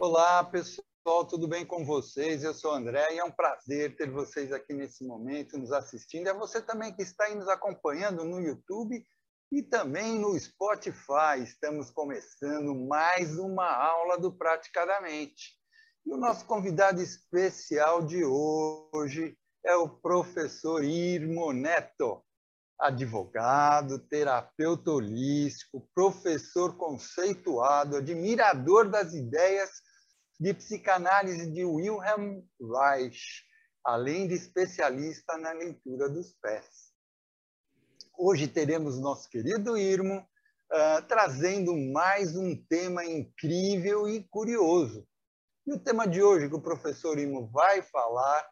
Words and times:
Olá, 0.00 0.44
pessoal, 0.44 1.26
tudo 1.28 1.48
bem 1.48 1.66
com 1.66 1.84
vocês? 1.84 2.44
Eu 2.44 2.54
sou 2.54 2.70
o 2.70 2.74
André 2.74 3.14
e 3.14 3.18
é 3.18 3.24
um 3.24 3.32
prazer 3.32 3.96
ter 3.96 4.08
vocês 4.08 4.52
aqui 4.52 4.72
nesse 4.72 5.04
momento 5.04 5.58
nos 5.58 5.72
assistindo. 5.72 6.28
É 6.28 6.32
você 6.32 6.62
também 6.62 6.94
que 6.94 7.02
está 7.02 7.24
aí 7.24 7.34
nos 7.34 7.48
acompanhando 7.48 8.24
no 8.24 8.40
YouTube 8.40 9.04
e 9.50 9.60
também 9.60 10.16
no 10.16 10.38
Spotify. 10.38 11.42
Estamos 11.42 11.90
começando 11.90 12.76
mais 12.76 13.36
uma 13.40 13.68
aula 13.68 14.16
do 14.16 14.32
Praticadamente. 14.32 15.56
E 16.06 16.12
o 16.12 16.16
nosso 16.16 16.46
convidado 16.46 17.02
especial 17.02 18.00
de 18.00 18.24
hoje 18.24 19.36
é 19.66 19.74
o 19.74 19.88
professor 19.88 20.84
Irmo 20.84 21.52
Neto, 21.52 22.22
advogado, 22.78 23.98
terapeuta 23.98 24.92
holístico, 24.92 25.88
professor 25.92 26.76
conceituado, 26.76 27.96
admirador 27.96 28.88
das 28.88 29.12
ideias 29.12 29.87
de 30.38 30.54
psicanálise 30.54 31.50
de 31.50 31.64
Wilhelm 31.64 32.42
Reich, 32.60 33.44
além 33.84 34.28
de 34.28 34.34
especialista 34.34 35.36
na 35.36 35.52
leitura 35.52 36.08
dos 36.08 36.32
pés. 36.34 36.92
Hoje 38.16 38.46
teremos 38.46 39.00
nosso 39.00 39.28
querido 39.28 39.76
Irmo 39.76 40.18
uh, 40.18 41.02
trazendo 41.08 41.76
mais 41.76 42.36
um 42.36 42.54
tema 42.54 43.04
incrível 43.04 44.08
e 44.08 44.22
curioso. 44.28 45.06
E 45.66 45.72
o 45.72 45.78
tema 45.78 46.06
de 46.06 46.22
hoje 46.22 46.48
que 46.48 46.54
o 46.54 46.62
professor 46.62 47.18
Irmo 47.18 47.48
vai 47.48 47.82
falar, 47.82 48.48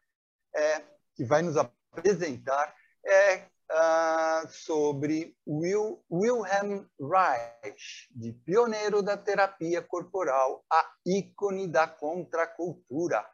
é, 0.55 0.83
que 1.15 1.25
vai 1.25 1.43
nos 1.43 1.57
apresentar, 1.57 2.75
é 3.05 3.49
uh, 3.71 4.49
sobre 4.49 5.37
Wilhelm 5.47 6.85
Reich, 7.01 8.09
de 8.11 8.33
pioneiro 8.33 9.03
da 9.03 9.17
terapia 9.17 9.83
corporal, 9.83 10.65
a 10.73 10.93
ícone 11.05 11.67
da 11.67 11.87
contracultura. 11.87 13.25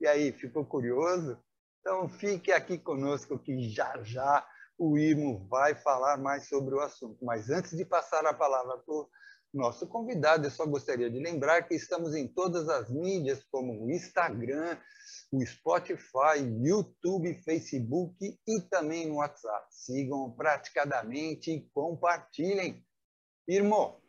E 0.00 0.06
aí, 0.06 0.32
ficou 0.32 0.64
curioso? 0.64 1.38
Então 1.80 2.08
fique 2.08 2.52
aqui 2.52 2.78
conosco 2.78 3.38
que 3.38 3.68
já 3.68 4.02
já 4.02 4.46
o 4.78 4.98
Irmo 4.98 5.46
vai 5.48 5.74
falar 5.74 6.16
mais 6.16 6.48
sobre 6.48 6.74
o 6.74 6.80
assunto. 6.80 7.24
Mas 7.24 7.50
antes 7.50 7.76
de 7.76 7.84
passar 7.84 8.26
a 8.26 8.34
palavra 8.34 8.78
para 8.78 8.94
nosso 9.52 9.86
convidado, 9.86 10.46
eu 10.46 10.50
só 10.50 10.64
gostaria 10.64 11.10
de 11.10 11.18
lembrar 11.18 11.62
que 11.62 11.74
estamos 11.74 12.14
em 12.14 12.26
todas 12.26 12.68
as 12.68 12.90
mídias, 12.90 13.44
como 13.50 13.84
o 13.84 13.90
Instagram, 13.90 14.78
o 15.30 15.44
Spotify, 15.44 16.38
YouTube, 16.62 17.34
Facebook 17.44 18.38
e 18.46 18.60
também 18.70 19.06
no 19.06 19.16
WhatsApp. 19.16 19.66
Sigam 19.70 20.30
praticadamente 20.30 21.50
e 21.50 21.68
compartilhem. 21.74 22.82
Irmão, 23.46 24.00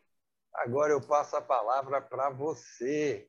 agora 0.53 0.94
eu 0.94 1.02
passo 1.02 1.36
a 1.36 1.41
palavra 1.41 2.02
para 2.02 2.30
você. 2.30 3.27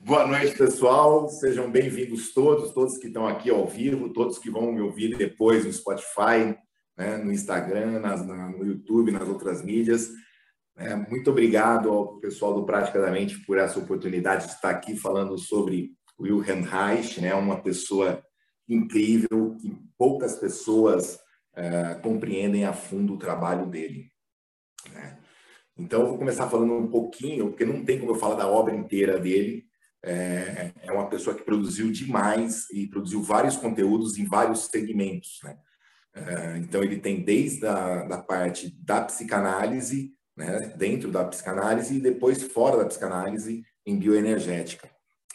Boa 0.00 0.24
noite, 0.28 0.56
pessoal. 0.56 1.28
Sejam 1.28 1.68
bem-vindos 1.72 2.32
todos, 2.32 2.72
todos 2.72 2.98
que 2.98 3.08
estão 3.08 3.26
aqui 3.26 3.50
ao 3.50 3.66
vivo, 3.66 4.12
todos 4.12 4.38
que 4.38 4.48
vão 4.48 4.70
me 4.70 4.80
ouvir 4.80 5.16
depois 5.16 5.64
no 5.64 5.72
Spotify, 5.72 6.56
né, 6.98 7.16
no 7.16 7.32
Instagram, 7.32 8.00
nas, 8.00 8.26
no 8.26 8.66
YouTube, 8.66 9.12
nas 9.12 9.28
outras 9.28 9.62
mídias. 9.62 10.10
É, 10.76 10.96
muito 10.96 11.30
obrigado 11.30 11.90
ao 11.90 12.18
pessoal 12.18 12.52
do 12.52 12.66
Praticamente 12.66 13.38
por 13.44 13.56
essa 13.56 13.78
oportunidade 13.78 14.46
de 14.46 14.52
estar 14.52 14.70
aqui 14.70 14.96
falando 14.96 15.38
sobre 15.38 15.92
Wilhelm 16.20 16.62
Reich, 16.62 17.20
né, 17.20 17.32
uma 17.34 17.62
pessoa 17.62 18.22
incrível 18.68 19.56
que 19.60 19.78
poucas 19.96 20.36
pessoas 20.36 21.18
é, 21.54 21.94
compreendem 21.94 22.64
a 22.64 22.72
fundo 22.72 23.14
o 23.14 23.18
trabalho 23.18 23.66
dele. 23.66 24.10
Né? 24.92 25.18
Então, 25.76 26.02
eu 26.02 26.08
vou 26.08 26.18
começar 26.18 26.48
falando 26.48 26.74
um 26.74 26.88
pouquinho, 26.88 27.48
porque 27.50 27.64
não 27.64 27.84
tem 27.84 28.00
como 28.00 28.10
eu 28.10 28.16
falar 28.16 28.34
da 28.34 28.48
obra 28.48 28.74
inteira 28.74 29.18
dele. 29.18 29.64
É, 30.04 30.72
é 30.82 30.92
uma 30.92 31.08
pessoa 31.08 31.34
que 31.34 31.44
produziu 31.44 31.90
demais 31.90 32.68
e 32.70 32.86
produziu 32.88 33.22
vários 33.22 33.56
conteúdos 33.56 34.18
em 34.18 34.24
vários 34.24 34.66
segmentos. 34.66 35.38
Né? 35.44 35.56
É, 36.26 36.58
então, 36.58 36.82
ele 36.82 36.98
tem 36.98 37.22
desde 37.22 37.66
a 37.66 38.04
da 38.04 38.18
parte 38.18 38.70
da 38.82 39.02
psicanálise, 39.02 40.12
né, 40.36 40.72
dentro 40.76 41.10
da 41.10 41.24
psicanálise 41.24 41.96
e 41.96 42.00
depois 42.00 42.42
fora 42.42 42.76
da 42.76 42.86
psicanálise 42.86 43.64
em 43.84 43.98
bioenergética. 43.98 44.88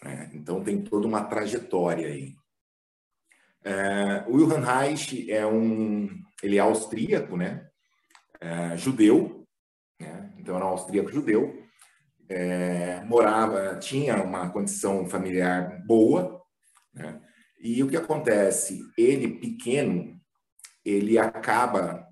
Né? 0.03 0.29
Então 0.33 0.63
tem 0.63 0.81
toda 0.81 1.07
uma 1.07 1.23
trajetória 1.23 2.07
aí. 2.07 2.35
É, 3.63 4.23
o 4.27 4.35
Wilhelm 4.35 4.63
Reich 4.63 5.31
é 5.31 5.45
um, 5.45 6.09
ele 6.41 6.57
é 6.57 6.59
austríaco, 6.59 7.37
né? 7.37 7.67
É, 8.41 8.75
judeu, 8.75 9.45
né? 9.99 10.33
então 10.37 10.55
era 10.55 10.65
um 10.65 10.69
austríaco 10.69 11.11
judeu, 11.11 11.63
é, 12.27 13.01
morava, 13.05 13.77
tinha 13.77 14.21
uma 14.21 14.49
condição 14.49 15.07
familiar 15.07 15.81
boa, 15.85 16.41
né? 16.93 17.21
e 17.61 17.81
o 17.81 17.87
que 17.87 17.95
acontece? 17.95 18.81
Ele 18.97 19.39
pequeno, 19.39 20.12
ele 20.83 21.17
acaba 21.17 22.07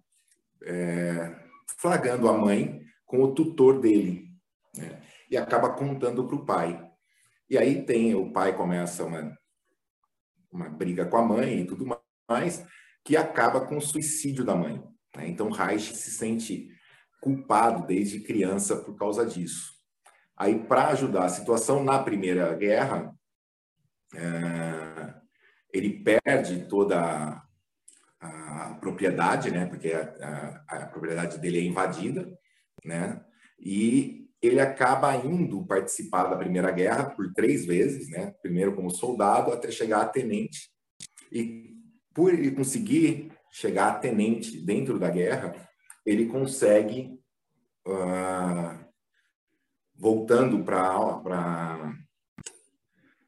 é, 0.63 1.35
flagrando 1.77 2.29
a 2.29 2.37
mãe 2.37 2.81
com 3.05 3.21
o 3.21 3.33
tutor 3.33 3.79
dele. 3.79 4.29
Né? 4.75 5.01
E 5.29 5.37
acaba 5.37 5.73
contando 5.73 6.27
para 6.27 6.35
o 6.35 6.45
pai. 6.45 6.89
E 7.49 7.57
aí 7.57 7.85
tem, 7.85 8.15
o 8.15 8.31
pai 8.31 8.55
começa 8.55 9.03
uma, 9.03 9.37
uma 10.51 10.69
briga 10.69 11.05
com 11.05 11.17
a 11.17 11.21
mãe 11.21 11.61
e 11.61 11.67
tudo 11.67 11.85
mais, 12.29 12.65
que 13.03 13.17
acaba 13.17 13.65
com 13.65 13.77
o 13.77 13.81
suicídio 13.81 14.45
da 14.45 14.55
mãe. 14.55 14.81
Né? 15.15 15.27
Então 15.27 15.49
Reich 15.49 15.95
se 15.95 16.11
sente 16.11 16.69
culpado 17.21 17.85
desde 17.85 18.21
criança 18.21 18.77
por 18.77 18.95
causa 18.95 19.25
disso. 19.25 19.71
Aí, 20.35 20.57
para 20.57 20.87
ajudar 20.87 21.25
a 21.25 21.29
situação, 21.29 21.83
na 21.83 22.01
Primeira 22.01 22.55
Guerra, 22.55 23.13
é, 24.15 25.13
ele 25.71 26.03
perde 26.03 26.67
toda 26.67 27.43
a, 28.21 28.77
propriedade, 28.79 29.51
né? 29.51 29.65
porque 29.65 29.91
a, 29.91 30.63
a, 30.69 30.77
a 30.77 30.85
propriedade 30.85 31.39
dele 31.39 31.59
é 31.59 31.63
invadida, 31.63 32.31
né? 32.85 33.23
E 33.59 34.27
ele 34.41 34.59
acaba 34.59 35.15
indo 35.15 35.65
participar 35.65 36.23
da 36.27 36.37
Primeira 36.37 36.71
Guerra 36.71 37.11
por 37.11 37.31
três 37.33 37.65
vezes, 37.65 38.09
né? 38.09 38.33
Primeiro 38.41 38.75
como 38.75 38.89
soldado 38.89 39.51
até 39.51 39.69
chegar 39.69 40.01
a 40.01 40.07
tenente. 40.07 40.71
E 41.31 41.75
por 42.13 42.33
ele 42.33 42.51
conseguir 42.51 43.31
chegar 43.51 43.89
a 43.89 43.99
tenente 43.99 44.59
dentro 44.65 44.97
da 44.97 45.09
guerra, 45.09 45.53
ele 46.05 46.25
consegue 46.25 47.19
uh, 47.87 48.83
voltando 49.95 50.63
para 50.63 51.93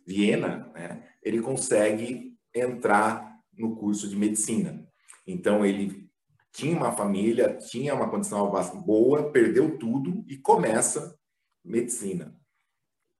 Viena, 0.05 0.71
né? 0.73 1.07
Ele 1.21 1.41
consegue 1.41 2.35
entrar 2.53 3.39
no 3.57 3.75
curso 3.75 4.09
de 4.09 4.15
medicina. 4.15 4.82
Então 5.25 5.65
ele 5.65 6.09
tinha 6.51 6.75
uma 6.77 6.91
família, 6.91 7.57
tinha 7.57 7.95
uma 7.95 8.09
condição 8.09 8.51
boa, 8.85 9.31
perdeu 9.31 9.77
tudo 9.77 10.23
e 10.27 10.37
começa 10.37 11.17
medicina. 11.63 12.37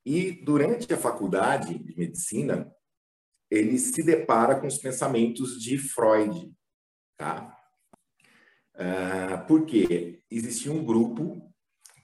E 0.06 0.32
durante 0.44 0.94
a 0.94 0.98
faculdade 0.98 1.80
de 1.80 1.98
medicina, 1.98 2.72
ele 3.50 3.78
se 3.80 4.04
depara 4.04 4.60
com 4.60 4.68
os 4.68 4.78
pensamentos 4.78 5.62
de 5.62 5.78
Freud, 5.78 6.54
tá? 7.18 7.58
Uh, 8.76 9.48
porque 9.48 10.24
existia 10.30 10.72
um 10.72 10.84
grupo 10.84 11.54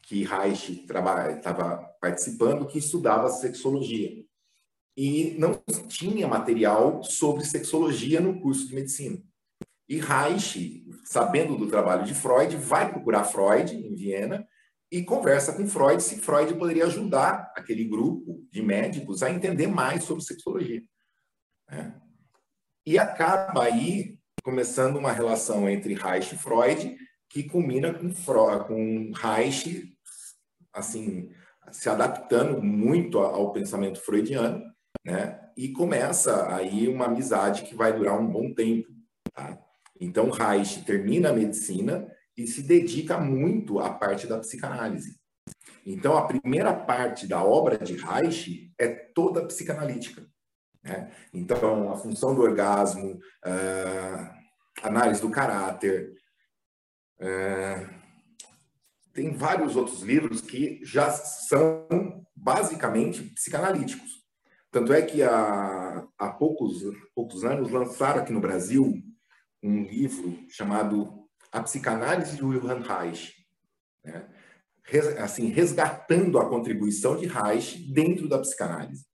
que 0.04 0.24
Reich 0.24 0.86
estava 0.86 1.78
participando 2.00 2.68
que 2.68 2.80
estudava 2.80 3.30
sexologia 3.30 4.24
e 4.96 5.36
não 5.38 5.54
tinha 5.88 6.28
material 6.28 7.04
sobre 7.04 7.46
sexologia 7.46 8.20
no 8.20 8.40
curso 8.42 8.68
de 8.68 8.76
medicina. 8.76 9.24
E 9.90 9.98
Reich, 9.98 10.86
sabendo 11.04 11.58
do 11.58 11.68
trabalho 11.68 12.06
de 12.06 12.14
Freud, 12.14 12.56
vai 12.56 12.92
procurar 12.92 13.24
Freud 13.24 13.76
em 13.76 13.96
Viena 13.96 14.48
e 14.92 15.04
conversa 15.04 15.54
com 15.54 15.68
Freud 15.68 16.02
se 16.02 16.20
Freud 16.20 16.54
poderia 16.54 16.86
ajudar 16.86 17.52
aquele 17.58 17.84
grupo 17.84 18.46
de 18.52 18.62
médicos 18.62 19.24
a 19.24 19.32
entender 19.32 19.66
mais 19.66 20.04
sobre 20.04 20.24
sexologia. 20.24 20.84
Né? 21.70 22.00
E 22.86 23.00
acaba 23.00 23.64
aí 23.64 24.20
começando 24.44 24.98
uma 24.98 25.12
relação 25.12 25.68
entre 25.68 25.96
Reich 25.96 26.36
e 26.36 26.38
Freud 26.38 26.96
que 27.28 27.44
culmina 27.44 27.92
com, 27.92 28.14
Freud, 28.14 28.68
com 28.68 29.12
Reich 29.12 29.92
assim 30.72 31.32
se 31.72 31.90
adaptando 31.90 32.62
muito 32.62 33.20
ao 33.20 33.52
pensamento 33.52 34.00
freudiano, 34.02 34.64
né? 35.06 35.40
E 35.56 35.70
começa 35.70 36.52
aí 36.54 36.88
uma 36.88 37.06
amizade 37.06 37.64
que 37.64 37.76
vai 37.76 37.94
durar 37.94 38.20
um 38.20 38.28
bom 38.28 38.54
tempo. 38.54 38.88
Tá? 39.34 39.58
Então, 40.00 40.30
Reich 40.30 40.84
termina 40.86 41.30
a 41.30 41.34
medicina 41.34 42.08
e 42.38 42.48
se 42.48 42.64
dedica 42.64 43.18
muito 43.18 43.80
à 43.80 43.94
parte 43.94 44.26
da 44.26 44.40
psicanálise. 44.40 45.20
Então, 45.86 46.18
a 46.18 46.26
primeira 46.26 46.74
parte 46.74 47.28
da 47.28 47.44
obra 47.44 47.78
de 47.78 47.96
Reich 47.96 48.72
é 48.78 48.88
toda 48.88 49.46
psicanalítica. 49.46 50.26
Né? 50.84 51.12
Então, 51.34 51.92
a 51.92 51.98
função 51.98 52.34
do 52.34 52.42
orgasmo, 52.42 53.16
uh, 53.16 54.30
análise 54.82 55.22
do 55.22 55.30
caráter, 55.30 56.14
uh, 57.20 58.00
tem 59.14 59.34
vários 59.34 59.76
outros 59.76 60.02
livros 60.02 60.40
que 60.40 60.80
já 60.84 61.12
são 61.12 62.26
basicamente 62.34 63.22
psicanalíticos. 63.34 64.20
Tanto 64.72 64.94
é 64.94 65.02
que 65.02 65.22
há, 65.24 66.08
há 66.18 66.30
poucos, 66.30 66.84
poucos 67.14 67.44
anos 67.44 67.72
lançaram 67.72 68.22
aqui 68.22 68.32
no 68.32 68.40
Brasil 68.40 68.94
um 69.62 69.84
livro 69.84 70.40
chamado 70.50 71.28
A 71.52 71.62
Psicanálise 71.62 72.36
de 72.36 72.44
Wilhelm 72.44 72.82
Reich, 72.82 73.34
né? 74.04 74.28
assim, 75.20 75.48
resgatando 75.48 76.40
a 76.40 76.50
contribuição 76.50 77.16
de 77.16 77.28
Reich 77.28 77.92
dentro 77.94 78.28
da 78.28 78.40
psicanálise. 78.40 79.06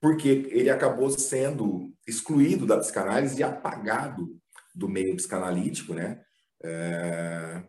Porque 0.00 0.48
ele 0.50 0.70
acabou 0.70 1.10
sendo 1.10 1.92
excluído 2.06 2.66
da 2.66 2.78
psicanálise 2.78 3.38
e 3.38 3.42
apagado 3.42 4.38
do 4.74 4.88
meio 4.88 5.16
psicanalítico, 5.16 5.94
né? 5.94 6.22
É, 6.62 7.62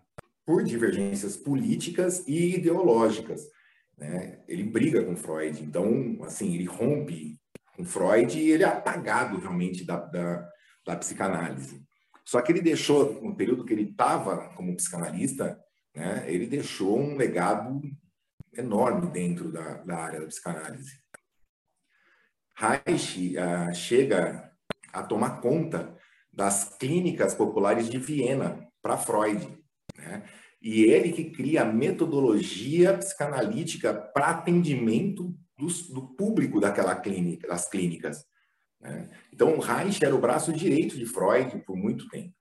por 0.45 0.63
divergências 0.63 1.37
políticas 1.37 2.25
e 2.27 2.55
ideológicas. 2.55 3.47
Né? 3.97 4.43
Ele 4.47 4.63
briga 4.63 5.03
com 5.03 5.15
Freud, 5.15 5.63
então, 5.63 6.17
assim, 6.23 6.53
ele 6.55 6.65
rompe 6.65 7.39
com 7.75 7.85
Freud 7.85 8.37
e 8.37 8.51
ele 8.51 8.63
é 8.63 8.67
apagado 8.67 9.37
realmente 9.37 9.85
da, 9.85 9.97
da, 9.97 10.49
da 10.85 10.95
psicanálise. 10.95 11.81
Só 12.25 12.41
que 12.41 12.51
ele 12.51 12.61
deixou, 12.61 13.21
no 13.21 13.35
período 13.35 13.65
que 13.65 13.73
ele 13.73 13.91
estava 13.91 14.49
como 14.55 14.75
psicanalista, 14.75 15.59
né, 15.95 16.23
ele 16.27 16.45
deixou 16.45 16.99
um 16.99 17.15
legado 17.15 17.81
enorme 18.53 19.09
dentro 19.11 19.51
da, 19.51 19.77
da 19.83 19.97
área 19.97 20.21
da 20.21 20.27
psicanálise. 20.27 21.01
Reich 22.55 23.35
uh, 23.37 23.73
chega 23.73 24.51
a 24.93 25.03
tomar 25.03 25.41
conta 25.41 25.97
das 26.31 26.77
clínicas 26.77 27.33
populares 27.33 27.89
de 27.89 27.97
Viena 27.97 28.67
para 28.81 28.97
Freud. 28.97 29.47
Né? 29.97 30.23
E 30.61 30.83
ele 30.83 31.11
que 31.11 31.31
cria 31.31 31.63
a 31.63 31.65
metodologia 31.65 32.97
psicanalítica 32.97 33.93
para 33.93 34.27
atendimento 34.27 35.35
do, 35.57 35.67
do, 35.93 36.15
público 36.15 36.59
daquela 36.59 36.95
clínica, 36.95 37.47
das 37.47 37.67
clínicas. 37.67 38.23
Né? 38.81 39.09
Então, 39.31 39.59
Reich 39.59 40.03
era 40.03 40.15
o 40.15 40.19
braço 40.19 40.51
direito 40.51 40.97
de 40.97 41.05
Freud 41.05 41.59
por 41.59 41.77
muito 41.77 42.09
tempo. 42.09 42.35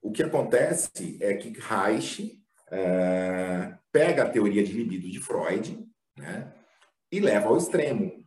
O 0.00 0.10
que 0.10 0.22
acontece 0.22 1.18
é 1.20 1.34
que 1.34 1.50
Reich 1.58 2.42
é, 2.70 3.76
pega 3.92 4.24
a 4.24 4.30
teoria 4.30 4.64
de 4.64 4.72
libido 4.72 5.08
de 5.08 5.20
Freud 5.20 5.86
né, 6.16 6.52
e 7.10 7.20
leva 7.20 7.48
ao 7.48 7.56
extremo. 7.56 8.26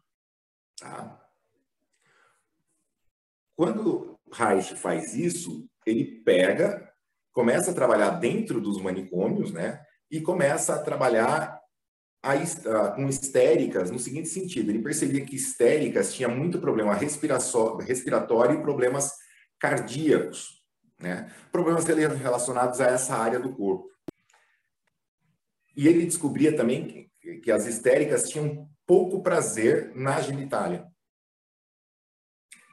Tá? 0.80 1.22
Quando 3.58 4.18
Reich 4.32 4.76
faz 4.76 5.16
isso, 5.16 5.68
ele 5.86 6.22
pega 6.24 6.86
começa 7.36 7.72
a 7.72 7.74
trabalhar 7.74 8.12
dentro 8.12 8.62
dos 8.62 8.82
manicômios, 8.82 9.52
né? 9.52 9.84
E 10.10 10.22
começa 10.22 10.74
a 10.74 10.82
trabalhar 10.82 11.60
a, 12.26 12.92
com 12.92 13.08
histéricas 13.08 13.92
no 13.92 14.00
seguinte 14.00 14.30
sentido: 14.30 14.72
ele 14.72 14.82
percebia 14.82 15.24
que 15.24 15.36
histéricas 15.36 16.14
tinha 16.14 16.28
muito 16.28 16.60
problema 16.60 16.96
respiratório 16.96 18.60
e 18.60 18.62
problemas 18.62 19.12
cardíacos, 19.60 20.64
né? 21.00 21.32
Problemas 21.52 21.86
relacionados 21.86 22.82
a 22.82 22.88
essa 22.88 23.16
área 23.16 23.40
do 23.40 23.56
corpo. 23.56 23.88
E 25.78 25.88
ele 25.88 26.06
descobria 26.06 26.56
também 26.56 27.10
que, 27.22 27.38
que 27.38 27.52
as 27.52 27.68
histéricas 27.68 28.30
tinham 28.30 28.68
pouco 28.88 29.22
prazer 29.22 29.92
na 29.96 30.20
genitália. 30.20 30.88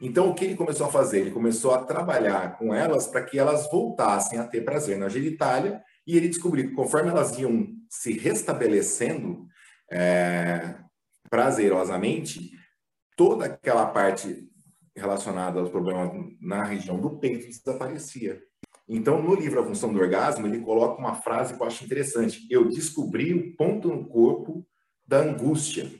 Então, 0.01 0.31
o 0.31 0.35
que 0.35 0.45
ele 0.45 0.57
começou 0.57 0.87
a 0.87 0.91
fazer? 0.91 1.21
Ele 1.21 1.31
começou 1.31 1.75
a 1.75 1.85
trabalhar 1.85 2.59
com 2.59 2.75
elas 2.75 3.07
para 3.07 3.23
que 3.23 3.39
elas 3.39 3.71
voltassem 3.71 4.39
a 4.39 4.47
ter 4.47 4.63
prazer 4.63 4.99
na 4.99 5.09
genitália, 5.09 5.81
e 6.07 6.17
ele 6.17 6.29
descobriu 6.29 6.69
que 6.69 6.75
conforme 6.75 7.11
elas 7.11 7.39
iam 7.39 7.69
se 7.89 8.13
restabelecendo 8.13 9.47
é, 9.91 10.77
prazerosamente, 11.29 12.53
toda 13.17 13.47
aquela 13.47 13.87
parte 13.87 14.49
relacionada 14.97 15.61
aos 15.61 15.71
problemas 15.71 16.11
na 16.41 16.65
região 16.65 17.01
do 17.01 17.19
peito 17.19 17.47
desaparecia. 17.47 18.43
Então, 18.89 19.23
no 19.23 19.35
livro 19.35 19.61
A 19.61 19.65
Função 19.65 19.93
do 19.93 19.99
Orgasmo, 19.99 20.47
ele 20.47 20.61
coloca 20.61 21.01
uma 21.01 21.15
frase 21.15 21.55
que 21.55 21.63
eu 21.63 21.67
acho 21.67 21.85
interessante. 21.85 22.47
Eu 22.51 22.69
descobri 22.69 23.33
o 23.33 23.57
ponto 23.57 23.89
no 23.89 24.07
corpo 24.07 24.67
da 25.07 25.19
angústia. 25.19 25.91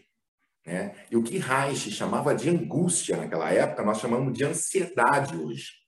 Né? 0.67 0.95
E 1.11 1.17
o 1.17 1.23
que 1.23 1.39
Reich 1.39 1.91
chamava 1.91 2.35
de 2.35 2.51
angústia 2.51 3.17
naquela 3.17 3.51
época, 3.51 3.83
nós 3.83 3.99
chamamos 3.99 4.33
de 4.33 4.45
ansiedade 4.45 5.37
hoje. 5.37 5.82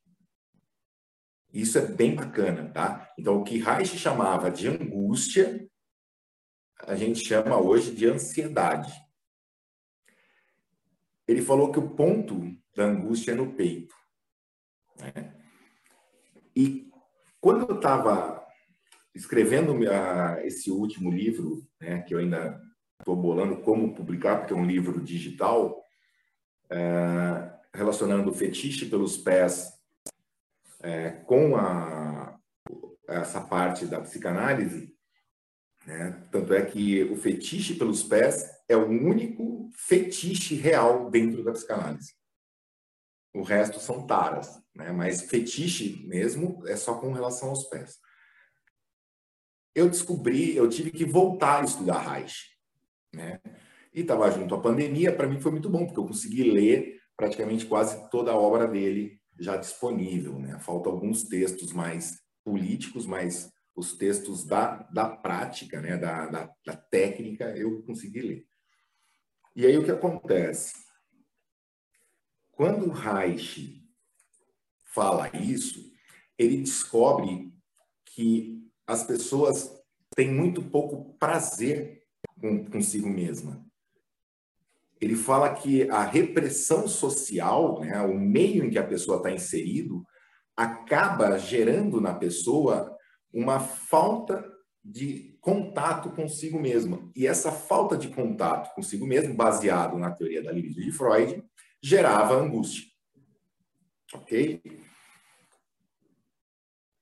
Isso 1.54 1.78
é 1.78 1.86
bem 1.86 2.16
bacana, 2.16 2.68
tá? 2.68 3.14
Então, 3.16 3.38
o 3.38 3.44
que 3.44 3.58
Reich 3.58 3.96
chamava 3.96 4.50
de 4.50 4.66
angústia, 4.66 5.70
a 6.80 6.96
gente 6.96 7.24
chama 7.24 7.60
hoje 7.60 7.94
de 7.94 8.08
ansiedade. 8.08 8.92
Ele 11.28 11.40
falou 11.40 11.70
que 11.70 11.78
o 11.78 11.90
ponto 11.90 12.42
da 12.74 12.86
angústia 12.86 13.30
é 13.30 13.34
no 13.36 13.54
peito. 13.54 13.94
Né? 14.98 15.32
E 16.56 16.90
quando 17.40 17.70
eu 17.70 17.76
estava 17.76 18.44
escrevendo 19.14 19.78
esse 20.42 20.72
último 20.72 21.08
livro, 21.08 21.64
né, 21.80 22.02
que 22.02 22.12
eu 22.12 22.18
ainda 22.18 22.60
estou 22.98 23.14
bolando 23.14 23.62
como 23.62 23.94
publicar, 23.94 24.38
porque 24.38 24.52
é 24.52 24.56
um 24.56 24.66
livro 24.66 25.00
digital, 25.00 25.80
é, 26.68 27.52
relacionando 27.72 28.28
o 28.28 28.34
fetiche 28.34 28.86
pelos 28.86 29.16
pés 29.16 29.73
é, 30.84 31.10
com 31.10 31.56
a, 31.56 32.38
essa 33.08 33.40
parte 33.40 33.86
da 33.86 34.00
psicanálise. 34.02 34.94
Né? 35.86 36.12
Tanto 36.31 36.52
é 36.52 36.64
que 36.64 37.02
o 37.04 37.16
fetiche 37.16 37.75
pelos 37.75 38.02
pés 38.02 38.46
é 38.69 38.76
o 38.76 38.86
único 38.86 39.70
fetiche 39.75 40.54
real 40.54 41.10
dentro 41.10 41.42
da 41.42 41.52
psicanálise. 41.52 42.14
O 43.34 43.42
resto 43.42 43.81
são 43.81 44.06
taras, 44.06 44.62
né? 44.75 44.92
mas 44.92 45.22
fetiche 45.22 46.06
mesmo 46.06 46.62
é 46.66 46.76
só 46.76 47.00
com 47.00 47.12
relação 47.12 47.48
aos 47.48 47.64
pés. 47.64 47.98
Eu 49.75 49.88
descobri, 49.88 50.54
eu 50.54 50.69
tive 50.69 50.90
que 50.92 51.04
voltar 51.04 51.62
a 51.62 51.64
estudar 51.64 51.98
Reich. 51.98 52.54
Né? 53.12 53.40
E 53.92 54.02
estava 54.02 54.31
junto 54.31 54.54
à 54.54 54.60
pandemia, 54.60 55.14
para 55.14 55.26
mim 55.26 55.40
foi 55.40 55.50
muito 55.50 55.70
bom, 55.70 55.86
porque 55.86 55.98
eu 55.98 56.06
consegui 56.06 56.44
ler 56.44 57.00
praticamente 57.17 57.67
quase 57.67 58.08
toda 58.10 58.31
a 58.31 58.36
obra 58.36 58.69
dele 58.69 59.20
já 59.38 59.56
disponível. 59.56 60.38
Né? 60.38 60.58
Faltam 60.58 60.93
alguns 60.93 61.24
textos 61.24 61.72
mais 61.72 62.20
políticos, 62.44 63.06
mas 63.06 63.50
os 63.74 63.96
textos 63.96 64.44
da, 64.44 64.82
da 64.84 65.08
prática, 65.08 65.81
né? 65.81 65.96
da, 65.96 66.26
da, 66.26 66.50
da 66.64 66.76
técnica, 66.76 67.56
eu 67.56 67.82
consegui 67.82 68.20
ler. 68.20 68.46
E 69.56 69.67
aí 69.67 69.76
o 69.76 69.84
que 69.84 69.91
acontece? 69.91 70.74
Quando 72.53 72.91
Reich 72.91 73.82
fala 74.84 75.29
isso, 75.36 75.93
ele 76.38 76.58
descobre 76.58 77.53
que 78.05 78.64
as 78.86 79.03
pessoas 79.05 79.70
têm 80.14 80.32
muito 80.32 80.62
pouco 80.62 81.17
prazer 81.19 82.03
com, 82.41 82.64
consigo 82.67 83.08
mesma. 83.08 83.64
Ele 85.01 85.17
fala 85.17 85.55
que 85.55 85.89
a 85.91 86.05
repressão 86.05 86.89
social, 86.89 87.81
né, 87.81 88.01
o 88.03 88.19
meio 88.19 88.65
em 88.65 88.70
que 88.70 88.79
a 88.79 88.86
pessoa 88.86 89.19
está 89.19 89.31
inserido, 89.31 90.05
acaba 90.56 91.39
gerando 91.39 92.01
na 92.01 92.15
pessoa 92.15 92.96
uma 93.32 93.58
falta 93.58 94.44
de 94.82 95.36
contato 95.41 96.10
consigo 96.10 96.60
mesma. 96.60 97.10
E 97.15 97.27
essa 97.27 97.51
falta 97.51 97.96
de 97.96 98.08
contato 98.08 98.74
consigo 98.74 99.06
mesmo, 99.06 99.34
baseado 99.34 99.98
na 99.98 100.10
teoria 100.10 100.43
da 100.43 100.53
libido 100.53 100.81
de 100.81 100.93
Freud, 100.93 101.43
gerava 101.82 102.34
angústia. 102.34 102.84
Ok? 104.13 104.63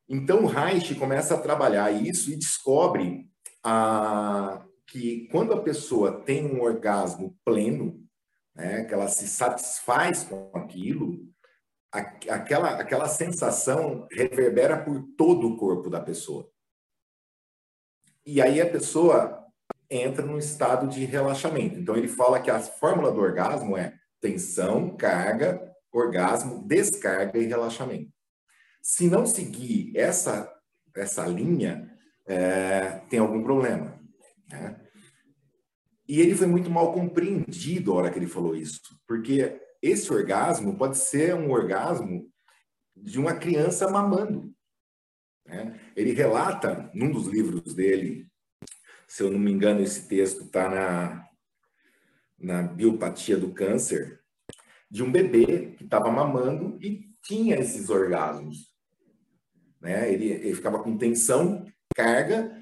Então, 0.09 0.47
Reich 0.47 0.95
começa 0.95 1.35
a 1.35 1.41
trabalhar 1.41 1.91
isso 1.91 2.31
e 2.31 2.37
descobre 2.37 3.29
a, 3.63 4.65
que 4.93 5.27
quando 5.29 5.55
a 5.55 5.63
pessoa 5.63 6.21
tem 6.21 6.45
um 6.45 6.61
orgasmo 6.61 7.35
pleno, 7.47 8.07
né, 8.55 8.85
que 8.85 8.93
ela 8.93 9.09
se 9.09 9.27
satisfaz 9.27 10.23
com 10.23 10.51
aquilo, 10.55 11.27
a, 11.91 12.01
aquela, 12.01 12.79
aquela 12.79 13.09
sensação 13.09 14.07
reverbera 14.13 14.85
por 14.85 15.03
todo 15.17 15.49
o 15.49 15.57
corpo 15.57 15.89
da 15.89 15.99
pessoa. 15.99 16.47
E 18.27 18.43
aí 18.43 18.61
a 18.61 18.71
pessoa 18.71 19.43
entra 19.91 20.27
num 20.27 20.37
estado 20.37 20.87
de 20.87 21.07
relaxamento. 21.07 21.79
Então 21.79 21.97
ele 21.97 22.09
fala 22.09 22.41
que 22.41 22.51
a 22.51 22.61
fórmula 22.61 23.11
do 23.11 23.21
orgasmo 23.21 23.79
é 23.79 23.95
tensão, 24.21 24.95
carga, 24.95 25.75
orgasmo, 25.91 26.67
descarga 26.69 27.39
e 27.39 27.47
relaxamento. 27.47 28.13
Se 28.83 29.09
não 29.09 29.25
seguir 29.25 29.97
essa, 29.97 30.53
essa 30.95 31.27
linha, 31.27 31.91
é, 32.27 33.01
tem 33.09 33.19
algum 33.21 33.43
problema. 33.43 33.99
Né? 34.51 34.82
E 36.13 36.21
ele 36.21 36.35
foi 36.35 36.47
muito 36.47 36.69
mal 36.69 36.93
compreendido 36.93 37.91
a 37.91 37.95
hora 37.95 38.11
que 38.11 38.19
ele 38.19 38.27
falou 38.27 38.55
isso, 38.55 38.83
porque 39.09 39.59
esse 39.81 40.13
orgasmo 40.13 40.77
pode 40.77 40.99
ser 40.99 41.35
um 41.35 41.51
orgasmo 41.51 42.31
de 42.95 43.19
uma 43.19 43.35
criança 43.35 43.91
mamando. 43.91 44.55
Né? 45.47 45.81
Ele 45.97 46.13
relata, 46.13 46.91
num 46.93 47.11
dos 47.11 47.29
livros 47.29 47.73
dele, 47.73 48.29
se 49.09 49.23
eu 49.23 49.31
não 49.31 49.39
me 49.39 49.51
engano, 49.51 49.81
esse 49.81 50.07
texto 50.07 50.45
está 50.45 50.69
na, 50.69 51.27
na 52.39 52.63
biopatia 52.63 53.39
do 53.39 53.55
câncer, 53.55 54.21
de 54.91 55.03
um 55.03 55.11
bebê 55.11 55.75
que 55.79 55.85
estava 55.85 56.13
mamando 56.13 56.77
e 56.83 57.09
tinha 57.23 57.57
esses 57.59 57.89
orgasmos. 57.89 58.71
Né? 59.81 60.13
Ele, 60.13 60.27
ele 60.27 60.55
ficava 60.55 60.79
com 60.83 60.99
tensão, 60.99 61.65
carga, 61.97 62.62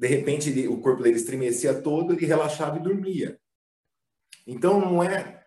de 0.00 0.06
repente 0.06 0.48
ele, 0.48 0.66
o 0.66 0.78
corpo 0.78 1.02
dele 1.02 1.16
estremecia 1.16 1.74
todo, 1.74 2.14
ele 2.14 2.24
relaxava 2.24 2.78
e 2.78 2.82
dormia. 2.82 3.38
Então 4.46 4.80
não 4.80 5.02
é 5.02 5.44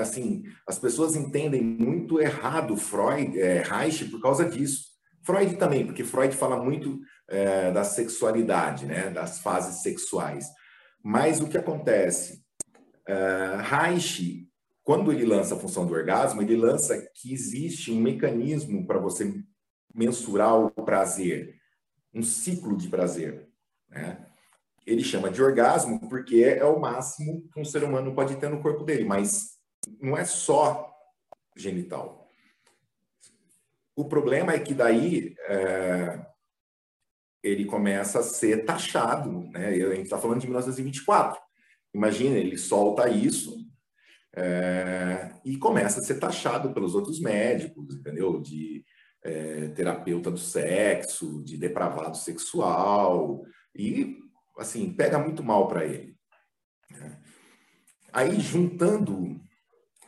assim, 0.00 0.44
as 0.64 0.78
pessoas 0.78 1.16
entendem 1.16 1.60
muito 1.60 2.20
errado 2.20 2.76
Freud, 2.76 3.36
é, 3.36 3.62
Reich 3.62 4.04
por 4.04 4.22
causa 4.22 4.48
disso. 4.48 4.90
Freud 5.24 5.56
também, 5.56 5.84
porque 5.84 6.04
Freud 6.04 6.36
fala 6.36 6.62
muito 6.62 7.00
é, 7.28 7.72
da 7.72 7.82
sexualidade, 7.82 8.86
né, 8.86 9.10
das 9.10 9.40
fases 9.40 9.82
sexuais. 9.82 10.46
Mas 11.02 11.40
o 11.40 11.48
que 11.48 11.58
acontece? 11.58 12.44
É, 13.08 13.56
Reich, 13.60 14.48
quando 14.84 15.12
ele 15.12 15.26
lança 15.26 15.56
a 15.56 15.58
função 15.58 15.84
do 15.84 15.94
orgasmo, 15.94 16.40
ele 16.40 16.54
lança 16.54 16.96
que 17.16 17.32
existe 17.32 17.90
um 17.90 18.00
mecanismo 18.00 18.86
para 18.86 19.00
você 19.00 19.34
mensurar 19.92 20.56
o 20.56 20.70
prazer, 20.70 21.56
um 22.14 22.22
ciclo 22.22 22.76
de 22.76 22.88
prazer. 22.88 23.49
Né? 23.90 24.26
Ele 24.86 25.02
chama 25.02 25.30
de 25.30 25.42
orgasmo 25.42 26.08
porque 26.08 26.42
é 26.42 26.64
o 26.64 26.80
máximo 26.80 27.48
que 27.52 27.60
um 27.60 27.64
ser 27.64 27.84
humano 27.84 28.14
pode 28.14 28.36
ter 28.36 28.48
no 28.48 28.62
corpo 28.62 28.84
dele, 28.84 29.04
mas 29.04 29.58
não 30.00 30.16
é 30.16 30.24
só 30.24 30.90
genital. 31.56 32.28
O 33.94 34.06
problema 34.06 34.52
é 34.52 34.58
que 34.58 34.72
daí 34.72 35.34
é, 35.46 36.24
ele 37.42 37.64
começa 37.64 38.20
a 38.20 38.22
ser 38.22 38.64
taxado, 38.64 39.48
né? 39.50 39.68
A 39.68 39.94
gente 39.94 40.04
está 40.04 40.18
falando 40.18 40.40
de 40.40 40.46
1924. 40.46 41.40
Imagina, 41.92 42.36
ele 42.36 42.56
solta 42.56 43.08
isso 43.08 43.66
é, 44.34 45.32
e 45.44 45.56
começa 45.56 46.00
a 46.00 46.02
ser 46.02 46.18
taxado 46.18 46.72
pelos 46.72 46.94
outros 46.94 47.20
médicos, 47.20 47.96
entendeu? 47.96 48.40
De 48.40 48.84
é, 49.22 49.68
terapeuta 49.68 50.30
do 50.30 50.38
sexo, 50.38 51.42
de 51.44 51.56
depravado 51.56 52.16
sexual, 52.16 53.42
e, 53.74 54.18
assim, 54.58 54.92
pega 54.92 55.18
muito 55.18 55.42
mal 55.42 55.68
para 55.68 55.84
ele. 55.84 56.16
Né? 56.90 57.20
Aí, 58.12 58.40
juntando 58.40 59.40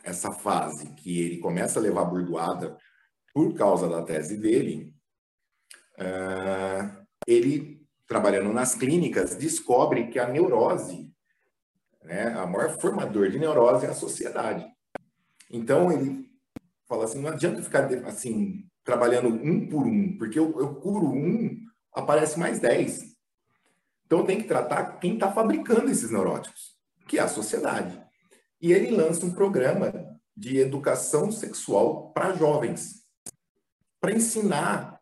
essa 0.03 0.31
fase 0.31 0.93
que 0.95 1.21
ele 1.21 1.39
começa 1.39 1.79
a 1.79 1.81
levar 1.81 2.05
burdoada 2.05 2.77
por 3.33 3.53
causa 3.55 3.87
da 3.87 4.03
tese 4.03 4.37
dele, 4.37 4.93
uh, 5.97 7.05
ele, 7.25 7.81
trabalhando 8.05 8.51
nas 8.51 8.75
clínicas, 8.75 9.35
descobre 9.35 10.07
que 10.07 10.19
a 10.19 10.27
neurose, 10.27 11.11
né, 12.03 12.33
a 12.33 12.45
maior 12.45 12.77
formador 12.79 13.29
de 13.29 13.39
neurose 13.39 13.85
é 13.85 13.89
a 13.89 13.95
sociedade. 13.95 14.67
Então, 15.49 15.91
ele 15.91 16.29
fala 16.87 17.05
assim, 17.05 17.21
não 17.21 17.29
adianta 17.29 17.63
ficar 17.63 17.85
assim, 18.05 18.67
trabalhando 18.83 19.29
um 19.29 19.67
por 19.67 19.85
um, 19.85 20.17
porque 20.17 20.37
eu, 20.37 20.59
eu 20.59 20.75
curo 20.75 21.07
um, 21.07 21.57
aparece 21.93 22.37
mais 22.37 22.59
dez. 22.59 23.12
Então 24.13 24.27
tem 24.27 24.39
que 24.39 24.47
tratar 24.47 24.99
quem 24.99 25.15
está 25.15 25.31
fabricando 25.31 25.89
esses 25.89 26.11
neuróticos, 26.11 26.77
que 27.07 27.17
é 27.17 27.21
a 27.23 27.27
sociedade. 27.27 27.99
E 28.61 28.71
ele 28.71 28.91
lança 28.91 29.25
um 29.25 29.33
programa 29.33 29.91
de 30.37 30.59
educação 30.59 31.31
sexual 31.31 32.13
para 32.13 32.35
jovens, 32.35 33.07
para 33.99 34.11
ensinar 34.11 35.01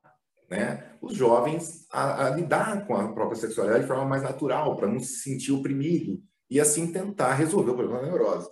né, 0.49 0.95
os 1.01 1.13
jovens 1.13 1.85
a, 1.91 2.27
a, 2.27 2.29
lidar 2.29 2.87
com 2.87 2.95
a 2.95 3.11
própria 3.11 3.37
sexualidade 3.37 3.81
de 3.81 3.87
forma 3.89 4.05
mais 4.05 4.23
natural, 4.23 4.77
para 4.77 4.87
não 4.87 4.99
se 5.01 5.17
sentir 5.17 5.51
oprimido 5.51 6.23
e 6.49 6.57
assim 6.57 6.89
tentar 6.89 7.33
resolver 7.33 7.71
o 7.71 7.75
problema 7.75 8.03
da 8.03 8.07
neurose. 8.07 8.49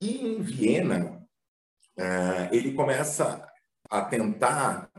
E 0.00 0.28
em 0.28 0.40
Viena, 0.40 1.22
uh, 1.98 2.48
ele 2.50 2.72
começa 2.72 3.46
a 3.90 4.00
tentar 4.02 4.90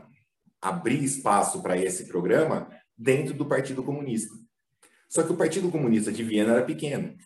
abrir 0.62 1.02
espaço 1.02 1.60
para 1.60 1.76
esse 1.76 2.06
programa 2.06 2.68
dentro 2.96 3.34
do 3.34 3.46
Partido 3.46 3.82
Comunista. 3.82 4.34
Só 5.08 5.22
que 5.22 5.32
o 5.32 5.36
Partido 5.36 5.70
Comunista 5.70 6.10
de 6.10 6.22
Viena 6.22 6.54
era 6.54 6.64
pequeno. 6.64 7.16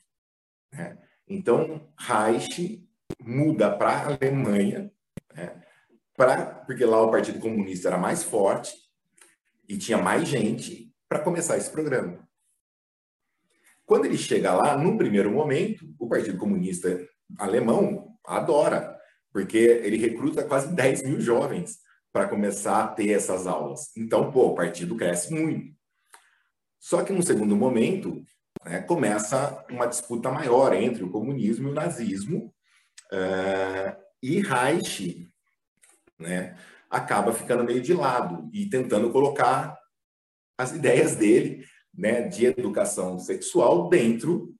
Né? 0.72 0.98
Então, 1.26 1.92
Reich 1.98 2.86
muda 3.20 3.74
para 3.76 3.90
a 3.90 4.06
Alemanha, 4.14 4.92
né? 5.34 5.62
pra, 6.16 6.46
porque 6.66 6.84
lá 6.84 7.00
o 7.02 7.10
Partido 7.10 7.38
Comunista 7.38 7.88
era 7.88 7.98
mais 7.98 8.22
forte 8.22 8.74
e 9.68 9.76
tinha 9.76 9.98
mais 9.98 10.28
gente 10.28 10.92
para 11.08 11.20
começar 11.20 11.56
esse 11.56 11.70
programa. 11.70 12.26
Quando 13.86 14.04
ele 14.04 14.18
chega 14.18 14.52
lá, 14.52 14.76
num 14.76 14.98
primeiro 14.98 15.30
momento, 15.30 15.94
o 15.98 16.08
Partido 16.08 16.36
Comunista 16.36 17.06
alemão 17.38 18.18
adora, 18.24 18.98
porque 19.32 19.56
ele 19.56 19.96
recruta 19.96 20.44
quase 20.44 20.74
10 20.74 21.04
mil 21.04 21.20
jovens 21.20 21.78
para 22.12 22.28
começar 22.28 22.84
a 22.84 22.88
ter 22.88 23.10
essas 23.10 23.46
aulas. 23.46 23.90
Então, 23.96 24.30
pô, 24.30 24.48
o 24.48 24.54
partido 24.54 24.96
cresce 24.96 25.32
muito. 25.32 25.76
Só 26.80 27.02
que 27.02 27.12
no 27.12 27.22
segundo 27.22 27.56
momento, 27.56 28.22
né, 28.64 28.80
começa 28.82 29.64
uma 29.70 29.86
disputa 29.86 30.30
maior 30.30 30.72
entre 30.74 31.04
o 31.04 31.10
comunismo 31.10 31.68
e 31.68 31.70
o 31.70 31.74
nazismo, 31.74 32.54
uh, 33.12 33.96
e 34.22 34.40
Reich 34.40 35.28
né, 36.18 36.56
acaba 36.90 37.32
ficando 37.32 37.64
meio 37.64 37.80
de 37.80 37.94
lado 37.94 38.48
e 38.52 38.68
tentando 38.68 39.10
colocar 39.10 39.78
as 40.56 40.72
ideias 40.72 41.14
dele 41.14 41.64
né, 41.94 42.22
de 42.22 42.46
educação 42.46 43.18
sexual 43.18 43.88
dentro 43.88 44.54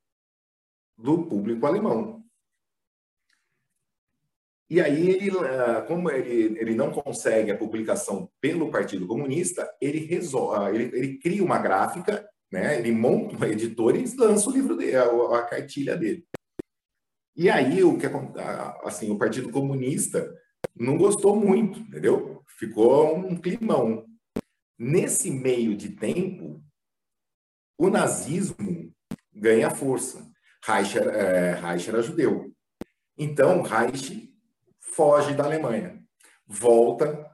do 0.97 1.27
público 1.27 1.67
alemão. 1.67 2.18
E 4.71 4.83
aí, 4.83 5.11
ele, 5.11 5.31
ah, 5.39 5.83
como 5.83 6.11
ele, 6.11 6.59
ele 6.59 6.75
não 6.75 6.91
consegue 6.91 7.51
a 7.51 7.57
publicação 7.57 8.31
pelo 8.41 8.71
Partido 8.71 9.07
Comunista, 9.07 9.69
ele, 9.81 10.01
resolve, 10.01 10.57
ah, 10.59 10.71
ele, 10.71 10.97
ele 10.97 11.19
cria 11.19 11.43
uma 11.43 11.59
gráfica, 11.59 12.29
né? 12.53 12.79
ele 12.79 12.93
monta 12.93 13.35
uma 13.35 13.49
editora 13.49 13.97
e 13.97 14.17
lança 14.17 14.51
o 14.51 14.53
livro 14.53 14.77
dele, 14.77 14.97
a, 14.97 15.05
a 15.05 15.43
cartilha 15.43 15.97
dele. 15.97 16.27
E 17.35 17.49
aí, 17.49 17.83
o 17.83 17.97
que 17.97 18.07
ah, 18.07 18.79
assim, 18.85 19.11
o 19.11 19.17
Partido 19.17 19.51
Comunista 19.51 20.35
não 20.77 20.99
gostou 20.99 21.35
muito, 21.35 21.79
entendeu? 21.81 22.43
Ficou 22.59 23.17
um 23.17 23.37
climão. 23.37 24.05
Nesse 24.79 25.31
meio 25.31 25.75
de 25.77 25.91
tempo, 25.91 26.63
o 27.79 27.89
nazismo 27.89 28.93
ganha 29.33 29.71
força. 29.71 30.31
Reich 30.65 30.99
era, 30.99 31.13
é, 31.13 31.55
Reich 31.55 31.89
era 31.89 32.03
judeu. 32.03 32.53
Então, 33.17 33.63
Reich 33.63 34.28
foge 34.93 35.35
da 35.35 35.45
Alemanha, 35.45 36.03
volta 36.47 37.31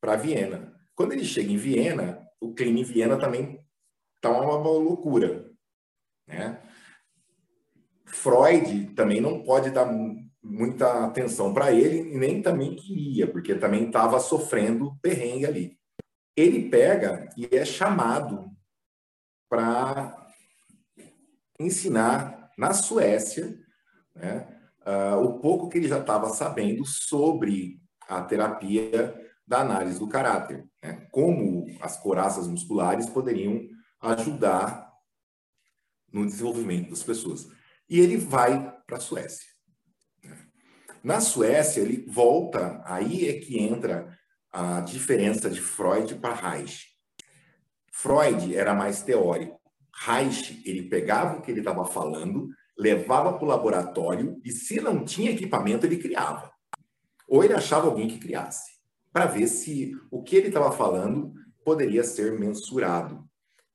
para 0.00 0.16
Viena. 0.16 0.74
Quando 0.94 1.12
ele 1.12 1.24
chega 1.24 1.50
em 1.50 1.56
Viena, 1.56 2.26
o 2.40 2.54
clima 2.54 2.80
em 2.80 2.84
Viena 2.84 3.18
também 3.18 3.64
está 4.16 4.30
uma, 4.30 4.56
loucura. 4.56 5.50
Né? 6.26 6.60
Freud 8.06 8.94
também 8.94 9.20
não 9.20 9.42
pode 9.42 9.70
dar 9.70 9.86
muita 10.42 11.04
atenção 11.04 11.52
para 11.52 11.72
ele 11.72 12.14
e 12.14 12.18
nem 12.18 12.42
também 12.42 12.74
queria, 12.74 13.26
porque 13.26 13.54
também 13.54 13.86
estava 13.86 14.18
sofrendo 14.18 14.98
perrengue 15.02 15.46
ali. 15.46 15.78
Ele 16.36 16.68
pega 16.68 17.28
e 17.36 17.48
é 17.54 17.64
chamado 17.64 18.50
para 19.48 20.28
ensinar 21.58 22.50
na 22.56 22.72
Suécia, 22.72 23.58
né, 24.14 24.59
uh, 24.90 25.16
o 25.22 25.38
pouco 25.38 25.68
que 25.68 25.78
ele 25.78 25.88
já 25.88 26.00
estava 26.00 26.28
sabendo 26.30 26.84
sobre 26.84 27.80
a 28.08 28.20
terapia 28.22 29.14
da 29.46 29.60
análise 29.60 29.98
do 29.98 30.08
caráter, 30.08 30.66
né? 30.82 31.06
como 31.12 31.66
as 31.80 31.96
coraças 31.96 32.46
musculares 32.48 33.06
poderiam 33.06 33.60
ajudar 34.00 34.90
no 36.12 36.26
desenvolvimento 36.26 36.90
das 36.90 37.02
pessoas. 37.02 37.46
E 37.88 37.98
ele 37.98 38.16
vai 38.16 38.72
para 38.86 38.96
a 38.96 39.00
Suécia. 39.00 39.48
Né? 40.24 40.36
Na 41.02 41.20
Suécia, 41.20 41.80
ele 41.80 42.04
volta, 42.08 42.82
aí 42.84 43.28
é 43.28 43.40
que 43.40 43.58
entra 43.58 44.16
a 44.52 44.80
diferença 44.80 45.48
de 45.48 45.60
Freud 45.60 46.16
para 46.16 46.34
Reich. 46.34 46.88
Freud 47.92 48.56
era 48.56 48.74
mais 48.74 49.02
teórico. 49.02 49.60
Reich, 49.94 50.62
ele 50.64 50.88
pegava 50.88 51.38
o 51.38 51.42
que 51.42 51.50
ele 51.50 51.60
estava 51.60 51.84
falando 51.84 52.48
levava 52.80 53.34
para 53.34 53.44
o 53.44 53.48
laboratório 53.48 54.40
e, 54.42 54.50
se 54.50 54.80
não 54.80 55.04
tinha 55.04 55.32
equipamento, 55.32 55.84
ele 55.84 55.98
criava. 55.98 56.50
Ou 57.28 57.44
ele 57.44 57.52
achava 57.52 57.86
alguém 57.86 58.08
que 58.08 58.18
criasse, 58.18 58.72
para 59.12 59.26
ver 59.26 59.46
se 59.48 59.92
o 60.10 60.22
que 60.22 60.34
ele 60.34 60.48
estava 60.48 60.72
falando 60.72 61.34
poderia 61.62 62.02
ser 62.02 62.38
mensurado. 62.40 63.22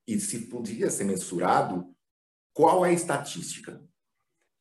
E 0.08 0.18
se 0.18 0.48
podia 0.48 0.90
ser 0.90 1.04
mensurado, 1.04 1.86
qual 2.52 2.84
é 2.84 2.90
a 2.90 2.92
estatística? 2.92 3.80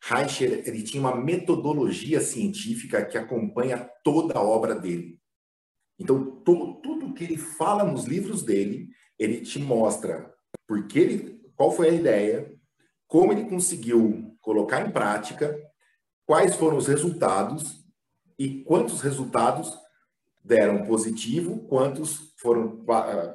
Reicher 0.04 0.62
ele 0.68 0.84
tinha 0.84 1.02
uma 1.02 1.16
metodologia 1.16 2.22
científica 2.22 3.04
que 3.04 3.18
acompanha 3.18 3.90
toda 4.04 4.38
a 4.38 4.44
obra 4.44 4.75
dele. 4.75 5.20
Então, 5.98 6.24
to, 6.44 6.80
tudo 6.84 7.14
que 7.16 7.24
ele 7.24 7.38
fala 7.38 7.84
nos 7.84 8.06
livros 8.06 8.44
dele, 8.44 8.90
ele 9.18 9.42
te 9.42 9.58
mostra 9.58 10.32
porque 10.68 11.00
ele, 11.00 11.42
qual 11.56 11.72
foi 11.72 11.90
a 11.90 11.94
ideia, 11.94 12.56
como 13.08 13.32
ele 13.32 13.46
conseguiu 13.46 14.25
colocar 14.46 14.88
em 14.88 14.92
prática, 14.92 15.60
quais 16.24 16.56
foram 16.56 16.78
os 16.78 16.88
resultados 16.88 17.84
e 18.38 18.64
quantos 18.64 19.02
resultados 19.02 19.75
deram 20.44 20.86
positivo, 20.86 21.68
quantos 21.68 22.32
foram 22.38 22.86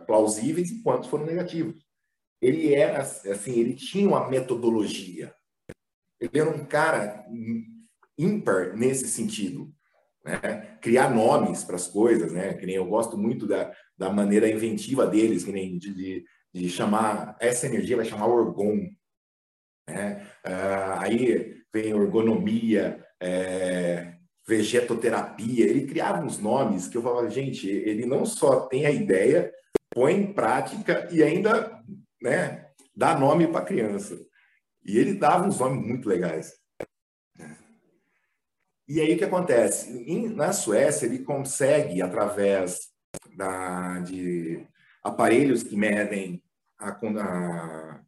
plausíveis 0.06 0.70
e 0.70 0.80
quantos 0.82 1.10
foram 1.10 1.26
negativos. 1.26 1.84
Ele 2.40 2.72
era 2.72 3.00
assim, 3.00 3.58
ele 3.58 3.74
tinha 3.74 4.08
uma 4.08 4.30
metodologia. 4.30 5.34
Ele 6.20 6.38
era 6.38 6.48
um 6.48 6.64
cara 6.64 7.26
ímpar 8.16 8.76
nesse 8.76 9.08
sentido. 9.08 9.68
Né? 10.24 10.78
Criar 10.80 11.12
nomes 11.12 11.64
para 11.64 11.76
as 11.76 11.88
coisas, 11.88 12.32
né? 12.32 12.54
Que 12.54 12.66
nem 12.66 12.76
eu 12.76 12.86
gosto 12.86 13.18
muito 13.18 13.46
da, 13.46 13.74
da 13.98 14.10
maneira 14.10 14.48
inventiva 14.48 15.06
deles, 15.06 15.44
que 15.44 15.52
nem 15.52 15.76
de, 15.76 15.92
de, 15.92 16.24
de 16.54 16.68
chamar 16.70 17.36
essa 17.40 17.66
energia 17.66 17.96
vai 17.96 18.04
chamar 18.04 18.28
orgon. 18.28 18.88
Né? 19.90 20.26
Ah, 20.44 21.00
aí 21.02 21.62
vem 21.72 21.90
ergonomia, 21.90 23.04
é, 23.20 24.14
vegetoterapia. 24.46 25.64
Ele 25.66 25.86
criava 25.86 26.24
uns 26.24 26.38
nomes 26.38 26.88
que 26.88 26.96
eu 26.96 27.02
falava, 27.02 27.30
gente, 27.30 27.68
ele 27.68 28.06
não 28.06 28.24
só 28.24 28.66
tem 28.66 28.86
a 28.86 28.90
ideia, 28.90 29.52
põe 29.90 30.14
em 30.14 30.32
prática 30.32 31.08
e 31.10 31.22
ainda 31.22 31.80
né, 32.22 32.66
dá 32.94 33.18
nome 33.18 33.46
para 33.48 33.60
a 33.60 33.64
criança. 33.64 34.18
E 34.84 34.98
ele 34.98 35.14
dava 35.14 35.46
uns 35.46 35.58
nomes 35.58 35.86
muito 35.86 36.08
legais. 36.08 36.52
E 38.88 39.00
aí 39.00 39.14
o 39.14 39.18
que 39.18 39.24
acontece? 39.24 40.04
na 40.34 40.52
Suécia, 40.52 41.06
ele 41.06 41.20
consegue, 41.20 42.02
através 42.02 42.88
da, 43.36 44.00
de 44.00 44.66
aparelhos 45.00 45.62
que 45.62 45.76
medem 45.76 46.42
a, 46.76 46.88
a 46.88 48.00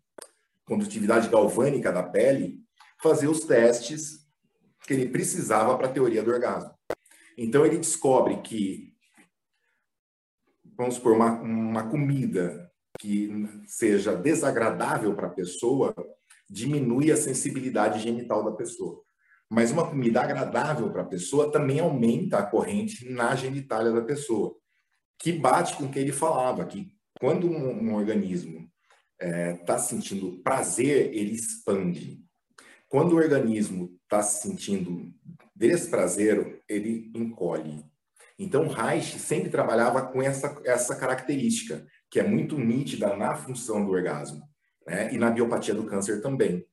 condutividade 0.64 1.28
galvânica 1.28 1.92
da 1.92 2.02
pele, 2.02 2.60
fazer 3.02 3.28
os 3.28 3.40
testes 3.40 4.26
que 4.86 4.94
ele 4.94 5.08
precisava 5.08 5.76
para 5.76 5.88
a 5.88 5.92
teoria 5.92 6.22
do 6.22 6.30
orgasmo. 6.30 6.72
Então 7.36 7.64
ele 7.64 7.78
descobre 7.78 8.40
que, 8.42 8.94
vamos 10.76 10.94
supor, 10.94 11.12
uma, 11.12 11.40
uma 11.40 11.88
comida 11.88 12.70
que 12.98 13.30
seja 13.66 14.14
desagradável 14.14 15.14
para 15.14 15.28
a 15.28 15.30
pessoa 15.30 15.94
diminui 16.48 17.10
a 17.10 17.16
sensibilidade 17.16 17.98
genital 18.00 18.44
da 18.44 18.52
pessoa. 18.52 19.02
Mas 19.48 19.70
uma 19.70 19.88
comida 19.88 20.20
agradável 20.20 20.90
para 20.90 21.02
a 21.02 21.06
pessoa 21.06 21.50
também 21.50 21.80
aumenta 21.80 22.38
a 22.38 22.46
corrente 22.46 23.10
na 23.10 23.34
genitália 23.34 23.92
da 23.92 24.02
pessoa, 24.02 24.54
que 25.18 25.32
bate 25.32 25.76
com 25.76 25.84
o 25.84 25.90
que 25.90 25.98
ele 25.98 26.12
falava, 26.12 26.64
que 26.66 26.94
quando 27.18 27.46
um, 27.46 27.90
um 27.90 27.94
organismo 27.94 28.61
está 29.22 29.28
é, 29.28 29.52
tá 29.54 29.78
sentindo 29.78 30.42
prazer, 30.42 31.14
ele 31.14 31.32
expande. 31.32 32.20
Quando 32.88 33.12
o 33.12 33.16
organismo 33.16 33.96
está 34.02 34.22
se 34.22 34.42
sentindo 34.42 35.12
desprazer, 35.54 36.62
ele 36.68 37.10
encolhe. 37.14 37.84
Então, 38.38 38.66
Reich 38.66 39.18
sempre 39.18 39.50
trabalhava 39.50 40.02
com 40.02 40.20
essa, 40.20 40.60
essa 40.64 40.96
característica, 40.96 41.86
que 42.10 42.18
é 42.18 42.22
muito 42.22 42.58
nítida 42.58 43.16
na 43.16 43.36
função 43.36 43.84
do 43.84 43.92
orgasmo, 43.92 44.42
né? 44.86 45.12
e 45.14 45.18
na 45.18 45.30
biopatia 45.30 45.74
do 45.74 45.86
câncer 45.86 46.20
também. 46.20 46.66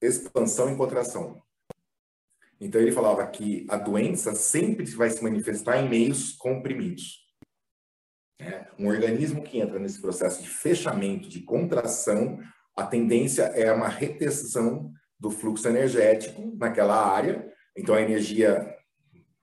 Expansão 0.00 0.72
e 0.72 0.76
contração. 0.76 1.42
Então, 2.60 2.80
ele 2.80 2.92
falava 2.92 3.26
que 3.26 3.66
a 3.68 3.76
doença 3.76 4.34
sempre 4.34 4.84
vai 4.94 5.10
se 5.10 5.22
manifestar 5.22 5.78
em 5.78 5.88
meios 5.88 6.32
comprimidos. 6.32 7.29
Né? 8.40 8.66
Um 8.78 8.88
organismo 8.88 9.42
que 9.42 9.60
entra 9.60 9.78
nesse 9.78 10.00
processo 10.00 10.42
de 10.42 10.48
fechamento, 10.48 11.28
de 11.28 11.42
contração, 11.42 12.40
a 12.74 12.86
tendência 12.86 13.42
é 13.42 13.70
uma 13.70 13.88
retenção 13.88 14.90
do 15.18 15.30
fluxo 15.30 15.68
energético 15.68 16.56
naquela 16.56 16.96
área. 16.96 17.46
Então, 17.76 17.94
a 17.94 18.00
energia, 18.00 18.74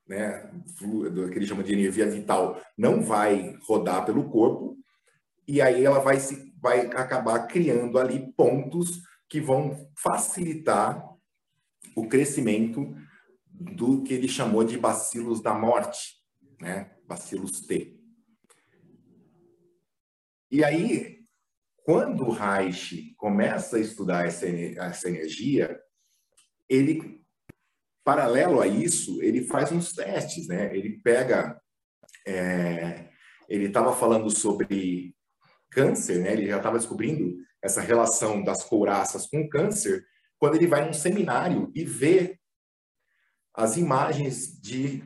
né, 0.08 0.50
do 0.82 1.30
que 1.30 1.38
ele 1.38 1.46
chama 1.46 1.64
de 1.64 1.74
energia 1.74 2.10
vital, 2.10 2.60
não 2.76 3.02
vai 3.02 3.56
rodar 3.68 4.04
pelo 4.04 4.28
corpo, 4.30 4.76
e 5.48 5.62
aí 5.62 5.86
ela 5.86 6.00
vai, 6.00 6.20
se, 6.20 6.52
vai 6.60 6.88
acabar 6.88 7.48
criando 7.48 8.00
ali 8.00 8.34
pontos 8.34 9.02
que 9.30 9.40
vão 9.40 9.88
facilitar 9.96 11.04
o 11.96 12.08
crescimento 12.08 12.96
do 13.50 14.02
que 14.04 14.14
ele 14.14 14.28
chamou 14.28 14.64
de 14.64 14.78
bacilos 14.78 15.42
da 15.42 15.54
morte, 15.54 16.16
né? 16.60 16.92
bacilos 17.08 17.62
T. 17.62 17.97
E 20.50 20.64
aí, 20.64 21.26
quando 21.84 22.26
o 22.26 22.32
Reich 22.32 23.14
começa 23.18 23.78
a 23.78 23.80
estudar 23.80 24.26
essa, 24.26 24.48
essa 24.48 25.10
energia, 25.10 25.80
ele, 26.70 27.22
paralelo 28.04 28.62
a 28.62 28.68
isso, 28.68 29.22
ele 29.22 29.46
faz 29.46 29.72
uns 29.72 29.94
testes, 29.94 30.48
né? 30.48 30.76
Ele 30.76 31.00
pega, 31.00 31.62
é, 32.26 33.10
ele 33.50 33.66
estava 33.66 33.96
falando 33.96 34.30
sobre 34.30 35.16
câncer, 35.70 36.20
né? 36.20 36.34
Ele 36.34 36.48
já 36.48 36.58
estava 36.58 36.78
descobrindo 36.78 37.38
essa 37.62 37.82
relação 37.82 38.44
das 38.44 38.64
couraças 38.64 39.28
com 39.28 39.50
câncer, 39.50 40.06
quando 40.40 40.56
ele 40.56 40.68
vai 40.68 40.86
num 40.86 40.94
seminário 40.94 41.72
e 41.76 41.84
vê 41.84 42.40
as 43.54 43.76
imagens 43.76 44.62
de, 44.62 45.04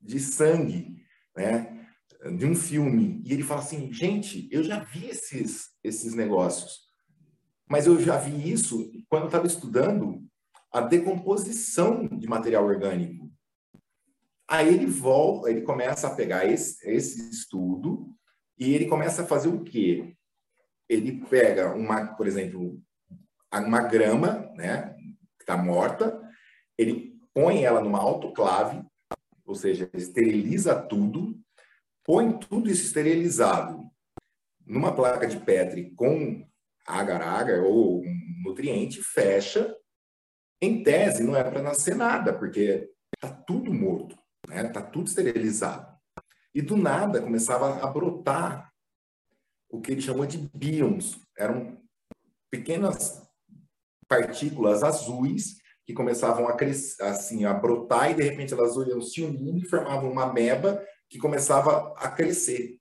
de 0.00 0.20
sangue, 0.20 1.04
né? 1.36 1.79
De 2.36 2.44
um 2.44 2.54
filme 2.54 3.22
e 3.24 3.32
ele 3.32 3.42
fala 3.42 3.60
assim, 3.60 3.92
gente, 3.92 4.48
eu 4.50 4.62
já 4.62 4.80
vi 4.80 5.08
esses, 5.08 5.70
esses 5.82 6.14
negócios, 6.14 6.90
mas 7.68 7.86
eu 7.86 7.98
já 8.00 8.18
vi 8.18 8.50
isso 8.50 8.90
quando 9.08 9.22
eu 9.22 9.28
estava 9.28 9.46
estudando 9.46 10.22
a 10.72 10.80
decomposição 10.80 12.06
de 12.06 12.28
material 12.28 12.64
orgânico. 12.64 13.30
Aí 14.48 14.68
ele 14.68 14.86
volta, 14.86 15.50
ele 15.50 15.62
começa 15.62 16.08
a 16.08 16.14
pegar 16.14 16.44
esse, 16.44 16.88
esse 16.88 17.30
estudo 17.30 18.14
e 18.58 18.74
ele 18.74 18.86
começa 18.86 19.22
a 19.22 19.26
fazer 19.26 19.48
o 19.48 19.62
quê? 19.62 20.14
Ele 20.88 21.24
pega 21.26 21.74
uma, 21.74 22.14
por 22.14 22.26
exemplo, 22.26 22.80
uma 23.52 23.82
grama, 23.82 24.50
né, 24.54 24.94
que 25.38 25.42
está 25.42 25.56
morta, 25.56 26.20
ele 26.76 27.18
põe 27.32 27.64
ela 27.64 27.80
numa 27.80 27.98
autoclave, 27.98 28.84
ou 29.46 29.54
seja, 29.54 29.88
esteriliza 29.94 30.74
tudo, 30.74 31.40
põe 32.10 32.36
tudo 32.40 32.68
isso 32.68 32.86
esterilizado 32.86 33.88
numa 34.66 34.92
placa 34.92 35.28
de 35.28 35.38
Petri 35.38 35.92
com 35.94 36.44
agar-agar 36.84 37.60
ou 37.62 38.00
um 38.00 38.42
nutriente, 38.42 39.00
fecha. 39.00 39.72
Em 40.60 40.82
tese, 40.82 41.22
não 41.22 41.36
é 41.36 41.44
para 41.44 41.62
nascer 41.62 41.94
nada, 41.94 42.36
porque 42.36 42.90
está 43.14 43.32
tudo 43.32 43.72
morto, 43.72 44.18
né? 44.48 44.64
Tá 44.64 44.82
tudo 44.82 45.06
esterilizado. 45.06 45.86
E 46.52 46.60
do 46.60 46.76
nada 46.76 47.22
começava 47.22 47.80
a 47.80 47.86
brotar 47.86 48.72
o 49.70 49.80
que 49.80 49.92
ele 49.92 50.02
chamou 50.02 50.26
de 50.26 50.50
bíons. 50.52 51.16
Eram 51.38 51.80
pequenas 52.50 53.22
partículas 54.08 54.82
azuis 54.82 55.58
que 55.86 55.94
começavam 55.94 56.48
a 56.48 56.56
crescer, 56.56 57.04
assim, 57.04 57.44
a 57.44 57.54
brotar 57.54 58.10
e 58.10 58.14
de 58.14 58.24
repente 58.24 58.52
elas 58.52 58.74
iam 58.88 59.00
se 59.00 59.22
unindo 59.22 59.58
e 59.58 59.68
formavam 59.68 60.10
uma 60.10 60.32
meba 60.32 60.84
que 61.10 61.18
começava 61.18 61.92
a 61.98 62.08
crescer. 62.08 62.78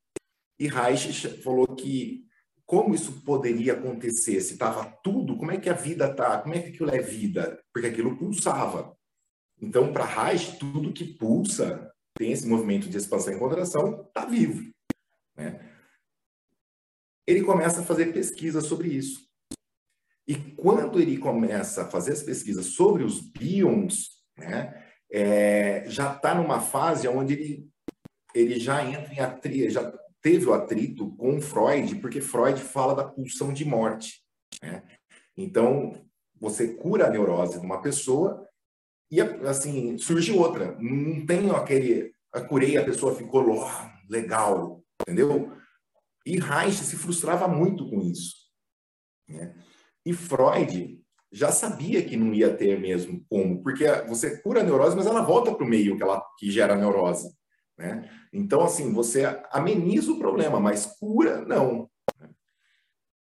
E 0.59 0.67
Reich 0.67 1.41
falou 1.41 1.75
que 1.75 2.25
como 2.65 2.93
isso 2.93 3.23
poderia 3.23 3.73
acontecer 3.73 4.39
se 4.41 4.53
estava 4.53 4.85
tudo, 5.03 5.35
como 5.35 5.51
é 5.51 5.59
que 5.59 5.69
a 5.69 5.73
vida 5.73 6.13
tá, 6.13 6.39
como 6.39 6.53
é 6.53 6.61
que 6.61 6.69
aquilo 6.69 6.91
é 6.91 7.01
vida? 7.01 7.59
Porque 7.73 7.87
aquilo 7.87 8.15
pulsava. 8.15 8.95
Então, 9.59 9.91
para 9.91 10.05
Reich, 10.05 10.59
tudo 10.59 10.93
que 10.93 11.03
pulsa, 11.03 11.91
tem 12.13 12.31
esse 12.31 12.47
movimento 12.47 12.87
de 12.87 12.97
expansão 12.97 13.33
e 13.33 13.39
contração, 13.39 14.05
está 14.07 14.25
vivo. 14.25 14.71
Né? 15.35 15.59
Ele 17.25 17.41
começa 17.41 17.81
a 17.81 17.83
fazer 17.83 18.13
pesquisa 18.13 18.61
sobre 18.61 18.89
isso. 18.89 19.27
E 20.27 20.35
quando 20.35 20.99
ele 20.99 21.17
começa 21.17 21.81
a 21.81 21.89
fazer 21.89 22.13
as 22.13 22.21
pesquisas 22.21 22.67
sobre 22.67 23.03
os 23.03 23.19
bíons, 23.19 24.21
né, 24.37 24.85
é, 25.11 25.85
já 25.87 26.13
está 26.13 26.35
numa 26.35 26.61
fase 26.61 27.07
onde 27.07 27.33
ele 27.33 27.68
ele 28.33 28.59
já 28.59 28.83
entra 28.83 29.13
em 29.13 29.19
atrito, 29.19 29.69
já 29.69 29.91
teve 30.21 30.45
o 30.45 30.53
atrito 30.53 31.15
com 31.15 31.41
Freud, 31.41 31.95
porque 31.95 32.21
Freud 32.21 32.61
fala 32.61 32.95
da 32.95 33.03
pulsão 33.03 33.53
de 33.53 33.65
morte. 33.65 34.23
Né? 34.61 34.83
Então, 35.35 36.05
você 36.39 36.75
cura 36.75 37.07
a 37.07 37.09
neurose 37.09 37.59
de 37.59 37.65
uma 37.65 37.81
pessoa 37.81 38.47
e, 39.11 39.21
assim, 39.21 39.97
surge 39.97 40.31
outra. 40.31 40.77
Não 40.79 41.25
tem 41.25 41.49
aquele, 41.51 42.13
a 42.33 42.41
curei, 42.41 42.77
a 42.77 42.85
pessoa 42.85 43.15
ficou 43.15 43.49
oh, 43.49 43.69
legal, 44.09 44.83
entendeu? 45.01 45.51
E 46.25 46.39
Reich 46.39 46.83
se 46.83 46.95
frustrava 46.95 47.47
muito 47.47 47.89
com 47.89 48.01
isso. 48.01 48.35
Né? 49.27 49.55
E 50.05 50.13
Freud 50.13 51.01
já 51.31 51.51
sabia 51.51 52.03
que 52.03 52.17
não 52.17 52.33
ia 52.33 52.55
ter 52.55 52.79
mesmo 52.79 53.23
como, 53.29 53.61
porque 53.61 53.85
você 54.07 54.41
cura 54.41 54.61
a 54.61 54.63
neurose, 54.63 54.95
mas 54.95 55.05
ela 55.05 55.21
volta 55.21 55.53
para 55.53 55.65
o 55.65 55.69
meio 55.69 55.95
que, 55.95 56.03
ela, 56.03 56.23
que 56.37 56.49
gera 56.51 56.73
a 56.73 56.77
neurose. 56.77 57.31
Né? 57.79 58.09
Então, 58.33 58.61
assim, 58.61 58.91
você 58.91 59.23
ameniza 59.51 60.11
o 60.11 60.19
problema, 60.19 60.59
mas 60.59 60.85
cura, 60.85 61.45
não. 61.45 61.89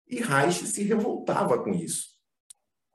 E 0.09 0.17
Reich 0.17 0.67
se 0.67 0.83
revoltava 0.83 1.63
com 1.63 1.71
isso. 1.75 2.17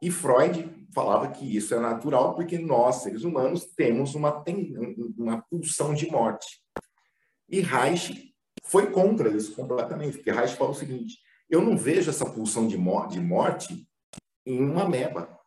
E 0.02 0.10
Freud 0.10 0.88
falava 0.92 1.28
que 1.30 1.56
isso 1.56 1.76
é 1.76 1.80
natural 1.80 2.34
porque 2.34 2.58
nós, 2.58 3.04
seres 3.04 3.24
humanos, 3.24 3.66
temos 3.76 4.16
uma, 4.16 4.44
uma 5.16 5.42
pulsão 5.44 5.94
de 5.94 6.10
morte. 6.10 6.48
E 7.48 7.60
Reich 7.60 8.34
foi 8.64 8.90
contra 8.90 9.30
isso 9.30 9.54
completamente, 9.54 10.18
porque 10.18 10.32
Reich 10.32 10.56
falou 10.56 10.74
o 10.74 10.76
seguinte: 10.76 11.20
eu 11.48 11.62
não 11.62 11.78
vejo 11.78 12.10
essa 12.10 12.26
pulsão 12.26 12.68
de, 12.68 12.76
morte, 12.76 13.14
de 13.14 13.20
morte 13.20 13.88
em 14.48 14.60
uma 14.60 14.86
ameba. 14.86 15.40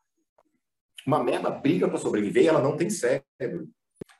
Uma 1.04 1.18
ameba 1.18 1.50
briga 1.50 1.88
para 1.88 1.98
sobreviver 1.98 2.44
e 2.44 2.48
ela 2.48 2.62
não 2.62 2.76
tem 2.76 2.88
cérebro. 2.88 3.68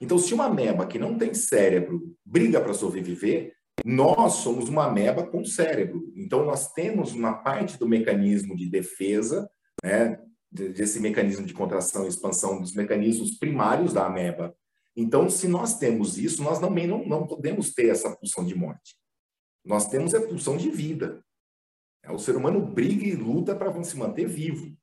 Então, 0.00 0.18
se 0.18 0.34
uma 0.34 0.46
ameba 0.46 0.86
que 0.86 0.98
não 0.98 1.16
tem 1.16 1.32
cérebro 1.34 2.14
briga 2.24 2.60
para 2.60 2.74
sobreviver, 2.74 3.54
nós 3.84 4.34
somos 4.34 4.68
uma 4.68 4.86
ameba 4.86 5.26
com 5.26 5.44
cérebro. 5.44 6.12
Então, 6.16 6.44
nós 6.44 6.72
temos 6.72 7.12
uma 7.12 7.34
parte 7.34 7.78
do 7.78 7.88
mecanismo 7.88 8.56
de 8.56 8.68
defesa, 8.68 9.48
né, 9.82 10.20
desse 10.50 11.00
mecanismo 11.00 11.44
de 11.44 11.52
contração 11.52 12.04
e 12.04 12.08
expansão 12.08 12.60
dos 12.60 12.74
mecanismos 12.74 13.38
primários 13.38 13.92
da 13.92 14.06
ameba. 14.06 14.54
Então, 14.96 15.28
se 15.28 15.48
nós 15.48 15.78
temos 15.78 16.16
isso, 16.18 16.42
nós 16.42 16.60
também 16.60 16.86
não, 16.86 17.04
não 17.04 17.26
podemos 17.26 17.72
ter 17.72 17.88
essa 17.88 18.14
pulsão 18.14 18.44
de 18.44 18.54
morte. 18.54 18.96
Nós 19.64 19.88
temos 19.88 20.14
a 20.14 20.20
pulsão 20.20 20.56
de 20.56 20.70
vida. 20.70 21.24
O 22.10 22.18
ser 22.18 22.36
humano 22.36 22.64
briga 22.64 23.04
e 23.04 23.16
luta 23.16 23.56
para 23.56 23.82
se 23.82 23.96
manter 23.96 24.26
vivo. 24.26 24.76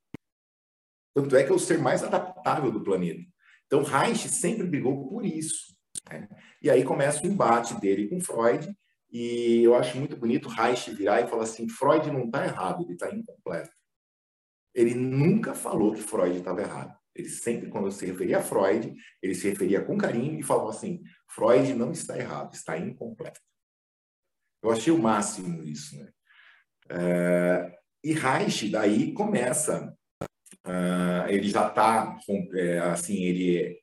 Tanto 1.16 1.36
é 1.36 1.44
que 1.44 1.52
é 1.52 1.56
o 1.56 1.60
ser 1.60 1.78
mais 1.78 2.04
adaptável 2.04 2.72
do 2.72 2.84
planeta. 2.84 3.31
Então, 3.72 3.84
Reich 3.84 4.28
sempre 4.28 4.68
brigou 4.68 5.08
por 5.08 5.26
isso. 5.26 5.74
Né? 6.10 6.28
E 6.62 6.70
aí 6.70 6.84
começa 6.84 7.24
o 7.24 7.26
embate 7.26 7.80
dele 7.80 8.10
com 8.10 8.20
Freud, 8.20 8.78
e 9.10 9.64
eu 9.64 9.74
acho 9.76 9.98
muito 9.98 10.18
bonito 10.18 10.50
Reich 10.50 10.92
virar 10.92 11.22
e 11.22 11.28
falar 11.28 11.44
assim: 11.44 11.70
Freud 11.70 12.12
não 12.12 12.26
está 12.26 12.44
errado, 12.44 12.84
ele 12.84 12.94
está 12.94 13.10
incompleto. 13.10 13.72
Ele 14.76 14.94
nunca 14.94 15.54
falou 15.54 15.94
que 15.94 16.02
Freud 16.02 16.38
estava 16.38 16.62
errado. 16.62 16.98
Ele 17.16 17.30
sempre, 17.30 17.70
quando 17.70 17.90
se 17.92 18.06
referia 18.06 18.40
a 18.40 18.44
Freud, 18.44 18.94
ele 19.22 19.36
se 19.36 19.50
referia 19.50 19.82
com 19.82 19.98
carinho 19.98 20.38
e 20.38 20.44
falava 20.44 20.70
assim: 20.70 21.02
Freud 21.30 21.74
não 21.74 21.94
está 21.94 22.18
errado, 22.18 22.54
está 22.54 22.78
incompleto. 22.78 23.40
Eu 24.62 24.72
achei 24.72 24.92
o 24.92 25.00
máximo 25.00 25.64
isso. 25.64 25.98
Né? 25.98 26.12
É, 26.90 27.80
e 28.04 28.12
Reich 28.12 28.70
daí 28.70 29.14
começa 29.14 29.98
Uh, 30.66 31.28
ele 31.28 31.50
já 31.50 31.68
está, 31.68 32.18
é, 32.56 32.80
assim, 32.80 33.24
ele, 33.24 33.80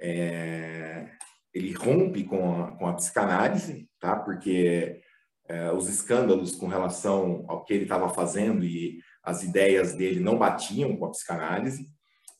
é, 0.00 1.10
ele 1.54 1.72
rompe 1.72 2.24
com 2.24 2.62
a, 2.62 2.76
com 2.76 2.86
a 2.86 2.94
psicanálise, 2.94 3.88
tá? 3.98 4.16
Porque 4.16 5.00
é, 5.48 5.72
os 5.72 5.88
escândalos 5.88 6.54
com 6.54 6.66
relação 6.66 7.46
ao 7.48 7.64
que 7.64 7.72
ele 7.72 7.84
estava 7.84 8.10
fazendo 8.10 8.64
e 8.64 9.00
as 9.22 9.42
ideias 9.42 9.94
dele 9.94 10.20
não 10.20 10.38
batiam 10.38 10.96
com 10.96 11.06
a 11.06 11.10
psicanálise, 11.10 11.90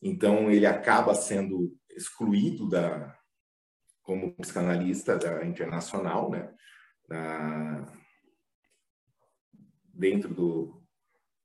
então 0.01 0.51
ele 0.51 0.65
acaba 0.65 1.15
sendo 1.15 1.75
excluído 1.89 2.69
da 2.69 3.15
como 4.03 4.33
psicanalista 4.35 5.17
da 5.17 5.45
internacional, 5.45 6.31
né? 6.31 6.51
Da, 7.07 7.93
dentro 9.93 10.33
do 10.33 10.83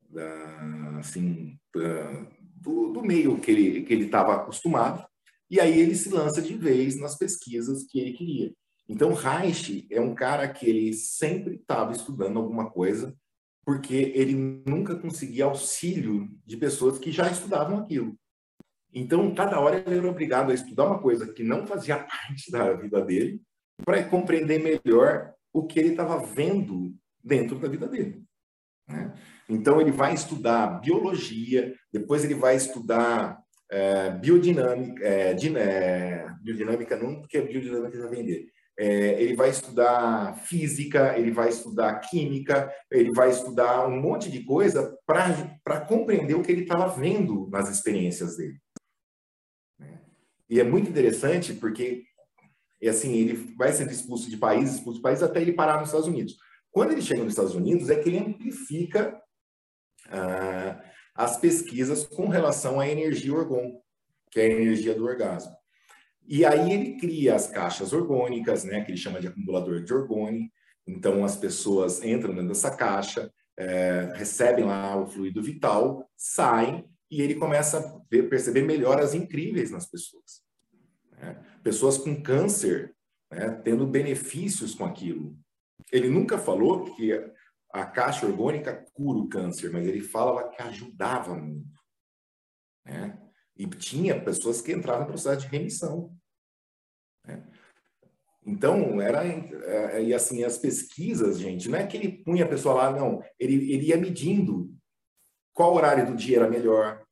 da, 0.08 0.98
assim 0.98 1.58
da, 1.74 2.26
do, 2.64 2.92
do 2.92 3.02
meio 3.02 3.38
que 3.38 3.50
ele 3.50 3.82
que 3.82 3.92
ele 3.92 4.06
estava 4.06 4.34
acostumado, 4.34 5.06
e 5.50 5.60
aí 5.60 5.78
ele 5.78 5.94
se 5.94 6.08
lança 6.08 6.40
de 6.40 6.54
vez 6.54 6.98
nas 6.98 7.16
pesquisas 7.16 7.84
que 7.84 8.00
ele 8.00 8.12
queria. 8.12 8.52
Então, 8.88 9.12
Reich 9.12 9.86
é 9.90 10.00
um 10.00 10.14
cara 10.14 10.48
que 10.48 10.68
ele 10.68 10.92
sempre 10.92 11.54
estava 11.54 11.92
estudando 11.92 12.38
alguma 12.38 12.70
coisa, 12.70 13.16
porque 13.64 13.94
ele 14.14 14.34
nunca 14.66 14.96
conseguia 14.96 15.44
auxílio 15.44 16.28
de 16.44 16.56
pessoas 16.56 16.98
que 16.98 17.12
já 17.12 17.30
estudavam 17.30 17.78
aquilo. 17.78 18.16
Então, 18.92 19.34
cada 19.34 19.58
hora 19.58 19.82
ele 19.86 19.98
era 19.98 20.08
obrigado 20.08 20.50
a 20.50 20.54
estudar 20.54 20.86
uma 20.86 21.00
coisa 21.00 21.32
que 21.32 21.42
não 21.42 21.66
fazia 21.66 21.96
parte 22.04 22.50
da 22.50 22.72
vida 22.74 23.02
dele, 23.02 23.40
para 23.84 24.04
compreender 24.04 24.62
melhor 24.62 25.34
o 25.52 25.66
que 25.66 25.78
ele 25.78 25.90
estava 25.90 26.18
vendo 26.24 26.94
dentro 27.22 27.58
da 27.58 27.68
vida 27.68 27.88
dele. 27.88 28.22
Né? 28.88 29.14
Então, 29.48 29.80
ele 29.80 29.92
vai 29.92 30.14
estudar 30.14 30.80
biologia, 30.80 31.74
depois 31.92 32.24
ele 32.24 32.34
vai 32.34 32.56
estudar 32.56 33.38
é, 33.70 34.10
biodinâmica, 34.10 35.04
é, 35.04 35.34
din, 35.34 35.56
é, 35.56 36.26
biodinâmica 36.40 36.96
não, 36.96 37.20
porque 37.20 37.40
biodinâmica 37.40 37.98
já 37.98 38.06
vem 38.06 38.48
É, 38.76 39.22
ele 39.22 39.36
vai 39.36 39.50
estudar 39.50 40.34
física, 40.46 41.16
ele 41.18 41.30
vai 41.30 41.48
estudar 41.48 42.00
química, 42.00 42.72
ele 42.90 43.12
vai 43.12 43.30
estudar 43.30 43.86
um 43.86 44.00
monte 44.00 44.30
de 44.30 44.44
coisa 44.44 44.96
para 45.06 45.80
compreender 45.80 46.34
o 46.34 46.42
que 46.42 46.50
ele 46.50 46.62
estava 46.62 46.88
vendo 46.88 47.48
nas 47.50 47.68
experiências 47.68 48.36
dele. 48.36 48.58
Né? 49.78 50.00
E 50.50 50.60
é 50.60 50.64
muito 50.64 50.90
interessante 50.90 51.52
porque, 51.54 52.02
assim, 52.88 53.14
ele 53.14 53.54
vai 53.56 53.72
sendo 53.72 53.92
expulso 53.92 54.28
de 54.28 54.36
países, 54.36 54.76
expulso 54.76 54.98
de 54.98 55.02
países, 55.02 55.22
até 55.22 55.40
ele 55.40 55.52
parar 55.52 55.78
nos 55.78 55.88
Estados 55.88 56.08
Unidos. 56.08 56.36
Quando 56.72 56.90
ele 56.90 57.02
chega 57.02 57.22
nos 57.22 57.32
Estados 57.32 57.54
Unidos, 57.54 57.88
é 57.88 57.96
que 57.96 58.08
ele 58.08 58.18
amplifica 58.18 59.20
ah, 60.10 60.82
as 61.14 61.36
pesquisas 61.36 62.06
com 62.06 62.28
relação 62.28 62.80
à 62.80 62.88
energia 62.88 63.32
orgão, 63.32 63.80
que 64.30 64.40
é 64.40 64.44
a 64.44 64.50
energia 64.50 64.94
do 64.94 65.04
orgasmo. 65.04 65.54
E 66.26 66.44
aí 66.44 66.72
ele 66.72 66.96
cria 66.96 67.34
as 67.34 67.48
caixas 67.48 67.92
orgônicas, 67.92 68.64
né, 68.64 68.82
que 68.82 68.90
ele 68.90 68.98
chama 68.98 69.20
de 69.20 69.28
acumulador 69.28 69.82
de 69.82 69.92
orgone. 69.92 70.50
Então 70.86 71.24
as 71.24 71.36
pessoas 71.36 72.02
entram 72.02 72.34
dentro 72.34 72.48
dessa 72.48 72.74
caixa, 72.74 73.30
é, 73.56 74.12
recebem 74.16 74.64
lá 74.64 74.96
o 74.96 75.06
fluido 75.06 75.42
vital, 75.42 76.08
saem 76.16 76.84
e 77.10 77.22
ele 77.22 77.34
começa 77.36 77.78
a 77.78 78.00
ver, 78.10 78.28
perceber 78.28 78.62
melhoras 78.62 79.14
incríveis 79.14 79.70
nas 79.70 79.86
pessoas. 79.86 80.42
Né? 81.12 81.36
Pessoas 81.62 81.96
com 81.96 82.20
câncer 82.20 82.94
né, 83.30 83.60
tendo 83.62 83.86
benefícios 83.86 84.74
com 84.74 84.84
aquilo. 84.84 85.36
Ele 85.92 86.08
nunca 86.08 86.38
falou 86.38 86.96
que 86.96 87.12
a 87.74 87.84
caixa 87.84 88.24
orgânica 88.24 88.86
cura 88.94 89.18
o 89.18 89.28
câncer, 89.28 89.72
mas 89.72 89.84
ele 89.84 90.00
falava 90.00 90.48
que 90.48 90.62
ajudava 90.62 91.34
muito. 91.34 91.74
Né? 92.86 93.20
E 93.56 93.66
tinha 93.66 94.22
pessoas 94.22 94.60
que 94.60 94.72
entravam 94.72 95.02
no 95.02 95.08
processo 95.08 95.40
de 95.40 95.48
remissão. 95.48 96.16
Né? 97.26 97.44
Então, 98.46 99.00
era. 99.00 99.26
É, 99.26 100.04
e 100.04 100.14
assim, 100.14 100.44
as 100.44 100.56
pesquisas, 100.56 101.38
gente, 101.38 101.68
não 101.68 101.76
é 101.76 101.84
que 101.84 101.96
ele 101.96 102.22
punha 102.22 102.44
a 102.44 102.48
pessoa 102.48 102.74
lá, 102.74 102.90
não. 102.90 103.20
Ele, 103.40 103.72
ele 103.72 103.86
ia 103.86 103.96
medindo 103.96 104.72
qual 105.52 105.74
horário 105.74 106.06
do 106.06 106.14
dia 106.14 106.36
era 106.36 106.48
melhor, 106.48 107.02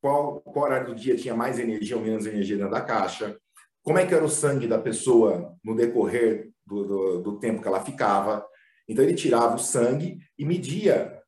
qual, 0.00 0.40
qual 0.40 0.64
horário 0.64 0.88
do 0.88 0.94
dia 0.94 1.16
tinha 1.16 1.36
mais 1.36 1.58
energia 1.58 1.96
ou 1.96 2.02
menos 2.02 2.26
energia 2.26 2.56
dentro 2.56 2.72
da 2.72 2.80
caixa, 2.80 3.38
como 3.82 3.98
é 3.98 4.06
que 4.06 4.14
era 4.14 4.24
o 4.24 4.28
sangue 4.28 4.66
da 4.66 4.78
pessoa 4.78 5.56
no 5.62 5.76
decorrer 5.76 6.50
do, 6.66 6.84
do, 6.84 7.22
do 7.22 7.38
tempo 7.38 7.62
que 7.62 7.68
ela 7.68 7.84
ficava. 7.84 8.44
Então 8.90 9.04
ele 9.04 9.14
tirava 9.14 9.54
o 9.54 9.58
sangue 9.58 10.18
e 10.36 10.44
media 10.44 11.22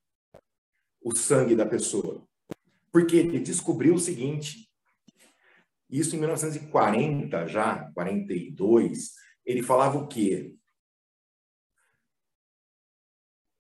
o 1.01 1.15
sangue 1.15 1.55
da 1.55 1.65
pessoa. 1.65 2.27
Porque 2.91 3.15
ele 3.15 3.39
descobriu 3.39 3.95
o 3.95 4.01
seguinte, 4.01 4.69
isso 5.89 6.17
em 6.17 6.19
1940 6.19 7.47
já, 7.47 7.89
42, 7.93 9.13
ele 9.47 9.63
falava 9.63 9.97
o 9.97 10.09
quê? 10.09 10.57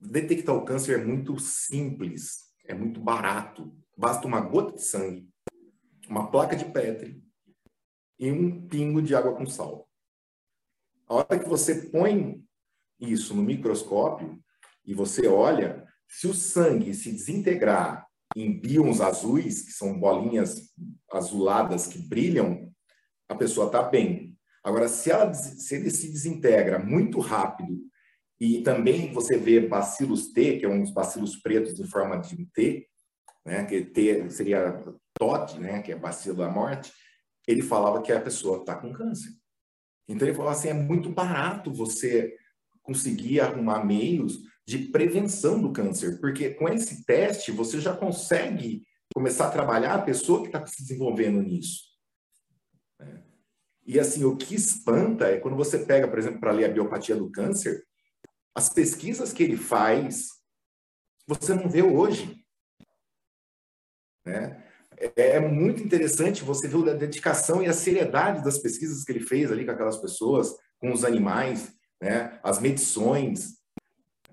Detectar 0.00 0.56
o 0.56 0.64
câncer 0.64 0.98
é 0.98 1.04
muito 1.04 1.38
simples, 1.38 2.52
é 2.64 2.74
muito 2.74 3.00
barato. 3.00 3.72
Basta 3.96 4.26
uma 4.26 4.40
gota 4.40 4.72
de 4.74 4.82
sangue, 4.82 5.30
uma 6.08 6.28
placa 6.28 6.56
de 6.56 6.64
Petri 6.64 7.22
e 8.18 8.32
um 8.32 8.66
pingo 8.66 9.00
de 9.00 9.14
água 9.14 9.36
com 9.36 9.46
sal. 9.46 9.88
A 11.06 11.14
hora 11.14 11.38
que 11.38 11.48
você 11.48 11.88
põe 11.88 12.44
isso 13.02 13.34
no 13.34 13.42
microscópio 13.42 14.38
e 14.84 14.94
você 14.94 15.26
olha, 15.26 15.84
se 16.08 16.26
o 16.26 16.34
sangue 16.34 16.94
se 16.94 17.10
desintegrar 17.12 18.06
em 18.36 18.58
bions 18.58 19.00
azuis, 19.00 19.62
que 19.62 19.72
são 19.72 19.98
bolinhas 19.98 20.72
azuladas 21.10 21.86
que 21.86 21.98
brilham, 21.98 22.72
a 23.28 23.34
pessoa 23.34 23.66
está 23.66 23.82
bem. 23.82 24.36
Agora, 24.64 24.88
se, 24.88 25.10
ela, 25.10 25.32
se 25.34 25.74
ele 25.74 25.90
se 25.90 26.10
desintegra 26.10 26.78
muito 26.78 27.18
rápido 27.18 27.78
e 28.40 28.62
também 28.62 29.12
você 29.12 29.36
vê 29.36 29.60
bacilos 29.60 30.32
T, 30.32 30.58
que 30.58 30.64
é 30.64 30.68
um 30.68 30.80
dos 30.82 30.92
bacilos 30.92 31.36
pretos 31.36 31.78
em 31.78 31.86
forma 31.86 32.16
de 32.18 32.46
T, 32.46 32.88
né, 33.44 33.64
que 33.64 33.84
T 33.84 34.30
seria 34.30 34.82
TOT, 35.18 35.58
né, 35.58 35.82
que 35.82 35.92
é 35.92 35.96
bacilo 35.96 36.36
da 36.36 36.48
morte, 36.48 36.92
ele 37.46 37.62
falava 37.62 38.02
que 38.02 38.12
a 38.12 38.20
pessoa 38.20 38.58
está 38.58 38.74
com 38.74 38.92
câncer. 38.92 39.32
Então 40.08 40.26
ele 40.26 40.36
falou 40.36 40.50
assim, 40.50 40.68
é 40.68 40.74
muito 40.74 41.08
barato 41.08 41.72
você 41.72 42.36
conseguir 42.82 43.40
arrumar 43.40 43.84
meios 43.84 44.40
de 44.66 44.78
prevenção 44.78 45.60
do 45.60 45.72
câncer, 45.72 46.20
porque 46.20 46.50
com 46.50 46.68
esse 46.68 47.04
teste 47.04 47.50
você 47.50 47.80
já 47.80 47.94
consegue 47.96 48.82
começar 49.14 49.48
a 49.48 49.50
trabalhar 49.50 49.94
a 49.94 50.02
pessoa 50.02 50.40
que 50.40 50.46
está 50.46 50.64
se 50.66 50.82
desenvolvendo 50.82 51.42
nisso. 51.42 51.82
Né? 52.98 53.22
E 53.84 53.98
assim, 53.98 54.24
o 54.24 54.36
que 54.36 54.54
espanta 54.54 55.26
é 55.26 55.38
quando 55.38 55.56
você 55.56 55.78
pega, 55.78 56.08
por 56.08 56.18
exemplo, 56.18 56.40
para 56.40 56.52
ler 56.52 56.66
a 56.66 56.72
biopatia 56.72 57.16
do 57.16 57.30
câncer, 57.30 57.84
as 58.54 58.68
pesquisas 58.68 59.32
que 59.32 59.42
ele 59.42 59.56
faz, 59.56 60.28
você 61.26 61.54
não 61.54 61.68
vê 61.68 61.82
hoje. 61.82 62.44
Né? 64.24 64.64
É, 64.96 65.36
é 65.36 65.40
muito 65.40 65.82
interessante 65.82 66.44
você 66.44 66.68
ver 66.68 66.90
a 66.90 66.94
dedicação 66.94 67.62
e 67.62 67.66
a 67.66 67.72
seriedade 67.72 68.44
das 68.44 68.58
pesquisas 68.58 69.02
que 69.02 69.12
ele 69.12 69.26
fez 69.26 69.50
ali 69.50 69.64
com 69.64 69.72
aquelas 69.72 69.96
pessoas, 69.96 70.54
com 70.78 70.92
os 70.92 71.04
animais, 71.04 71.72
né? 72.02 72.40
as 72.42 72.58
medições. 72.58 73.58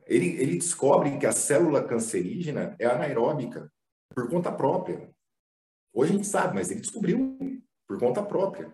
Ele, 0.08 0.42
ele 0.42 0.56
descobre 0.58 1.20
que 1.20 1.28
a 1.28 1.32
célula 1.32 1.84
cancerígena 1.84 2.76
é 2.80 2.88
anaeróbica, 2.88 3.72
por 4.14 4.28
conta 4.28 4.52
própria. 4.52 5.08
Hoje 5.94 6.12
a 6.12 6.16
gente 6.16 6.28
sabe, 6.28 6.56
mas 6.56 6.72
ele 6.72 6.82
descobriu 6.82 7.38
por 7.88 8.00
conta 8.00 8.24
própria. 8.24 8.74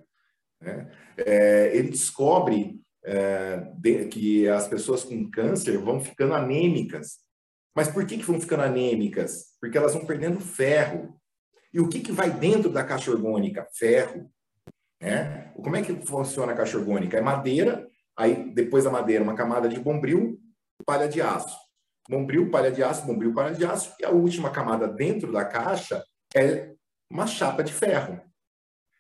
Né? 0.62 0.89
É, 1.17 1.75
ele 1.75 1.89
descobre 1.89 2.81
é, 3.03 3.58
de, 3.75 4.05
que 4.05 4.47
as 4.47 4.65
pessoas 4.69 5.03
com 5.03 5.29
câncer 5.29 5.77
vão 5.77 5.99
ficando 5.99 6.34
anêmicas. 6.34 7.17
Mas 7.75 7.89
por 7.89 8.05
que, 8.05 8.17
que 8.17 8.23
vão 8.23 8.39
ficando 8.39 8.63
anêmicas? 8.63 9.58
Porque 9.60 9.77
elas 9.77 9.93
vão 9.93 10.05
perdendo 10.05 10.39
ferro. 10.39 11.19
E 11.73 11.81
o 11.81 11.89
que, 11.89 11.99
que 11.99 12.13
vai 12.13 12.31
dentro 12.31 12.69
da 12.69 12.86
caixa 12.86 13.12
orgânica? 13.12 13.67
Ferro. 13.73 14.31
Né? 15.01 15.51
Como 15.55 15.75
é 15.75 15.81
que 15.81 15.93
funciona 16.05 16.53
a 16.53 16.55
caixa 16.55 16.77
orgânica? 16.77 17.17
É 17.17 17.21
madeira, 17.21 17.86
aí 18.17 18.51
depois 18.54 18.84
da 18.84 18.91
madeira, 18.91 19.23
uma 19.23 19.36
camada 19.36 19.67
de 19.67 19.80
bombril, 19.80 20.39
palha 20.86 21.08
de 21.08 21.21
aço. 21.21 21.58
Bombril, 22.10 22.51
palha 22.51 22.71
de 22.71 22.84
aço, 22.84 23.06
bombril, 23.06 23.34
palha 23.34 23.56
de 23.56 23.65
aço. 23.65 23.95
E 23.99 24.06
a 24.06 24.12
última 24.12 24.51
camada 24.51 24.88
dentro 24.88 25.32
da 25.32 25.43
caixa 25.43 26.04
é 26.36 26.73
uma 27.10 27.25
chapa 27.25 27.63
de 27.63 27.73
ferro. 27.73 28.21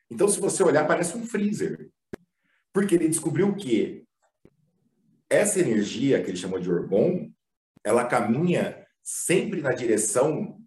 Então, 0.09 0.27
se 0.27 0.39
você 0.39 0.63
olhar, 0.63 0.87
parece 0.87 1.17
um 1.17 1.25
freezer. 1.25 1.89
Porque 2.73 2.95
ele 2.95 3.07
descobriu 3.07 3.55
que 3.55 4.05
essa 5.29 5.59
energia, 5.59 6.21
que 6.23 6.29
ele 6.29 6.37
chamou 6.37 6.59
de 6.59 6.69
orgon, 6.69 7.29
ela 7.83 8.05
caminha 8.05 8.85
sempre 9.03 9.61
na 9.61 9.71
direção 9.71 10.59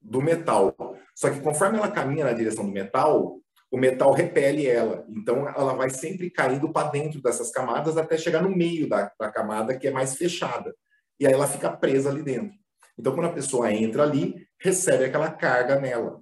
do 0.00 0.22
metal. 0.22 0.74
Só 1.14 1.30
que 1.30 1.40
conforme 1.40 1.78
ela 1.78 1.90
caminha 1.90 2.24
na 2.24 2.32
direção 2.32 2.64
do 2.64 2.72
metal, 2.72 3.40
o 3.70 3.78
metal 3.78 4.12
repele 4.12 4.66
ela. 4.66 5.04
Então, 5.08 5.48
ela 5.48 5.74
vai 5.74 5.90
sempre 5.90 6.30
caindo 6.30 6.72
para 6.72 6.90
dentro 6.90 7.22
dessas 7.22 7.50
camadas 7.50 7.96
até 7.96 8.18
chegar 8.18 8.42
no 8.42 8.54
meio 8.54 8.88
da, 8.88 9.12
da 9.18 9.30
camada, 9.30 9.78
que 9.78 9.86
é 9.86 9.90
mais 9.90 10.16
fechada. 10.16 10.74
E 11.18 11.26
aí 11.26 11.32
ela 11.32 11.46
fica 11.46 11.70
presa 11.70 12.10
ali 12.10 12.22
dentro. 12.22 12.58
Então, 12.98 13.14
quando 13.14 13.26
a 13.26 13.32
pessoa 13.32 13.72
entra 13.72 14.02
ali, 14.02 14.46
recebe 14.58 15.04
aquela 15.04 15.30
carga 15.30 15.78
nela 15.78 16.20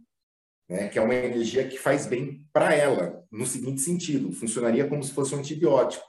né, 0.68 0.88
que 0.88 0.98
é 0.98 1.02
uma 1.02 1.14
energia 1.14 1.66
que 1.66 1.78
faz 1.78 2.06
bem 2.06 2.44
para 2.52 2.74
ela, 2.74 3.24
no 3.32 3.46
seguinte 3.46 3.80
sentido: 3.80 4.32
funcionaria 4.32 4.86
como 4.86 5.02
se 5.02 5.12
fosse 5.12 5.34
um 5.34 5.38
antibiótico. 5.38 6.04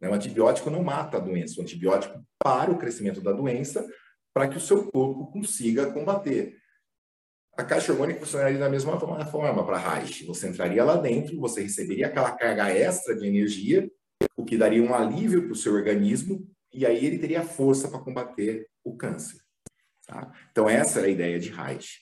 Né? 0.00 0.08
O 0.08 0.14
antibiótico 0.14 0.70
não 0.70 0.84
mata 0.84 1.16
a 1.16 1.20
doença, 1.20 1.58
o 1.58 1.62
antibiótico 1.62 2.24
para 2.38 2.70
o 2.70 2.78
crescimento 2.78 3.20
da 3.20 3.32
doença 3.32 3.84
para 4.32 4.48
que 4.48 4.56
o 4.56 4.60
seu 4.60 4.90
corpo 4.90 5.30
consiga 5.30 5.92
combater. 5.92 6.56
A 7.56 7.62
caixa 7.62 7.92
orgânica 7.92 8.20
funcionaria 8.20 8.58
da 8.58 8.68
mesma 8.68 8.98
forma 8.98 9.64
para 9.64 9.78
Reich. 9.78 10.24
Você 10.26 10.48
entraria 10.48 10.84
lá 10.84 10.96
dentro, 10.96 11.38
você 11.38 11.62
receberia 11.62 12.08
aquela 12.08 12.32
carga 12.32 12.68
extra 12.68 13.14
de 13.16 13.26
energia, 13.26 13.88
o 14.36 14.44
que 14.44 14.56
daria 14.56 14.82
um 14.82 14.94
alívio 14.94 15.44
para 15.44 15.52
o 15.52 15.56
seu 15.56 15.72
organismo, 15.74 16.48
e 16.72 16.84
aí 16.84 17.04
ele 17.04 17.18
teria 17.18 17.42
força 17.42 17.88
para 17.88 18.00
combater 18.00 18.68
o 18.82 18.96
câncer. 18.96 19.38
Tá? 20.06 20.32
Então, 20.50 20.68
essa 20.68 20.98
era 20.98 21.08
a 21.08 21.10
ideia 21.10 21.38
de 21.38 21.50
Reich. 21.50 22.00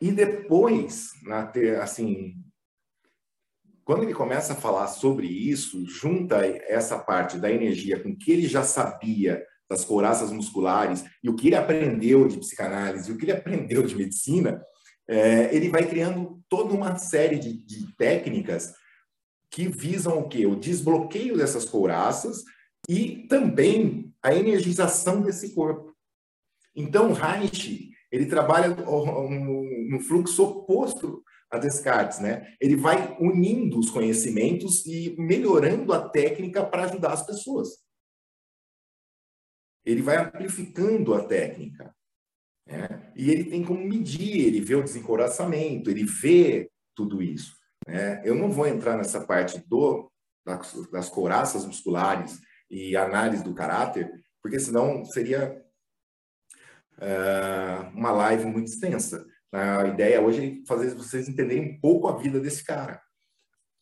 E 0.00 0.12
depois, 0.12 1.10
na, 1.22 1.50
assim, 1.82 2.34
quando 3.84 4.02
ele 4.02 4.14
começa 4.14 4.52
a 4.52 4.56
falar 4.56 4.86
sobre 4.88 5.26
isso, 5.26 5.84
junta 5.86 6.44
essa 6.46 6.98
parte 6.98 7.38
da 7.38 7.50
energia 7.50 8.00
com 8.00 8.14
que 8.14 8.30
ele 8.30 8.46
já 8.46 8.62
sabia 8.62 9.44
das 9.68 9.84
couraças 9.84 10.32
musculares 10.32 11.04
e 11.22 11.28
o 11.28 11.34
que 11.34 11.48
ele 11.48 11.56
aprendeu 11.56 12.26
de 12.26 12.38
psicanálise, 12.38 13.10
e 13.10 13.12
o 13.12 13.18
que 13.18 13.24
ele 13.24 13.32
aprendeu 13.32 13.82
de 13.82 13.94
medicina, 13.94 14.62
é, 15.08 15.54
ele 15.54 15.68
vai 15.68 15.86
criando 15.86 16.42
toda 16.48 16.74
uma 16.74 16.96
série 16.96 17.38
de, 17.38 17.52
de 17.64 17.94
técnicas 17.96 18.74
que 19.50 19.68
visam 19.68 20.18
o 20.18 20.28
quê? 20.28 20.46
O 20.46 20.56
desbloqueio 20.56 21.36
dessas 21.36 21.64
couraças 21.64 22.44
e 22.88 23.26
também 23.28 24.12
a 24.22 24.34
energização 24.34 25.22
desse 25.22 25.54
corpo. 25.54 25.94
Então, 26.74 27.12
Reich, 27.12 27.90
ele 28.10 28.26
trabalha 28.26 28.68
no 28.68 30.00
fluxo 30.00 30.42
oposto 30.44 31.22
a 31.50 31.58
Descartes, 31.58 32.20
né? 32.20 32.46
Ele 32.60 32.76
vai 32.76 33.16
unindo 33.18 33.78
os 33.78 33.90
conhecimentos 33.90 34.84
e 34.86 35.14
melhorando 35.18 35.92
a 35.92 36.08
técnica 36.08 36.64
para 36.64 36.84
ajudar 36.84 37.12
as 37.12 37.24
pessoas. 37.24 37.68
Ele 39.84 40.02
vai 40.02 40.16
amplificando 40.16 41.14
a 41.14 41.24
técnica. 41.24 41.94
Né? 42.66 43.12
E 43.16 43.30
ele 43.30 43.44
tem 43.44 43.64
como 43.64 43.82
medir, 43.82 44.46
ele 44.46 44.60
vê 44.60 44.74
o 44.74 44.82
desencoraçamento, 44.82 45.90
ele 45.90 46.04
vê 46.04 46.70
tudo 46.94 47.22
isso. 47.22 47.56
Né? 47.86 48.20
Eu 48.24 48.34
não 48.34 48.50
vou 48.50 48.66
entrar 48.66 48.96
nessa 48.96 49.26
parte 49.26 49.58
do, 49.66 50.10
das, 50.44 50.90
das 50.90 51.08
couraças 51.08 51.64
musculares 51.64 52.40
e 52.70 52.96
análise 52.96 53.42
do 53.42 53.54
caráter, 53.54 54.10
porque 54.42 54.60
senão 54.60 55.04
seria 55.04 55.62
uh, 56.98 57.88
uma 57.96 58.10
live 58.10 58.46
muito 58.46 58.68
extensa. 58.68 59.24
A 59.50 59.86
ideia 59.86 60.20
hoje 60.20 60.60
é 60.62 60.66
fazer 60.66 60.94
vocês 60.94 61.28
entenderem 61.28 61.72
um 61.72 61.80
pouco 61.80 62.08
a 62.08 62.16
vida 62.16 62.38
desse 62.38 62.62
cara. 62.64 63.00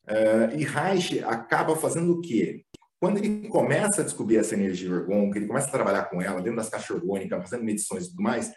Uh, 0.04 0.56
e 0.56 0.64
Reich 0.64 1.18
acaba 1.24 1.74
fazendo 1.74 2.12
o 2.12 2.20
quê? 2.20 2.64
Quando 3.00 3.18
ele 3.18 3.48
começa 3.48 4.00
a 4.00 4.04
descobrir 4.04 4.38
essa 4.38 4.54
energia 4.54 4.90
orgônica, 4.90 5.38
ele 5.38 5.46
começa 5.46 5.68
a 5.68 5.72
trabalhar 5.72 6.04
com 6.06 6.20
ela 6.22 6.40
dentro 6.40 6.56
das 6.56 6.68
caixas 6.68 6.90
orgânicas, 6.90 7.42
fazendo 7.42 7.64
medições 7.64 8.06
e 8.06 8.10
tudo 8.10 8.22
mais, 8.22 8.52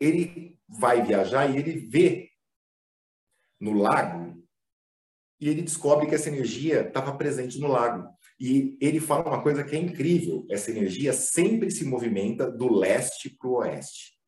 ele 0.00 0.58
vai 0.68 1.02
viajar 1.02 1.50
e 1.50 1.58
ele 1.58 1.88
vê 1.88 2.30
no 3.60 3.72
lago 3.72 4.38
e 5.40 5.48
ele 5.48 5.62
descobre 5.62 6.06
que 6.06 6.14
essa 6.14 6.28
energia 6.28 6.82
estava 6.82 7.16
presente 7.16 7.58
no 7.60 7.68
lago. 7.68 8.08
E 8.40 8.76
ele 8.80 9.00
fala 9.00 9.28
uma 9.28 9.42
coisa 9.42 9.64
que 9.64 9.74
é 9.74 9.78
incrível: 9.78 10.46
essa 10.50 10.70
energia 10.70 11.12
sempre 11.12 11.70
se 11.70 11.84
movimenta 11.84 12.50
do 12.50 12.72
leste 12.72 13.30
para 13.30 13.48
o 13.48 13.54
oeste. 13.54 14.18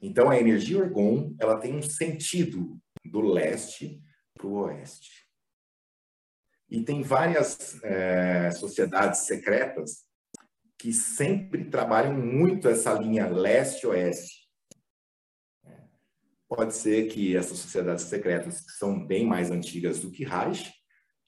Então, 0.00 0.30
a 0.30 0.38
energia 0.38 0.78
orgon 0.78 1.34
ela 1.40 1.58
tem 1.58 1.74
um 1.74 1.82
sentido 1.82 2.80
do 3.04 3.20
leste 3.20 4.00
para 4.34 4.46
o 4.46 4.54
oeste. 4.64 5.27
E 6.70 6.82
tem 6.82 7.02
várias 7.02 7.82
é, 7.82 8.50
sociedades 8.50 9.20
secretas 9.20 10.06
que 10.78 10.92
sempre 10.92 11.64
trabalham 11.64 12.14
muito 12.14 12.68
essa 12.68 12.92
linha 12.92 13.26
leste-oeste. 13.26 14.46
Pode 16.48 16.74
ser 16.74 17.08
que 17.08 17.36
essas 17.36 17.58
sociedades 17.58 18.04
secretas, 18.04 18.60
que 18.60 18.72
são 18.72 19.06
bem 19.06 19.26
mais 19.26 19.50
antigas 19.50 20.00
do 20.00 20.10
que 20.10 20.24
Reich, 20.24 20.72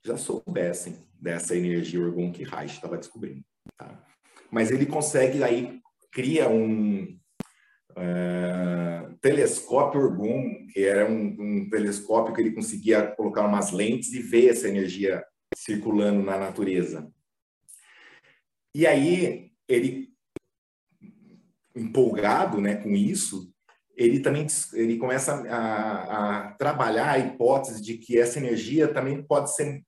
já 0.05 0.17
soubessem 0.17 1.07
dessa 1.21 1.55
energia 1.55 2.01
orgon 2.01 2.33
que 2.33 2.45
Reich 2.45 2.75
estava 2.75 2.97
descobrindo. 2.97 3.45
Tá? 3.77 4.03
Mas 4.51 4.71
ele 4.71 4.87
consegue 4.87 5.43
aí 5.43 5.81
cria 6.13 6.49
um 6.49 7.19
uh, 7.93 9.17
telescópio 9.21 10.01
orgon, 10.01 10.67
que 10.73 10.85
era 10.85 11.09
um, 11.09 11.37
um, 11.39 11.69
telescópio 11.71 12.35
que 12.35 12.41
ele 12.41 12.55
conseguia 12.55 13.07
colocar 13.09 13.47
umas 13.47 13.71
lentes 13.71 14.13
e 14.13 14.21
ver 14.21 14.49
essa 14.49 14.69
energia 14.69 15.25
circulando 15.55 16.23
na 16.23 16.39
natureza. 16.39 17.11
E 18.75 18.87
aí 18.87 19.53
ele 19.69 20.11
empolgado, 21.75 22.61
né, 22.61 22.77
com 22.77 22.91
isso, 22.91 23.53
ele 23.97 24.21
também 24.21 24.47
ele 24.73 24.99
começa 24.99 25.35
a, 25.49 26.49
a, 26.49 26.53
trabalhar 26.55 27.11
a 27.11 27.19
hipótese 27.19 27.83
de 27.83 27.99
que 27.99 28.19
essa 28.19 28.39
energia 28.39 28.93
também 28.93 29.23
pode 29.23 29.55
ser 29.55 29.85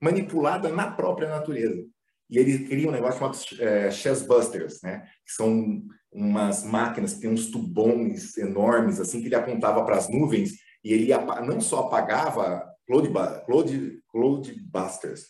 manipulada 0.00 0.68
na 0.68 0.90
própria 0.90 1.28
natureza. 1.28 1.86
E 2.28 2.38
ele 2.38 2.66
cria 2.66 2.88
um 2.88 2.92
negócio 2.92 3.18
chamado 3.18 3.38
é, 3.60 3.90
Chessbusters, 3.90 4.80
né? 4.82 5.02
que 5.24 5.32
são 5.32 5.82
umas 6.12 6.64
máquinas 6.64 7.14
que 7.14 7.20
tem 7.20 7.30
uns 7.30 7.50
tubões 7.50 8.36
enormes, 8.36 9.00
assim, 9.00 9.20
que 9.20 9.26
ele 9.26 9.34
apontava 9.34 9.84
para 9.84 9.96
as 9.96 10.08
nuvens 10.08 10.52
e 10.82 10.92
ele 10.92 11.12
não 11.46 11.60
só 11.60 11.86
apagava 11.86 12.69
Cloud, 12.90 13.08
Cloud, 13.46 14.02
Cloud 14.10 14.60
Busters, 14.62 15.28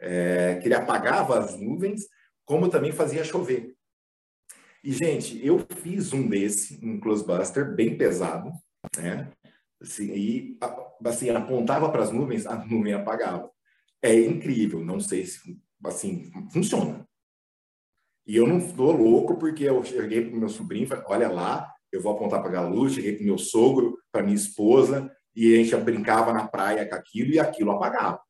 é, 0.00 0.56
que 0.56 0.66
ele 0.66 0.74
apagava 0.74 1.38
as 1.38 1.60
nuvens, 1.60 2.06
como 2.46 2.70
também 2.70 2.90
fazia 2.90 3.22
chover. 3.22 3.76
E, 4.82 4.92
gente, 4.92 5.44
eu 5.46 5.58
fiz 5.76 6.12
um 6.12 6.26
desse, 6.26 6.80
um 6.82 6.98
Cloudbuster, 6.98 7.74
bem 7.74 7.96
pesado, 7.96 8.50
né? 8.96 9.30
Assim, 9.80 10.12
e 10.12 10.58
assim, 11.04 11.30
apontava 11.30 11.90
para 11.90 12.02
as 12.02 12.10
nuvens, 12.10 12.46
a 12.46 12.64
nuvem 12.64 12.94
apagava 12.94 13.52
é 14.02 14.18
incrível. 14.20 14.84
Não 14.84 14.98
sei 14.98 15.24
se, 15.26 15.60
assim, 15.84 16.30
funciona. 16.52 17.06
E 18.26 18.36
eu 18.36 18.46
não 18.46 18.58
estou 18.58 18.92
louco 18.92 19.36
porque 19.36 19.64
eu 19.64 19.82
cheguei 19.84 20.24
para 20.24 20.38
meu 20.38 20.48
sobrinho 20.48 20.86
falei, 20.86 21.04
olha 21.06 21.28
lá, 21.28 21.72
eu 21.90 22.00
vou 22.00 22.12
apontar 22.12 22.40
para 22.40 22.48
a 22.48 22.52
Galu, 22.52 22.88
cheguei 22.88 23.16
para 23.16 23.24
meu 23.24 23.38
sogro, 23.38 23.98
para 24.10 24.22
minha 24.22 24.34
esposa, 24.34 25.10
e 25.34 25.54
a 25.54 25.62
gente 25.62 25.76
brincava 25.76 26.32
na 26.32 26.46
praia 26.46 26.88
com 26.88 26.94
aquilo 26.94 27.32
e 27.32 27.40
aquilo 27.40 27.70
apagava. 27.72 28.22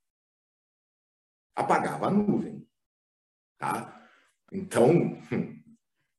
Apagava 1.54 2.06
a 2.06 2.10
nuvem. 2.10 2.66
Tá? 3.58 4.08
Então, 4.52 5.18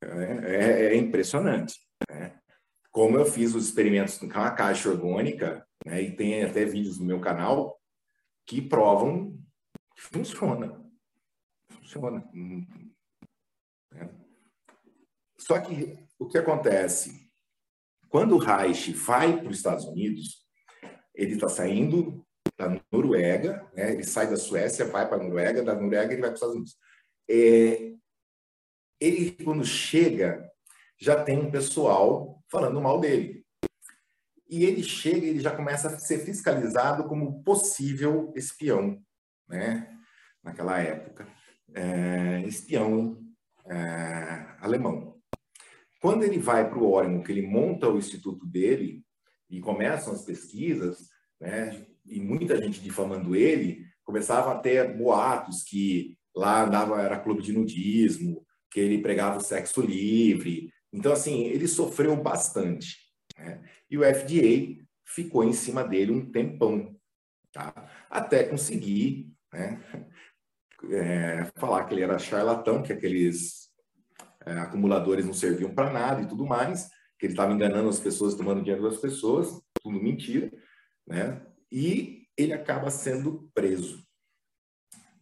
é, 0.04 0.56
é, 0.56 0.86
é 0.88 0.96
impressionante. 0.96 1.80
Né? 2.10 2.40
Como 2.92 3.18
eu 3.18 3.26
fiz 3.26 3.56
os 3.56 3.66
experimentos 3.66 4.18
com 4.18 4.40
a 4.40 4.52
caixa 4.52 4.90
orgânica, 4.90 5.68
né, 5.86 6.02
e 6.02 6.16
tem 6.16 6.44
até 6.44 6.64
vídeos 6.66 7.00
no 7.00 7.06
meu 7.06 7.20
canal 7.20 7.80
que 8.46 8.62
provam 8.62 9.38
que 9.96 10.02
funciona. 10.02 10.84
Funciona. 11.70 12.30
Né? 13.92 14.10
Só 15.38 15.60
que 15.60 15.98
o 16.20 16.28
que 16.28 16.38
acontece? 16.38 17.32
Quando 18.10 18.36
o 18.36 18.40
Reich 18.40 18.94
vai 18.94 19.40
para 19.40 19.50
os 19.50 19.58
Estados 19.58 19.86
Unidos, 19.86 20.43
ele 21.14 21.34
está 21.34 21.48
saindo 21.48 22.26
da 22.58 22.80
Noruega, 22.92 23.70
né? 23.74 23.92
ele 23.94 24.04
sai 24.04 24.30
da 24.30 24.38
Suécia, 24.38 24.86
vai 24.86 25.08
para 25.08 25.18
a 25.18 25.24
Noruega, 25.24 25.64
da 25.64 25.76
Noruega 25.76 26.14
ele 26.14 26.22
vai 26.22 26.30
para 26.30 26.36
os 26.36 26.42
Estados 26.42 26.56
Unidos. 26.56 26.78
É, 27.30 27.94
ele, 29.00 29.32
quando 29.44 29.66
chega, 29.66 30.50
já 30.98 31.24
tem 31.24 31.40
um 31.40 31.52
pessoal 31.52 32.42
falando 32.50 32.82
mal 32.82 33.00
dele. 33.00 33.44
E 34.50 34.66
ele 34.66 34.84
chega 34.84 35.26
ele 35.26 35.40
já 35.40 35.56
começa 35.56 35.88
a 35.88 35.98
ser 35.98 36.20
fiscalizado 36.20 37.08
como 37.08 37.44
possível 37.44 38.32
espião, 38.36 39.02
né? 39.48 39.90
naquela 40.44 40.80
época. 40.80 41.28
É, 41.74 42.42
espião 42.42 43.18
é, 43.66 43.76
alemão. 44.60 45.18
Quando 46.00 46.24
ele 46.24 46.38
vai 46.38 46.70
para 46.70 46.78
o 46.78 46.92
Oregon, 46.92 47.24
que 47.24 47.32
ele 47.32 47.48
monta 47.48 47.90
o 47.90 47.98
instituto 47.98 48.46
dele 48.46 49.04
e 49.50 49.60
começam 49.60 50.14
as 50.14 50.24
pesquisas, 50.24 51.10
né, 51.40 51.86
e 52.06 52.20
muita 52.20 52.62
gente 52.62 52.82
difamando 52.82 53.36
ele, 53.36 53.86
começava 54.04 54.52
a 54.52 54.60
ter 54.60 54.96
boatos 54.98 55.64
que 55.64 56.18
lá 56.36 56.64
andava, 56.64 57.02
era 57.02 57.20
clube 57.20 57.42
de 57.42 57.54
nudismo, 57.54 58.46
que 58.70 58.80
ele 58.80 59.02
pregava 59.02 59.38
o 59.38 59.42
sexo 59.42 59.82
livre. 59.82 60.72
Então, 60.92 61.14
assim, 61.14 61.46
ele 61.46 61.68
sofreu 61.68 62.16
bastante. 62.16 62.98
Né? 63.38 63.62
E 63.90 63.98
o 63.98 64.02
FDA 64.02 64.84
ficou 65.06 65.44
em 65.44 65.54
cima 65.54 65.84
dele 65.84 66.12
um 66.12 66.32
tempão, 66.32 66.96
tá? 67.52 67.74
até 68.10 68.44
conseguir 68.44 69.32
né, 69.52 69.80
é, 70.92 71.52
falar 71.56 71.86
que 71.86 71.94
ele 71.94 72.02
era 72.02 72.18
charlatão, 72.18 72.82
que 72.82 72.92
aqueles 72.92 73.70
é, 74.46 74.54
acumuladores 74.54 75.26
não 75.26 75.34
serviam 75.34 75.74
para 75.74 75.92
nada 75.92 76.22
e 76.22 76.28
tudo 76.28 76.46
mais, 76.46 76.90
que 77.24 77.28
ele 77.28 77.34
estava 77.36 77.54
enganando 77.54 77.88
as 77.88 78.02
pessoas, 78.02 78.36
tomando 78.36 78.62
dinheiro 78.62 78.84
das 78.84 79.00
pessoas, 79.00 79.62
tudo 79.82 79.98
mentira, 79.98 80.52
né? 81.08 81.42
E 81.72 82.28
ele 82.36 82.52
acaba 82.52 82.92
sendo 82.92 83.50
preso, 83.54 84.06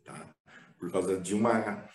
tá? 0.04 0.34
Por 0.80 0.92
causa 0.92 1.20
de 1.20 1.36
uma 1.36 1.88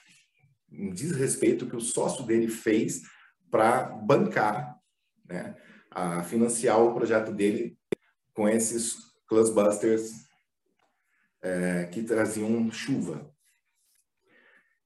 um 0.71 0.91
desrespeito 0.95 1.69
que 1.69 1.75
o 1.75 1.81
sócio 1.81 2.25
dele 2.25 2.47
fez 2.47 3.03
para 3.51 3.83
bancar, 3.83 4.79
né? 5.25 5.57
A 5.91 6.23
financiar 6.23 6.81
o 6.81 6.95
projeto 6.95 7.33
dele 7.33 7.77
com 8.33 8.49
esses 8.49 8.95
clubbusters 9.27 10.13
é, 11.43 11.87
que 11.87 12.05
traziam 12.05 12.71
chuva. 12.71 13.29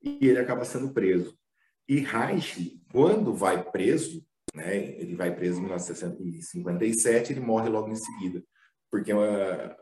E 0.00 0.26
ele 0.26 0.38
acaba 0.38 0.64
sendo 0.64 0.94
preso. 0.94 1.38
E 1.86 1.98
Reich, 1.98 2.82
quando 2.90 3.34
vai 3.34 3.62
preso, 3.70 4.26
né, 4.54 4.76
ele 4.76 5.14
vai 5.14 5.34
preso 5.34 5.58
em 5.58 5.62
1957, 5.62 7.32
ele 7.32 7.40
morre 7.40 7.68
logo 7.68 7.88
em 7.90 7.96
seguida. 7.96 8.42
Porque, 8.90 9.12
é 9.12 9.76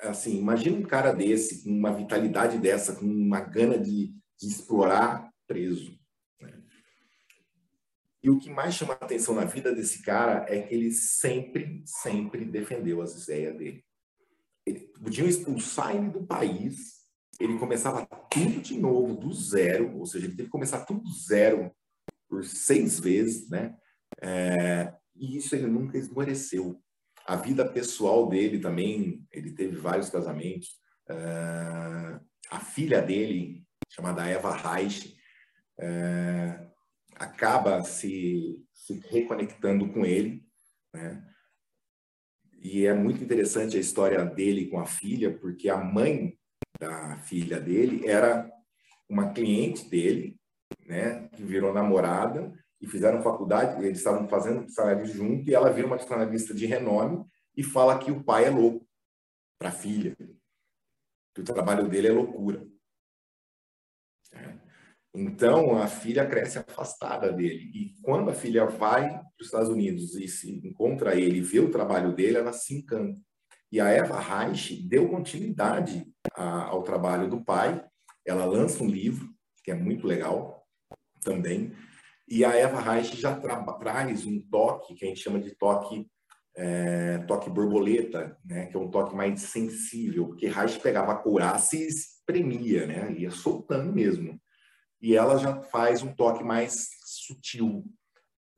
assim, 0.00 0.38
imagina 0.38 0.76
um 0.76 0.82
cara 0.82 1.12
desse, 1.12 1.62
com 1.62 1.70
uma 1.70 1.92
vitalidade 1.92 2.58
dessa, 2.58 2.94
com 2.94 3.04
uma 3.04 3.40
gana 3.40 3.78
de, 3.78 4.14
de 4.38 4.46
explorar, 4.48 5.30
preso. 5.46 5.98
Né? 6.40 6.62
E 8.22 8.30
o 8.30 8.38
que 8.38 8.50
mais 8.50 8.74
chama 8.74 8.94
a 8.94 8.96
atenção 8.96 9.34
na 9.34 9.44
vida 9.44 9.74
desse 9.74 10.02
cara 10.02 10.46
é 10.48 10.62
que 10.62 10.74
ele 10.74 10.90
sempre, 10.92 11.82
sempre 11.84 12.44
defendeu 12.44 13.02
as 13.02 13.22
ideias 13.22 13.56
dele. 13.56 13.84
Ele, 14.66 14.80
podiam 15.02 15.26
expulsar 15.26 15.96
ele 15.96 16.10
do 16.10 16.26
país, 16.26 17.00
ele 17.38 17.58
começava 17.58 18.06
tudo 18.30 18.60
de 18.60 18.78
novo, 18.78 19.16
do 19.16 19.32
zero, 19.32 19.96
ou 19.98 20.06
seja, 20.06 20.26
ele 20.26 20.36
teve 20.36 20.48
que 20.48 20.52
começar 20.52 20.84
tudo 20.84 21.00
do 21.00 21.12
zero 21.12 21.72
por 22.28 22.44
seis 22.44 23.00
vezes, 23.00 23.48
né? 23.48 23.74
É, 24.20 24.92
e 25.16 25.36
isso 25.36 25.54
ele 25.54 25.66
nunca 25.66 25.96
esmoreceu. 25.96 26.80
A 27.26 27.36
vida 27.36 27.68
pessoal 27.68 28.28
dele 28.28 28.58
também, 28.58 29.24
ele 29.30 29.52
teve 29.52 29.76
vários 29.76 30.10
casamentos. 30.10 30.78
É, 31.08 32.20
a 32.50 32.60
filha 32.60 33.00
dele, 33.00 33.64
chamada 33.88 34.26
Eva 34.26 34.54
Reich, 34.54 35.16
é, 35.78 36.66
acaba 37.14 37.82
se, 37.82 38.62
se 38.72 39.00
reconectando 39.10 39.88
com 39.92 40.04
ele, 40.04 40.44
né? 40.92 41.26
E 42.62 42.84
é 42.84 42.92
muito 42.92 43.24
interessante 43.24 43.76
a 43.76 43.80
história 43.80 44.22
dele 44.24 44.66
com 44.66 44.78
a 44.78 44.86
filha, 44.86 45.36
porque 45.38 45.70
a 45.70 45.78
mãe 45.78 46.38
da 46.78 47.16
filha 47.18 47.58
dele 47.58 48.06
era 48.06 48.50
uma 49.08 49.32
cliente 49.32 49.88
dele, 49.88 50.38
né, 50.86 51.28
que 51.28 51.42
virou 51.42 51.72
namorada 51.72 52.52
e 52.80 52.86
fizeram 52.86 53.22
faculdade, 53.22 53.84
eles 53.84 53.98
estavam 53.98 54.26
fazendo 54.28 54.64
psicanálise 54.64 55.12
junto 55.12 55.48
e 55.48 55.54
ela 55.54 55.70
vira 55.70 55.86
uma 55.86 55.96
psicanalista 55.96 56.54
de 56.54 56.66
renome 56.66 57.24
e 57.56 57.62
fala 57.62 57.98
que 57.98 58.10
o 58.10 58.24
pai 58.24 58.46
é 58.46 58.50
louco 58.50 58.86
para 59.58 59.68
a 59.68 59.72
filha, 59.72 60.16
que 61.34 61.40
o 61.40 61.44
trabalho 61.44 61.88
dele 61.88 62.08
é 62.08 62.12
loucura. 62.12 62.66
É. 64.32 64.58
Então 65.14 65.76
a 65.76 65.88
filha 65.88 66.26
cresce 66.26 66.58
afastada 66.58 67.32
dele 67.32 67.70
e 67.74 67.94
quando 68.00 68.30
a 68.30 68.34
filha 68.34 68.64
vai 68.64 69.08
para 69.08 69.26
os 69.40 69.46
Estados 69.46 69.68
Unidos 69.68 70.14
e 70.14 70.28
se 70.28 70.50
encontra 70.66 71.18
ele 71.18 71.38
e 71.38 71.42
vê 71.42 71.58
o 71.58 71.70
trabalho 71.70 72.14
dele, 72.14 72.38
ela 72.38 72.52
se 72.52 72.74
encanta. 72.74 73.20
E 73.72 73.80
a 73.80 73.88
Eva 73.88 74.18
Reich 74.18 74.82
deu 74.88 75.08
continuidade 75.08 76.06
a, 76.34 76.64
ao 76.64 76.82
trabalho 76.82 77.28
do 77.28 77.44
pai. 77.44 77.84
Ela 78.24 78.44
lança 78.44 78.82
um 78.82 78.88
livro, 78.88 79.28
que 79.64 79.70
é 79.70 79.74
muito 79.74 80.06
legal 80.06 80.66
também. 81.22 81.72
E 82.30 82.44
a 82.44 82.54
Eva 82.54 82.80
Reich 82.80 83.20
já 83.20 83.34
traz 83.34 84.24
um 84.24 84.40
toque, 84.40 84.94
que 84.94 85.04
a 85.04 85.08
gente 85.08 85.20
chama 85.20 85.40
de 85.40 85.54
toque 85.56 86.08
é, 86.56 87.18
toque 87.26 87.48
borboleta, 87.48 88.36
né, 88.44 88.66
que 88.66 88.76
é 88.76 88.80
um 88.80 88.90
toque 88.90 89.14
mais 89.14 89.40
sensível, 89.40 90.26
porque 90.26 90.48
Reich 90.48 90.78
pegava 90.80 91.12
a 91.12 91.16
couraça 91.16 91.76
e 91.76 91.86
espremia, 91.86 92.86
né, 92.86 93.12
ia 93.12 93.30
soltando 93.30 93.92
mesmo. 93.92 94.40
E 95.00 95.16
ela 95.16 95.38
já 95.38 95.62
faz 95.62 96.02
um 96.02 96.14
toque 96.14 96.44
mais 96.44 96.88
sutil, 97.04 97.84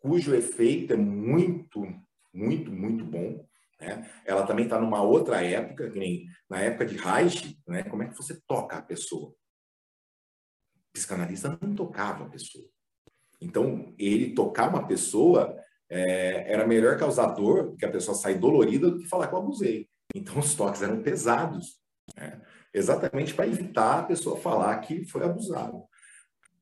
cujo 0.00 0.34
efeito 0.34 0.92
é 0.94 0.96
muito, 0.96 1.86
muito, 2.34 2.72
muito 2.72 3.04
bom. 3.04 3.46
Né? 3.80 4.10
Ela 4.24 4.46
também 4.46 4.64
está 4.64 4.80
numa 4.80 5.02
outra 5.02 5.40
época, 5.42 5.90
que 5.90 5.98
nem 5.98 6.26
na 6.50 6.60
época 6.60 6.86
de 6.86 6.96
Reich, 6.96 7.56
né? 7.66 7.84
como 7.84 8.02
é 8.02 8.08
que 8.08 8.16
você 8.16 8.40
toca 8.46 8.78
a 8.78 8.82
pessoa? 8.82 9.30
O 9.30 10.92
psicanalista 10.92 11.56
não 11.60 11.74
tocava 11.74 12.24
a 12.24 12.28
pessoa. 12.28 12.68
Então, 13.42 13.92
ele 13.98 14.34
tocar 14.34 14.68
uma 14.68 14.86
pessoa 14.86 15.56
é, 15.90 16.52
era 16.52 16.66
melhor 16.66 16.96
causar 16.96 17.26
dor, 17.26 17.74
que 17.76 17.84
a 17.84 17.90
pessoa 17.90 18.16
sair 18.16 18.38
dolorida, 18.38 18.90
do 18.90 18.98
que 18.98 19.08
falar 19.08 19.26
que 19.26 19.34
eu 19.34 19.38
abusei. 19.38 19.88
Então, 20.14 20.38
os 20.38 20.54
toques 20.54 20.80
eram 20.80 21.02
pesados, 21.02 21.78
né? 22.16 22.40
exatamente 22.72 23.34
para 23.34 23.46
evitar 23.46 23.98
a 23.98 24.02
pessoa 24.04 24.38
falar 24.38 24.78
que 24.78 25.04
foi 25.04 25.24
abusado. 25.24 25.84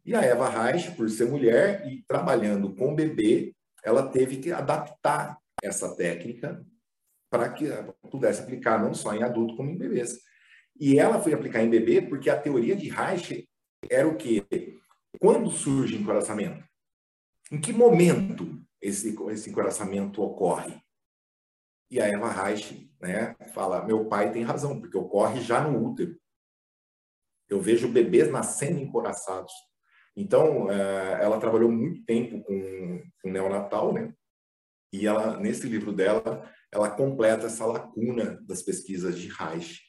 E 0.04 0.14
a 0.14 0.22
Eva 0.22 0.48
Reich, 0.48 0.92
por 0.92 1.08
ser 1.10 1.28
mulher 1.28 1.86
e 1.86 2.02
trabalhando 2.08 2.74
com 2.74 2.94
bebê, 2.94 3.54
ela 3.84 4.08
teve 4.08 4.38
que 4.38 4.50
adaptar 4.50 5.38
essa 5.62 5.94
técnica 5.94 6.64
para 7.30 7.50
que 7.50 7.66
pudesse 8.10 8.42
aplicar 8.42 8.82
não 8.82 8.94
só 8.94 9.14
em 9.14 9.22
adulto 9.22 9.54
como 9.56 9.70
em 9.70 9.78
bebês. 9.78 10.18
E 10.78 10.98
ela 10.98 11.20
foi 11.20 11.34
aplicar 11.34 11.62
em 11.62 11.70
bebê 11.70 12.00
porque 12.00 12.30
a 12.30 12.40
teoria 12.40 12.74
de 12.74 12.88
Reich 12.88 13.46
era 13.88 14.08
o 14.08 14.16
quê? 14.16 14.44
Quando 15.18 15.50
surge 15.50 15.96
encoraçamento? 15.96 16.69
Em 17.50 17.60
que 17.60 17.72
momento 17.72 18.62
esse, 18.80 19.16
esse 19.30 19.50
encoraçamento 19.50 20.22
ocorre? 20.22 20.80
E 21.90 22.00
a 22.00 22.06
Eva 22.06 22.30
Reich 22.30 22.88
né, 23.00 23.34
fala, 23.52 23.84
meu 23.84 24.06
pai 24.06 24.32
tem 24.32 24.44
razão, 24.44 24.80
porque 24.80 24.96
ocorre 24.96 25.40
já 25.40 25.60
no 25.60 25.84
útero. 25.84 26.16
Eu 27.48 27.60
vejo 27.60 27.88
bebês 27.88 28.30
nascendo 28.30 28.78
encoraçados. 28.78 29.52
Então, 30.16 30.70
eh, 30.70 31.18
ela 31.20 31.40
trabalhou 31.40 31.70
muito 31.70 32.04
tempo 32.04 32.42
com, 32.44 33.02
com 33.20 33.30
neonatal, 33.30 33.92
né? 33.92 34.14
E 34.92 35.06
ela, 35.06 35.36
nesse 35.36 35.68
livro 35.68 35.92
dela, 35.92 36.48
ela 36.72 36.90
completa 36.90 37.46
essa 37.46 37.66
lacuna 37.66 38.40
das 38.42 38.62
pesquisas 38.62 39.18
de 39.18 39.28
Reich, 39.28 39.80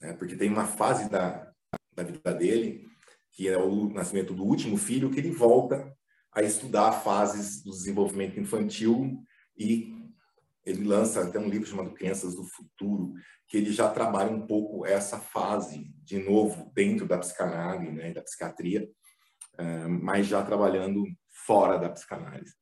né? 0.00 0.12
porque 0.14 0.36
tem 0.36 0.50
uma 0.50 0.66
fase 0.66 1.08
da, 1.10 1.50
da 1.94 2.02
vida 2.02 2.34
dele, 2.34 2.86
que 3.32 3.48
é 3.48 3.58
o 3.58 3.88
nascimento 3.90 4.34
do 4.34 4.44
último 4.44 4.76
filho, 4.76 5.10
que 5.10 5.18
ele 5.18 5.30
volta 5.30 5.94
a 6.32 6.42
estudar 6.42 6.92
fases 6.92 7.62
do 7.62 7.70
desenvolvimento 7.70 8.38
infantil 8.38 9.24
e 9.58 9.92
ele 10.64 10.84
lança 10.84 11.22
até 11.22 11.38
um 11.38 11.48
livro 11.48 11.66
chamado 11.66 11.94
Crianças 11.94 12.34
do 12.34 12.44
Futuro, 12.44 13.14
que 13.48 13.56
ele 13.56 13.72
já 13.72 13.90
trabalha 13.90 14.30
um 14.30 14.46
pouco 14.46 14.86
essa 14.86 15.18
fase, 15.18 15.92
de 16.04 16.18
novo, 16.18 16.70
dentro 16.74 17.06
da 17.06 17.18
psicanálise, 17.18 17.90
né, 17.92 18.12
da 18.12 18.22
psiquiatria, 18.22 18.88
uh, 19.58 19.88
mas 19.88 20.26
já 20.26 20.44
trabalhando 20.44 21.04
fora 21.46 21.78
da 21.78 21.88
psicanálise. 21.88 22.54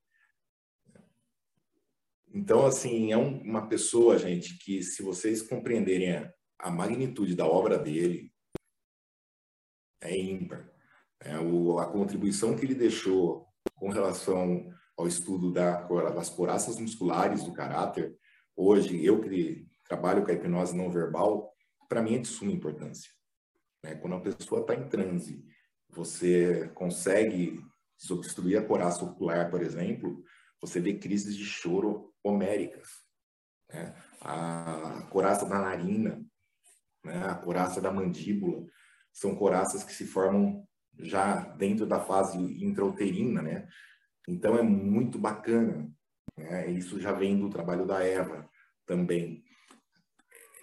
Então, 2.33 2.67
assim, 2.67 3.13
é 3.13 3.17
um, 3.17 3.41
uma 3.43 3.69
pessoa, 3.69 4.19
gente, 4.19 4.59
que 4.59 4.83
se 4.83 5.03
vocês 5.03 5.43
compreenderem 5.43 6.17
a, 6.17 6.33
a 6.59 6.71
magnitude 6.71 7.35
da 7.35 7.47
obra 7.47 7.79
dele, 7.79 8.33
é 10.01 10.17
ímpar. 10.17 10.71
É, 11.21 11.39
o, 11.39 11.79
a 11.79 11.91
contribuição 11.91 12.57
que 12.57 12.65
ele 12.65 12.75
deixou 12.75 13.48
com 13.75 13.91
relação 13.91 14.69
ao 14.97 15.07
estudo 15.07 15.53
da, 15.53 15.83
das 16.11 16.29
coraças 16.29 16.79
musculares 16.79 17.45
do 17.45 17.53
caráter, 17.53 18.17
hoje, 18.57 19.05
eu 19.05 19.21
que 19.21 19.67
trabalho 19.85 20.25
com 20.25 20.31
a 20.31 20.35
hipnose 20.35 20.77
não 20.77 20.91
verbal, 20.91 21.53
para 21.89 22.03
mim 22.03 22.17
é 22.17 22.19
de 22.19 22.29
suma 22.29 22.53
importância. 22.53 23.11
Né? 23.83 23.95
Quando 23.95 24.17
a 24.17 24.21
pessoa 24.21 24.61
está 24.61 24.75
em 24.75 24.89
transe, 24.89 25.45
você 25.89 26.69
consegue 26.75 27.65
desobstruir 27.99 28.59
a 28.59 28.65
coraça 28.65 29.05
ocular, 29.05 29.51
por 29.51 29.63
exemplo, 29.63 30.23
você 30.61 30.81
vê 30.81 30.95
crises 30.95 31.37
de 31.37 31.45
choro 31.45 32.13
homéricas. 32.23 32.89
Né? 33.73 33.95
A 34.21 35.09
coraça 35.11 35.47
da 35.47 35.59
narina, 35.59 36.23
né? 37.05 37.25
a 37.25 37.35
coraça 37.35 37.81
da 37.81 37.93
mandíbula, 37.93 38.67
são 39.13 39.35
coraças 39.35 39.83
que 39.83 39.93
se 39.93 40.07
formam 40.07 40.68
já 40.99 41.37
dentro 41.57 41.87
da 41.87 42.01
fase 42.01 42.39
intrauterina, 42.39 43.43
né? 43.43 43.69
Então 44.29 44.57
é 44.57 44.63
muito 44.63 45.19
bacana. 45.19 45.91
Né? 46.37 46.71
Isso 46.71 47.01
já 47.01 47.13
vem 47.13 47.39
do 47.39 47.49
trabalho 47.49 47.87
da 47.87 48.05
Eva 48.05 48.49
também. 48.87 49.45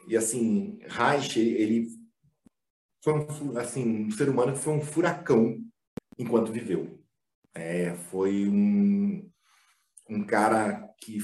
E 0.07 0.15
assim, 0.15 0.79
Reich, 0.83 1.39
ele 1.39 1.88
foi 3.03 3.13
um, 3.13 3.57
assim, 3.57 4.05
um 4.05 4.11
ser 4.11 4.29
humano 4.29 4.53
que 4.53 4.59
foi 4.59 4.73
um 4.73 4.81
furacão 4.81 5.59
enquanto 6.17 6.51
viveu. 6.51 7.03
É, 7.53 7.93
foi 7.95 8.47
um, 8.47 9.29
um 10.09 10.23
cara 10.25 10.89
que 10.99 11.19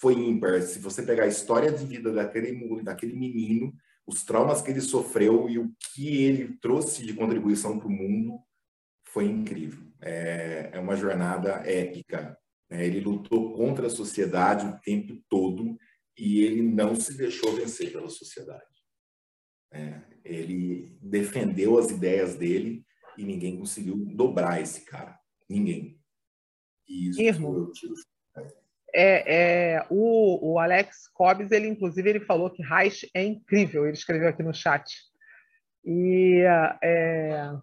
foi 0.00 0.14
ímpar. 0.14 0.62
Se 0.62 0.78
você 0.78 1.02
pegar 1.02 1.24
a 1.24 1.28
história 1.28 1.70
de 1.70 1.84
vida 1.84 2.12
daquele, 2.12 2.82
daquele 2.82 3.14
menino, 3.14 3.72
os 4.06 4.24
traumas 4.24 4.62
que 4.62 4.70
ele 4.70 4.80
sofreu 4.80 5.48
e 5.48 5.58
o 5.58 5.72
que 5.78 6.22
ele 6.22 6.56
trouxe 6.58 7.04
de 7.04 7.14
contribuição 7.14 7.78
para 7.78 7.88
o 7.88 7.90
mundo 7.90 8.40
foi 9.12 9.26
incrível. 9.26 9.84
É, 10.00 10.70
é 10.72 10.80
uma 10.80 10.96
jornada 10.96 11.50
épica. 11.68 12.36
Né? 12.68 12.86
Ele 12.86 13.00
lutou 13.00 13.52
contra 13.52 13.86
a 13.86 13.90
sociedade 13.90 14.66
o 14.66 14.80
tempo 14.80 15.22
todo 15.28 15.76
e 16.16 16.42
ele 16.42 16.62
não 16.62 16.94
se 16.94 17.16
deixou 17.16 17.54
vencer 17.54 17.92
pela 17.92 18.08
sociedade. 18.08 18.64
É, 19.70 20.00
ele 20.24 20.96
defendeu 21.00 21.78
as 21.78 21.90
ideias 21.90 22.34
dele 22.34 22.84
e 23.16 23.24
ninguém 23.24 23.58
conseguiu 23.58 23.96
dobrar 23.96 24.60
esse 24.60 24.84
cara. 24.86 25.18
Ninguém. 25.48 26.00
E 26.88 27.10
isso 27.10 27.20
Erro. 27.20 27.70
é, 28.94 29.74
é, 29.74 29.86
o, 29.90 30.52
o, 30.52 30.58
Alex 30.58 31.08
Cobbs, 31.08 31.50
ele 31.50 31.68
inclusive 31.68 32.08
ele 32.08 32.20
falou 32.20 32.50
que 32.50 32.62
Reich 32.62 33.08
é 33.14 33.22
incrível. 33.22 33.84
Ele 33.84 33.96
escreveu 33.96 34.28
aqui 34.28 34.42
no 34.42 34.54
chat. 34.54 34.90
E 35.84 36.42
é, 36.46 36.78
tem, 36.82 37.62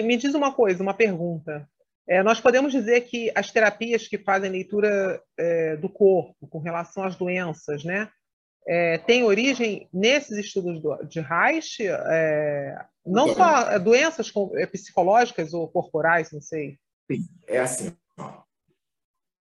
me 0.00 0.16
diz 0.16 0.34
uma 0.34 0.52
coisa, 0.52 0.82
uma 0.82 0.94
pergunta. 0.94 1.68
É, 2.08 2.22
nós 2.22 2.40
podemos 2.40 2.72
dizer 2.72 3.02
que 3.02 3.30
as 3.34 3.50
terapias 3.50 4.08
que 4.08 4.18
fazem 4.18 4.50
leitura 4.50 5.22
é, 5.38 5.76
do 5.76 5.88
corpo 5.88 6.46
com 6.48 6.58
relação 6.58 7.04
às 7.04 7.16
doenças, 7.16 7.84
né, 7.84 8.10
é, 8.66 8.98
têm 8.98 9.24
origem 9.24 9.88
nesses 9.92 10.36
estudos 10.38 10.80
do, 10.80 10.96
de 11.04 11.20
Reich, 11.20 11.86
é, 11.86 12.76
não 13.04 13.28
então, 13.28 13.36
só 13.36 13.78
doenças 13.78 14.30
com, 14.30 14.56
é, 14.56 14.66
psicológicas 14.66 15.52
ou 15.52 15.68
corporais, 15.68 16.30
não 16.32 16.40
sei. 16.40 16.78
Sim, 17.10 17.28
é 17.46 17.58
assim. 17.58 17.96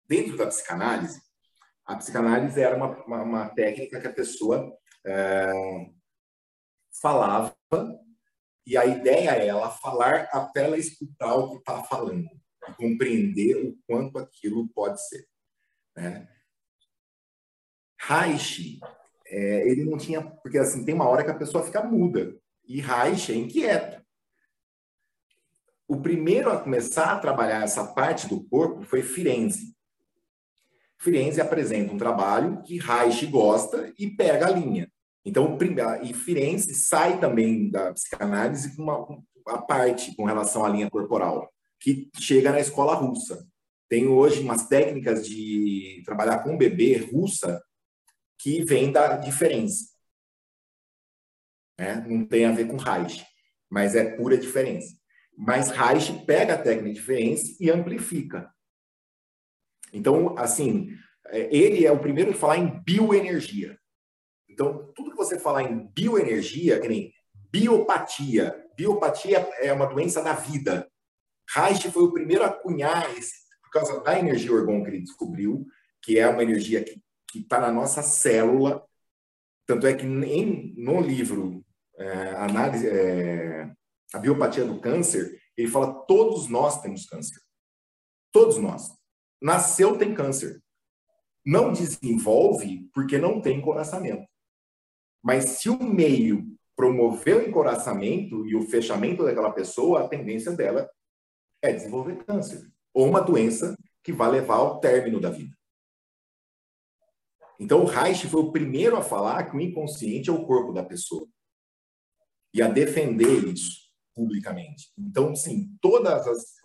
Dentro 0.07 0.37
da 0.37 0.47
psicanálise, 0.47 1.19
a 1.85 1.95
psicanálise 1.95 2.61
era 2.61 2.75
uma, 2.75 3.03
uma, 3.05 3.23
uma 3.23 3.49
técnica 3.49 3.99
que 3.99 4.07
a 4.07 4.13
pessoa 4.13 4.75
é, 5.05 5.51
falava 7.01 7.55
e 8.65 8.75
a 8.75 8.85
ideia 8.85 9.31
é 9.31 9.47
ela 9.47 9.69
falar 9.69 10.27
até 10.31 10.63
ela 10.63 10.77
escutar 10.77 11.35
o 11.35 11.51
que 11.51 11.57
está 11.57 11.83
falando, 11.83 12.27
compreender 12.77 13.55
o 13.57 13.77
quanto 13.87 14.17
aquilo 14.17 14.67
pode 14.69 15.05
ser. 15.07 15.27
Né? 15.95 16.27
Reich, 17.99 18.79
é, 19.27 19.69
ele 19.69 19.85
não 19.85 19.97
tinha, 19.97 20.21
porque 20.21 20.57
assim 20.57 20.83
tem 20.83 20.95
uma 20.95 21.07
hora 21.07 21.23
que 21.23 21.31
a 21.31 21.37
pessoa 21.37 21.63
fica 21.63 21.83
muda 21.83 22.35
e 22.67 22.81
Reich 22.81 23.31
é 23.31 23.35
inquieto. 23.35 24.03
O 25.87 26.01
primeiro 26.01 26.51
a 26.51 26.59
começar 26.59 27.11
a 27.11 27.19
trabalhar 27.19 27.63
essa 27.63 27.85
parte 27.93 28.27
do 28.27 28.43
corpo 28.43 28.83
foi 28.83 29.03
Firenze. 29.03 29.75
Firenze 30.97 31.39
apresenta 31.39 31.93
um 31.93 31.97
trabalho 31.97 32.63
que 32.63 32.79
Reich 32.79 33.27
gosta 33.27 33.93
e 33.97 34.09
pega 34.09 34.47
a 34.47 34.51
linha. 34.51 34.91
Então, 35.25 35.57
e 36.03 36.13
Firenze 36.13 36.75
sai 36.75 37.19
também 37.19 37.69
da 37.71 37.91
psicanálise 37.91 38.75
com 38.75 38.83
uma, 38.83 39.23
uma 39.45 39.61
parte 39.65 40.15
com 40.15 40.23
relação 40.23 40.63
à 40.63 40.69
linha 40.69 40.89
corporal, 40.89 41.51
que 41.79 42.09
chega 42.19 42.51
na 42.51 42.59
escola 42.59 42.93
russa. 42.93 43.47
Tem 43.89 44.07
hoje 44.07 44.41
umas 44.41 44.67
técnicas 44.67 45.27
de 45.27 46.03
trabalhar 46.05 46.43
com 46.43 46.57
bebê 46.57 46.97
russa 46.97 47.63
que 48.39 48.63
vem 48.63 48.91
da 48.91 49.17
diferença. 49.17 49.95
Né? 51.79 52.05
Não 52.07 52.25
tem 52.25 52.45
a 52.45 52.51
ver 52.51 52.67
com 52.67 52.77
Reich, 52.77 53.25
mas 53.69 53.95
é 53.95 54.15
pura 54.15 54.37
diferença. 54.37 54.95
Mas 55.35 55.69
Reich 55.69 56.25
pega 56.25 56.53
a 56.53 56.61
técnica 56.61 56.89
de 56.89 56.99
diferença 56.99 57.55
e 57.59 57.69
amplifica. 57.69 58.53
Então, 59.91 60.37
assim, 60.37 60.95
é, 61.27 61.55
ele 61.55 61.85
é 61.85 61.91
o 61.91 61.99
primeiro 61.99 62.31
a 62.31 62.35
falar 62.35 62.57
em 62.57 62.81
bioenergia. 62.83 63.77
Então, 64.55 64.89
tudo 64.95 65.11
que 65.11 65.17
você 65.17 65.37
falar 65.37 65.63
em 65.63 65.85
bioenergia, 65.93 66.79
que 66.79 66.87
nem 66.87 67.13
biopatia, 67.51 68.65
biopatia 68.77 69.39
é 69.59 69.73
uma 69.73 69.85
doença 69.85 70.23
da 70.23 70.31
vida. 70.31 70.89
Reich 71.53 71.91
foi 71.91 72.03
o 72.03 72.13
primeiro 72.13 72.45
a 72.45 72.49
cunhar 72.49 73.13
esse, 73.17 73.33
por 73.61 73.69
causa 73.69 73.99
da 73.99 74.17
energia 74.17 74.53
orgão 74.53 74.81
que 74.81 74.89
ele 74.89 75.01
descobriu, 75.01 75.67
que 76.01 76.17
é 76.17 76.25
uma 76.25 76.41
energia 76.41 76.81
que 76.85 77.03
está 77.37 77.59
na 77.59 77.69
nossa 77.69 78.01
célula. 78.01 78.81
Tanto 79.67 79.87
é 79.87 79.93
que 79.93 80.05
em, 80.05 80.73
no 80.77 81.01
livro 81.01 81.61
é, 81.97 82.29
análise, 82.37 82.87
é, 82.87 83.69
A 84.13 84.19
Biopatia 84.19 84.63
do 84.63 84.79
Câncer, 84.79 85.37
ele 85.57 85.67
fala 85.67 85.93
todos 86.05 86.47
nós 86.47 86.81
temos 86.81 87.05
câncer. 87.05 87.41
Todos 88.31 88.57
nós. 88.57 88.87
Nasceu 89.41 89.97
tem 89.97 90.13
câncer. 90.13 90.63
Não 91.45 91.73
desenvolve 91.73 92.89
porque 92.93 93.17
não 93.17 93.41
tem 93.41 93.59
coraçamento. 93.59 94.25
Mas 95.25 95.45
se 95.45 95.69
o 95.71 95.83
meio 95.83 96.45
promover 96.75 97.37
o 97.37 97.49
encoraçamento 97.49 98.45
e 98.45 98.55
o 98.55 98.61
fechamento 98.61 99.23
daquela 99.23 99.51
pessoa, 99.51 100.01
a 100.01 100.07
tendência 100.07 100.51
dela 100.51 100.87
é 101.63 101.73
desenvolver 101.73 102.23
câncer 102.23 102.71
ou 102.93 103.07
uma 103.07 103.21
doença 103.21 103.75
que 104.03 104.13
vai 104.13 104.29
levar 104.29 104.57
ao 104.57 104.79
término 104.79 105.19
da 105.19 105.31
vida. 105.31 105.57
Então, 107.59 107.81
o 107.81 107.85
Reich 107.85 108.27
foi 108.27 108.41
o 108.41 108.51
primeiro 108.51 108.95
a 108.97 109.01
falar 109.01 109.49
que 109.49 109.57
o 109.57 109.59
inconsciente 109.59 110.29
é 110.29 110.33
o 110.33 110.45
corpo 110.45 110.71
da 110.71 110.83
pessoa 110.83 111.27
e 112.53 112.61
a 112.61 112.67
defender 112.67 113.47
isso 113.47 113.89
publicamente. 114.13 114.91
Então, 114.95 115.35
sim, 115.35 115.75
todas 115.81 116.27
as 116.27 116.55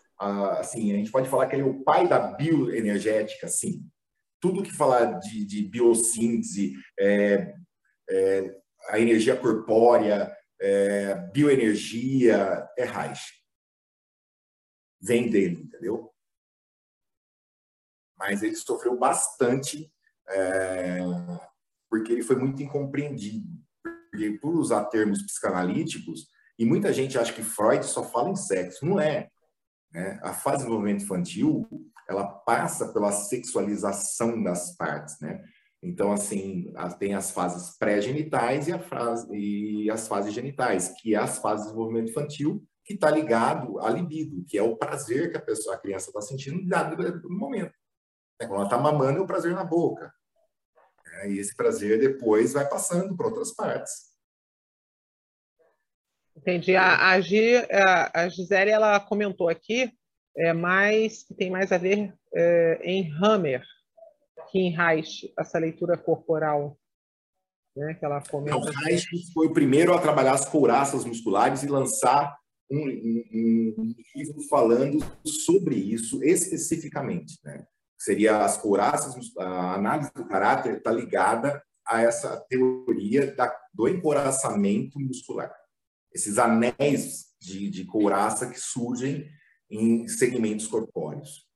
assim, 0.59 0.93
a 0.93 0.97
gente 0.97 1.11
pode 1.11 1.31
falar 1.31 1.47
que 1.47 1.57
ele 1.57 1.63
é 1.63 1.65
o 1.65 1.83
pai 1.83 2.07
da 2.07 2.19
bioenergética, 2.19 3.49
sim. 3.49 3.89
Tudo 4.39 4.63
que 4.63 4.71
falar 4.71 5.19
de, 5.19 5.47
de 5.47 5.63
biossíntese, 5.63 6.75
é, 6.99 7.55
é, 8.11 8.61
a 8.89 8.99
energia 8.99 9.37
corpórea, 9.37 10.37
é, 10.61 11.15
bioenergia, 11.33 12.69
é 12.77 12.85
Reich. 12.85 13.41
Vem 15.01 15.31
dele, 15.31 15.63
entendeu? 15.63 16.13
Mas 18.19 18.43
ele 18.43 18.55
sofreu 18.57 18.99
bastante 18.99 19.91
é, 20.29 21.01
porque 21.89 22.13
ele 22.13 22.23
foi 22.23 22.37
muito 22.37 22.63
incompreendido. 22.63 23.49
Porque 24.11 24.33
por 24.39 24.55
usar 24.55 24.85
termos 24.87 25.23
psicanalíticos, 25.23 26.29
e 26.59 26.65
muita 26.67 26.93
gente 26.93 27.19
acha 27.19 27.33
que 27.33 27.43
Freud 27.43 27.87
só 27.87 28.05
fala 28.05 28.29
em 28.29 28.37
sexo. 28.37 28.85
Não 28.85 29.01
é. 29.01 29.31
Né? 29.91 30.21
A 30.23 30.35
fase 30.35 30.59
de 30.59 30.65
desenvolvimento 30.65 31.05
infantil, 31.05 31.67
ela 32.09 32.27
passa 32.27 32.93
pela 32.93 33.11
sexualização 33.13 34.43
das 34.43 34.77
partes, 34.77 35.19
né? 35.21 35.43
Então, 35.83 36.13
assim, 36.13 36.73
tem 36.99 37.15
as 37.15 37.31
fases 37.31 37.77
pré-genitais 37.79 38.69
e, 38.69 39.85
e, 39.85 39.91
as 39.91 40.07
fases 40.07 40.35
genitais, 40.35 40.95
que 41.01 41.15
é 41.15 41.19
as 41.19 41.39
fases 41.39 41.67
de 41.67 41.73
desenvolvimento 41.73 42.11
infantil, 42.11 42.63
que 42.85 42.95
está 42.95 43.11
ligado 43.11 43.79
à 43.79 43.89
libido, 43.89 44.45
que 44.47 44.59
é 44.59 44.63
o 44.63 44.77
prazer 44.77 45.31
que 45.31 45.39
a 45.39 45.43
pessoa, 45.43 45.77
a 45.77 45.79
criança 45.79 46.11
está 46.11 46.21
sentindo 46.21 46.61
no 46.63 47.39
momento. 47.39 47.73
É, 48.39 48.47
quando 48.47 48.57
ela 48.57 48.65
está 48.65 48.79
mamando, 48.79 49.21
é 49.21 49.23
o 49.23 49.27
prazer 49.27 49.55
na 49.55 49.65
boca. 49.65 50.13
Né? 51.07 51.33
E 51.33 51.39
esse 51.39 51.57
prazer 51.57 51.99
depois 51.99 52.53
vai 52.53 52.69
passando 52.69 53.17
para 53.17 53.27
outras 53.27 53.55
partes. 53.55 54.11
Entendi. 56.37 56.77
A, 56.77 57.11
a, 57.11 57.21
G, 57.21 57.67
a, 58.15 58.29
Gisele 58.29 58.71
ela 58.71 59.01
comentou 59.01 59.49
aqui, 59.49 59.93
é 60.37 60.53
mais 60.53 61.25
tem 61.37 61.51
mais 61.51 61.73
a 61.73 61.79
ver 61.79 62.15
é, 62.35 62.81
em 62.83 63.11
Hammer 63.23 63.63
em 64.55 64.71
Reich, 64.71 65.33
essa 65.39 65.59
leitura 65.59 65.97
corporal. 65.97 66.77
Né, 67.77 67.95
que 67.95 68.05
ela 68.05 68.21
comenta. 68.21 68.59
Então, 68.59 68.73
Reich 68.83 69.07
foi 69.33 69.47
o 69.47 69.53
primeiro 69.53 69.95
a 69.95 70.01
trabalhar 70.01 70.33
as 70.33 70.45
couraças 70.45 71.05
musculares 71.05 71.63
e 71.63 71.69
lançar 71.69 72.37
um, 72.69 72.79
um, 72.79 73.75
um 73.79 73.95
livro 74.17 74.43
falando 74.49 74.99
sobre 75.25 75.77
isso 75.77 76.23
especificamente. 76.23 77.39
Né? 77.45 77.65
Seria 77.99 78.45
as 78.45 78.57
couraças, 78.57 79.15
a 79.39 79.75
análise 79.75 80.13
do 80.13 80.27
caráter 80.27 80.79
está 80.79 80.91
ligada 80.91 81.63
a 81.87 82.03
essa 82.03 82.37
teoria 82.49 83.35
da, 83.35 83.55
do 83.75 83.89
encoraçamento 83.89 84.99
muscular. 84.99 85.53
Esses 86.13 86.39
anéis 86.39 87.27
de, 87.41 87.69
de 87.69 87.85
couraça 87.85 88.49
que 88.49 88.59
surgem 88.59 89.29
em 89.69 90.07
segmentos 90.09 90.67
corpóreos. 90.67 91.49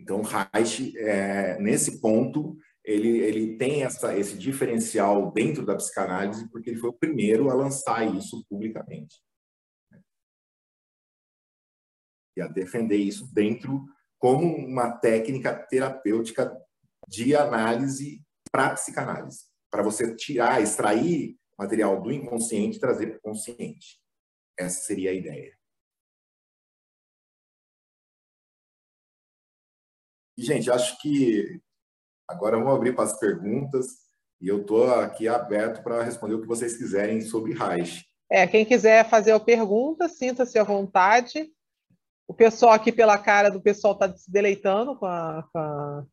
Então, 0.00 0.22
Reich, 0.22 0.96
é, 0.96 1.58
nesse 1.58 2.00
ponto, 2.00 2.56
ele, 2.82 3.18
ele 3.18 3.56
tem 3.58 3.84
essa, 3.84 4.16
esse 4.16 4.36
diferencial 4.36 5.30
dentro 5.30 5.64
da 5.64 5.76
psicanálise, 5.76 6.48
porque 6.50 6.70
ele 6.70 6.80
foi 6.80 6.90
o 6.90 6.98
primeiro 6.98 7.50
a 7.50 7.54
lançar 7.54 8.04
isso 8.16 8.44
publicamente. 8.48 9.20
E 12.36 12.40
a 12.40 12.48
defender 12.48 12.96
isso 12.96 13.32
dentro 13.32 13.84
como 14.18 14.46
uma 14.46 14.90
técnica 14.90 15.54
terapêutica 15.54 16.50
de 17.06 17.36
análise 17.36 18.22
para 18.50 18.74
psicanálise, 18.74 19.44
para 19.70 19.82
você 19.82 20.14
tirar, 20.16 20.62
extrair 20.62 21.36
material 21.58 22.00
do 22.00 22.10
inconsciente 22.10 22.78
e 22.78 22.80
trazer 22.80 23.08
para 23.08 23.18
o 23.18 23.20
consciente. 23.20 24.00
Essa 24.58 24.80
seria 24.82 25.10
a 25.10 25.14
ideia. 25.14 25.59
E, 30.40 30.42
gente, 30.42 30.70
acho 30.70 30.98
que 31.02 31.60
agora 32.26 32.56
vamos 32.56 32.74
abrir 32.74 32.94
para 32.94 33.04
as 33.04 33.20
perguntas 33.20 33.86
e 34.40 34.48
eu 34.48 34.62
estou 34.62 34.90
aqui 34.94 35.28
aberto 35.28 35.82
para 35.82 36.02
responder 36.02 36.32
o 36.32 36.40
que 36.40 36.48
vocês 36.48 36.78
quiserem 36.78 37.20
sobre 37.20 37.52
Reich. 37.52 38.06
É, 38.30 38.46
quem 38.46 38.64
quiser 38.64 39.06
fazer 39.06 39.32
a 39.32 39.38
pergunta, 39.38 40.08
sinta-se 40.08 40.58
à 40.58 40.64
vontade. 40.64 41.52
O 42.26 42.32
pessoal 42.32 42.72
aqui, 42.72 42.90
pela 42.90 43.18
cara 43.18 43.50
do 43.50 43.60
pessoal, 43.60 43.92
está 43.92 44.16
se 44.16 44.32
deleitando 44.32 44.96
com, 44.96 45.04
a, 45.04 45.46
com, 45.52 45.58
a... 45.58 46.06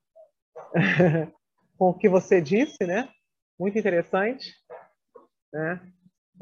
com, 1.79 1.89
o 1.91 1.97
que 1.97 2.09
você 2.09 2.41
disse, 2.41 2.85
né? 2.85 3.07
Muito 3.57 3.79
interessante. 3.79 4.53
Né? 5.53 5.79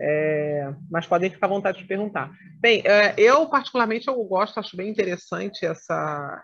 É, 0.02 0.74
mas 0.90 1.06
podem 1.06 1.30
ficar 1.30 1.46
à 1.46 1.50
vontade 1.50 1.78
de 1.78 1.86
perguntar. 1.86 2.32
Bem, 2.60 2.82
é, 2.84 3.14
eu 3.16 3.48
particularmente 3.48 4.08
eu 4.08 4.16
gosto, 4.24 4.60
acho 4.60 4.76
bem 4.76 4.90
interessante 4.90 5.68
essa. 5.68 6.44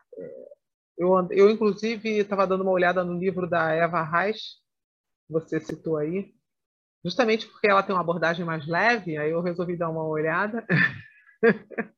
Eu, 0.97 1.27
eu 1.31 1.49
inclusive 1.49 2.09
estava 2.19 2.45
dando 2.45 2.61
uma 2.61 2.71
olhada 2.71 3.03
no 3.03 3.17
livro 3.17 3.49
da 3.49 3.71
Eva 3.71 4.03
Reich, 4.03 4.39
que 5.27 5.33
você 5.33 5.59
citou 5.59 5.97
aí, 5.97 6.33
justamente 7.03 7.47
porque 7.47 7.67
ela 7.67 7.83
tem 7.83 7.95
uma 7.95 8.01
abordagem 8.01 8.45
mais 8.45 8.67
leve, 8.67 9.17
aí 9.17 9.31
eu 9.31 9.41
resolvi 9.41 9.77
dar 9.77 9.89
uma 9.89 10.03
olhada. 10.03 10.65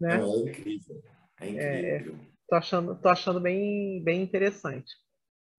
Né? 0.00 0.20
É 0.20 0.50
incrível. 0.50 1.02
É, 1.40 1.46
é 1.46 1.50
incrível. 1.50 2.14
É, 2.14 2.26
tô 2.48 2.56
achando, 2.56 3.00
tô 3.00 3.08
achando 3.08 3.40
bem, 3.40 4.02
bem 4.02 4.22
interessante. 4.22 4.92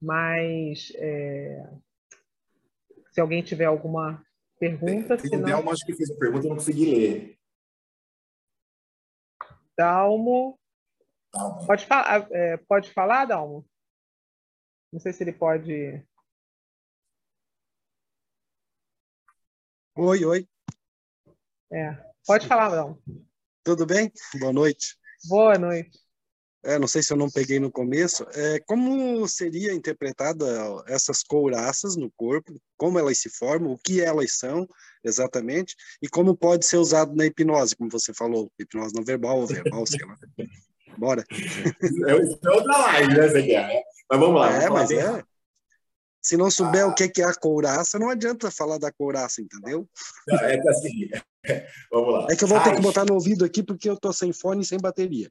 Mas 0.02 0.92
é, 0.96 1.70
se 3.12 3.22
alguém 3.22 3.42
tiver 3.42 3.66
alguma 3.66 4.22
pergunta. 4.60 5.18
Tem, 5.18 5.30
senão... 5.30 5.46
Delmo, 5.46 5.72
acho 5.72 5.86
que 5.86 5.96
fez 5.96 6.12
a 6.12 6.20
pergunta, 6.20 6.46
eu 6.46 6.50
não 6.50 6.58
consegui 6.58 6.86
ler. 6.94 7.40
Dalmo. 9.78 10.60
Dalmo. 11.36 11.66
Pode, 11.68 11.86
falar, 11.86 12.28
é, 12.32 12.58
pode 12.58 12.94
falar, 12.94 13.26
Dalmo? 13.26 13.68
Não 14.92 15.00
sei 15.00 15.12
se 15.12 15.24
ele 15.24 15.34
pode. 15.34 16.02
Oi, 19.98 20.26
oi. 20.26 20.48
É, 21.72 21.92
pode 22.26 22.48
falar, 22.48 22.70
Dalmo. 22.70 23.02
Tudo 23.64 23.86
bem? 23.86 24.12
Boa 24.40 24.54
noite. 24.54 24.98
Boa 25.28 25.58
noite. 25.58 26.00
É, 26.64 26.80
não 26.80 26.88
sei 26.88 27.04
se 27.04 27.14
eu 27.14 27.18
não 27.18 27.30
peguei 27.30 27.60
no 27.60 27.72
começo. 27.72 28.26
É, 28.34 28.60
como 28.62 29.28
seria 29.28 29.74
interpretada 29.74 30.46
essas 30.88 31.22
couraças 31.22 31.96
no 31.96 32.10
corpo? 32.12 32.60
Como 32.78 32.98
elas 32.98 33.20
se 33.20 33.30
formam? 33.30 33.74
O 33.74 33.78
que 33.78 34.02
elas 34.02 34.38
são 34.38 34.68
exatamente? 35.04 35.76
E 36.02 36.08
como 36.08 36.36
pode 36.36 36.66
ser 36.66 36.78
usado 36.78 37.14
na 37.16 37.26
hipnose, 37.26 37.76
como 37.76 37.92
você 37.92 38.14
falou, 38.14 38.52
hipnose 38.58 38.96
não 38.96 39.04
verbal 39.04 39.42
ou 39.42 39.48
verbal, 39.48 39.86
sei 39.86 40.06
lá. 40.06 40.18
Bora. 40.98 41.24
É 42.08 42.16
outra 42.50 42.78
live, 42.78 43.14
né, 43.14 43.84
Mas 44.10 44.20
vamos 44.20 44.40
lá. 44.40 44.52
É, 44.52 44.68
vamos 44.68 44.74
mas 44.74 44.92
é. 44.92 45.24
Se 46.22 46.36
não 46.36 46.50
souber 46.50 46.84
ah. 46.84 46.88
o 46.88 46.96
que 46.96 47.22
é 47.22 47.24
a 47.24 47.36
couraça, 47.36 48.00
não 48.00 48.10
adianta 48.10 48.50
falar 48.50 48.80
da 48.80 48.92
couraça, 48.92 49.42
entendeu? 49.42 49.88
É 50.42 50.58
que 50.58 50.70
assim, 50.70 51.10
vamos 51.92 52.14
lá. 52.14 52.28
É 52.32 52.36
que 52.36 52.44
eu 52.44 52.48
vou 52.48 52.58
Reich. 52.58 52.70
ter 52.72 52.76
que 52.78 52.82
botar 52.82 53.06
no 53.06 53.14
ouvido 53.14 53.46
aqui 53.46 53.62
porque 53.62 53.88
eu 53.88 53.96
tô 53.96 54.12
sem 54.12 54.34
fone 54.34 54.64
e 54.64 54.66
sem 54.66 54.80
bateria. 54.80 55.30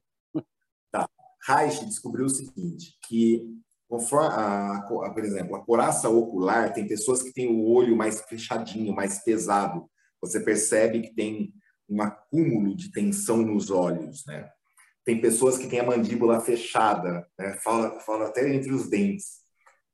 Tá. 0.89 1.09
Reich 1.45 1.85
descobriu 1.85 2.25
o 2.25 2.29
seguinte, 2.29 2.97
que 3.09 3.43
conforme 3.89 4.27
a, 4.35 4.77
a, 4.77 5.13
por 5.13 5.25
exemplo, 5.25 5.57
a 5.57 5.65
couraça 5.65 6.07
ocular 6.07 6.73
tem 6.73 6.87
pessoas 6.87 7.21
que 7.21 7.33
têm 7.33 7.47
o 7.47 7.67
olho 7.67 7.95
mais 7.97 8.21
fechadinho, 8.21 8.95
mais 8.95 9.21
pesado. 9.21 9.89
Você 10.21 10.39
percebe 10.39 11.01
que 11.01 11.13
tem 11.13 11.53
um 11.89 12.01
acúmulo 12.01 12.73
de 12.73 12.89
tensão 12.89 13.37
nos 13.37 13.69
olhos, 13.69 14.25
né? 14.25 14.49
Tem 15.05 15.21
pessoas 15.21 15.57
que 15.57 15.67
têm 15.67 15.79
a 15.79 15.85
mandíbula 15.85 16.41
fechada, 16.41 17.25
né? 17.39 17.53
fala, 17.63 17.99
fala 17.99 18.25
até 18.25 18.53
entre 18.53 18.73
os 18.73 18.89
dentes 18.89 19.45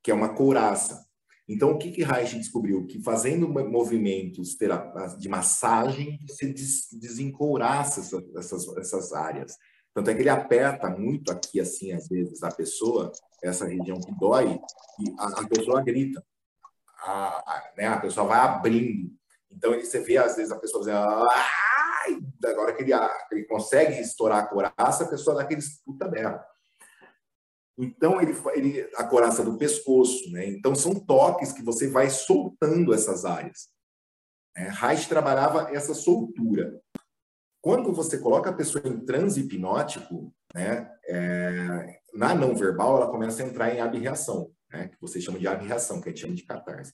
que 0.03 0.12
é 0.12 0.14
uma 0.14 0.34
couraça. 0.34 1.05
Então, 1.47 1.72
o 1.72 1.78
que, 1.78 1.91
que 1.91 2.03
Reich 2.03 2.38
descobriu? 2.38 2.86
Que 2.88 3.01
fazendo 3.03 3.47
movimentos 3.47 4.55
de 5.20 5.30
massagem, 5.30 6.20
você 6.28 6.53
desencouraça 6.93 7.99
essas, 8.38 8.78
essas, 8.78 9.14
áreas. 9.14 9.57
Tanto 9.93 10.09
é 10.09 10.16
que 10.16 10.22
ele 10.22 10.30
aperta 10.30 10.89
muito 10.89 11.32
aqui, 11.32 11.59
assim, 11.59 11.91
às 11.91 12.07
vezes, 12.07 12.41
a 12.43 12.51
pessoa, 12.51 13.12
essa 13.43 13.66
região 13.66 13.99
que 13.99 14.18
dói, 14.18 14.59
e 14.99 15.14
a, 15.20 15.41
a 15.41 15.47
pessoa 15.47 15.84
grita. 15.84 16.24
A, 17.03 17.12
a, 17.12 17.72
né, 17.78 17.88
a 17.88 17.99
pessoa 17.99 18.28
vai 18.28 18.39
abrindo. 18.39 19.12
Então, 19.51 19.78
você 19.78 19.99
vê, 19.99 20.18
às 20.18 20.38
vezes, 20.38 20.51
a 20.51 20.59
pessoa 20.59 20.82
dizendo, 20.82 21.28
ai! 22.01 22.19
Agora 22.51 22.73
que 22.73 22.83
ele, 22.83 22.91
ele 23.31 23.43
consegue 23.45 23.99
estourar 23.99 24.39
a 24.39 24.47
couraça, 24.47 25.03
a 25.03 25.07
pessoa 25.09 25.37
dá 25.37 25.43
aquele 25.43 25.61
puta 25.85 26.07
berro. 26.07 26.39
Então, 27.77 28.21
ele, 28.21 28.35
ele, 28.53 28.89
a 28.95 29.03
coraça 29.03 29.43
do 29.43 29.57
pescoço, 29.57 30.31
né? 30.31 30.45
Então, 30.45 30.75
são 30.75 30.93
toques 30.93 31.51
que 31.51 31.63
você 31.63 31.87
vai 31.87 32.09
soltando 32.09 32.93
essas 32.93 33.25
áreas. 33.25 33.69
É, 34.55 34.69
Reich 34.69 35.07
trabalhava 35.07 35.75
essa 35.75 35.93
soltura. 35.93 36.79
Quando 37.61 37.93
você 37.93 38.17
coloca 38.17 38.49
a 38.49 38.53
pessoa 38.53 38.85
em 38.87 38.99
transe 39.05 39.41
hipnótico, 39.41 40.33
né, 40.53 40.91
é, 41.07 41.99
na 42.13 42.35
não 42.35 42.55
verbal, 42.55 42.97
ela 42.97 43.11
começa 43.11 43.41
a 43.41 43.45
entrar 43.45 43.73
em 43.73 43.79
abreação, 43.79 44.51
né, 44.71 44.89
que 44.89 44.99
você 44.99 45.21
chama 45.21 45.39
de 45.39 45.47
abreação, 45.47 46.01
que 46.01 46.09
a 46.09 46.11
gente 46.11 46.21
chama 46.21 46.35
de 46.35 46.43
catarse. 46.43 46.93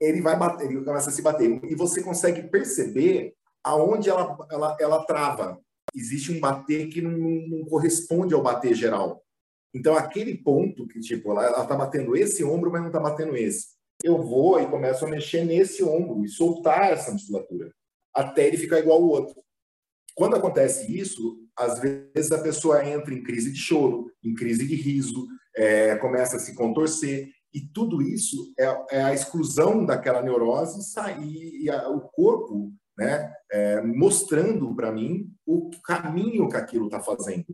Ele 0.00 0.20
vai 0.20 0.36
bater, 0.36 0.66
ele 0.70 0.84
começa 0.84 1.10
a 1.10 1.12
se 1.12 1.22
bater, 1.22 1.60
e 1.64 1.74
você 1.74 2.02
consegue 2.02 2.48
perceber 2.48 3.34
aonde 3.64 4.08
ela, 4.08 4.36
ela, 4.50 4.76
ela 4.80 5.04
trava. 5.04 5.60
Existe 5.94 6.32
um 6.32 6.40
bater 6.40 6.88
que 6.88 7.00
não, 7.00 7.12
não 7.12 7.64
corresponde 7.66 8.34
ao 8.34 8.42
bater 8.42 8.74
geral. 8.74 9.22
Então, 9.74 9.96
aquele 9.96 10.36
ponto 10.36 10.86
que, 10.86 11.00
tipo, 11.00 11.30
ela, 11.30 11.62
está 11.62 11.76
batendo 11.76 12.16
esse 12.16 12.42
ombro, 12.42 12.70
mas 12.70 12.80
não 12.80 12.88
está 12.88 13.00
batendo 13.00 13.36
esse. 13.36 13.68
Eu 14.02 14.22
vou 14.22 14.60
e 14.60 14.66
começo 14.66 15.04
a 15.04 15.08
mexer 15.08 15.44
nesse 15.44 15.82
ombro 15.82 16.24
e 16.24 16.28
soltar 16.28 16.92
essa 16.92 17.12
musculatura, 17.12 17.70
até 18.14 18.46
ele 18.46 18.56
ficar 18.56 18.78
igual 18.78 19.00
ao 19.00 19.08
outro. 19.08 19.40
Quando 20.14 20.36
acontece 20.36 20.96
isso, 20.96 21.38
às 21.56 21.78
vezes 21.78 22.32
a 22.32 22.42
pessoa 22.42 22.84
entra 22.84 23.14
em 23.14 23.22
crise 23.22 23.52
de 23.52 23.58
choro, 23.58 24.10
em 24.24 24.34
crise 24.34 24.66
de 24.66 24.74
riso, 24.74 25.26
é, 25.54 25.96
começa 25.96 26.36
a 26.36 26.40
se 26.40 26.54
contorcer, 26.54 27.28
e 27.52 27.60
tudo 27.60 28.00
isso 28.00 28.52
é, 28.58 28.64
é 28.90 29.02
a 29.02 29.14
exclusão 29.14 29.84
daquela 29.84 30.22
neurose 30.22 30.82
sair, 30.90 31.62
e 31.62 31.70
a, 31.70 31.88
o 31.88 32.00
corpo 32.00 32.72
né, 33.00 33.34
é, 33.50 33.80
mostrando 33.80 34.74
para 34.76 34.92
mim 34.92 35.34
o 35.46 35.70
caminho 35.82 36.50
que 36.50 36.56
aquilo 36.56 36.84
está 36.84 37.00
fazendo. 37.00 37.46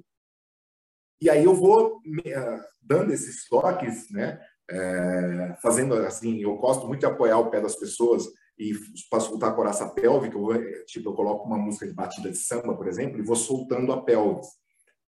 E 1.22 1.30
aí 1.30 1.44
eu 1.44 1.54
vou 1.54 1.98
uh, 1.98 2.62
dando 2.82 3.12
esses 3.12 3.48
toques, 3.48 4.10
né? 4.10 4.40
É, 4.68 5.56
fazendo 5.62 5.94
assim, 5.94 6.42
eu 6.42 6.56
gosto 6.56 6.88
muito 6.88 7.00
de 7.00 7.06
apoiar 7.06 7.38
o 7.38 7.48
pé 7.48 7.60
das 7.60 7.76
pessoas 7.76 8.24
e 8.58 8.72
para 9.08 9.20
soltar 9.20 9.50
a 9.50 9.54
coraça 9.54 9.88
pélvica, 9.88 10.36
eu, 10.36 10.84
tipo, 10.86 11.10
eu 11.10 11.14
coloco 11.14 11.46
uma 11.46 11.56
música 11.56 11.86
de 11.86 11.94
batida 11.94 12.28
de 12.28 12.36
samba, 12.36 12.76
por 12.76 12.88
exemplo, 12.88 13.20
e 13.20 13.22
vou 13.22 13.36
soltando 13.36 13.92
a 13.92 14.02
pelvis. 14.02 14.48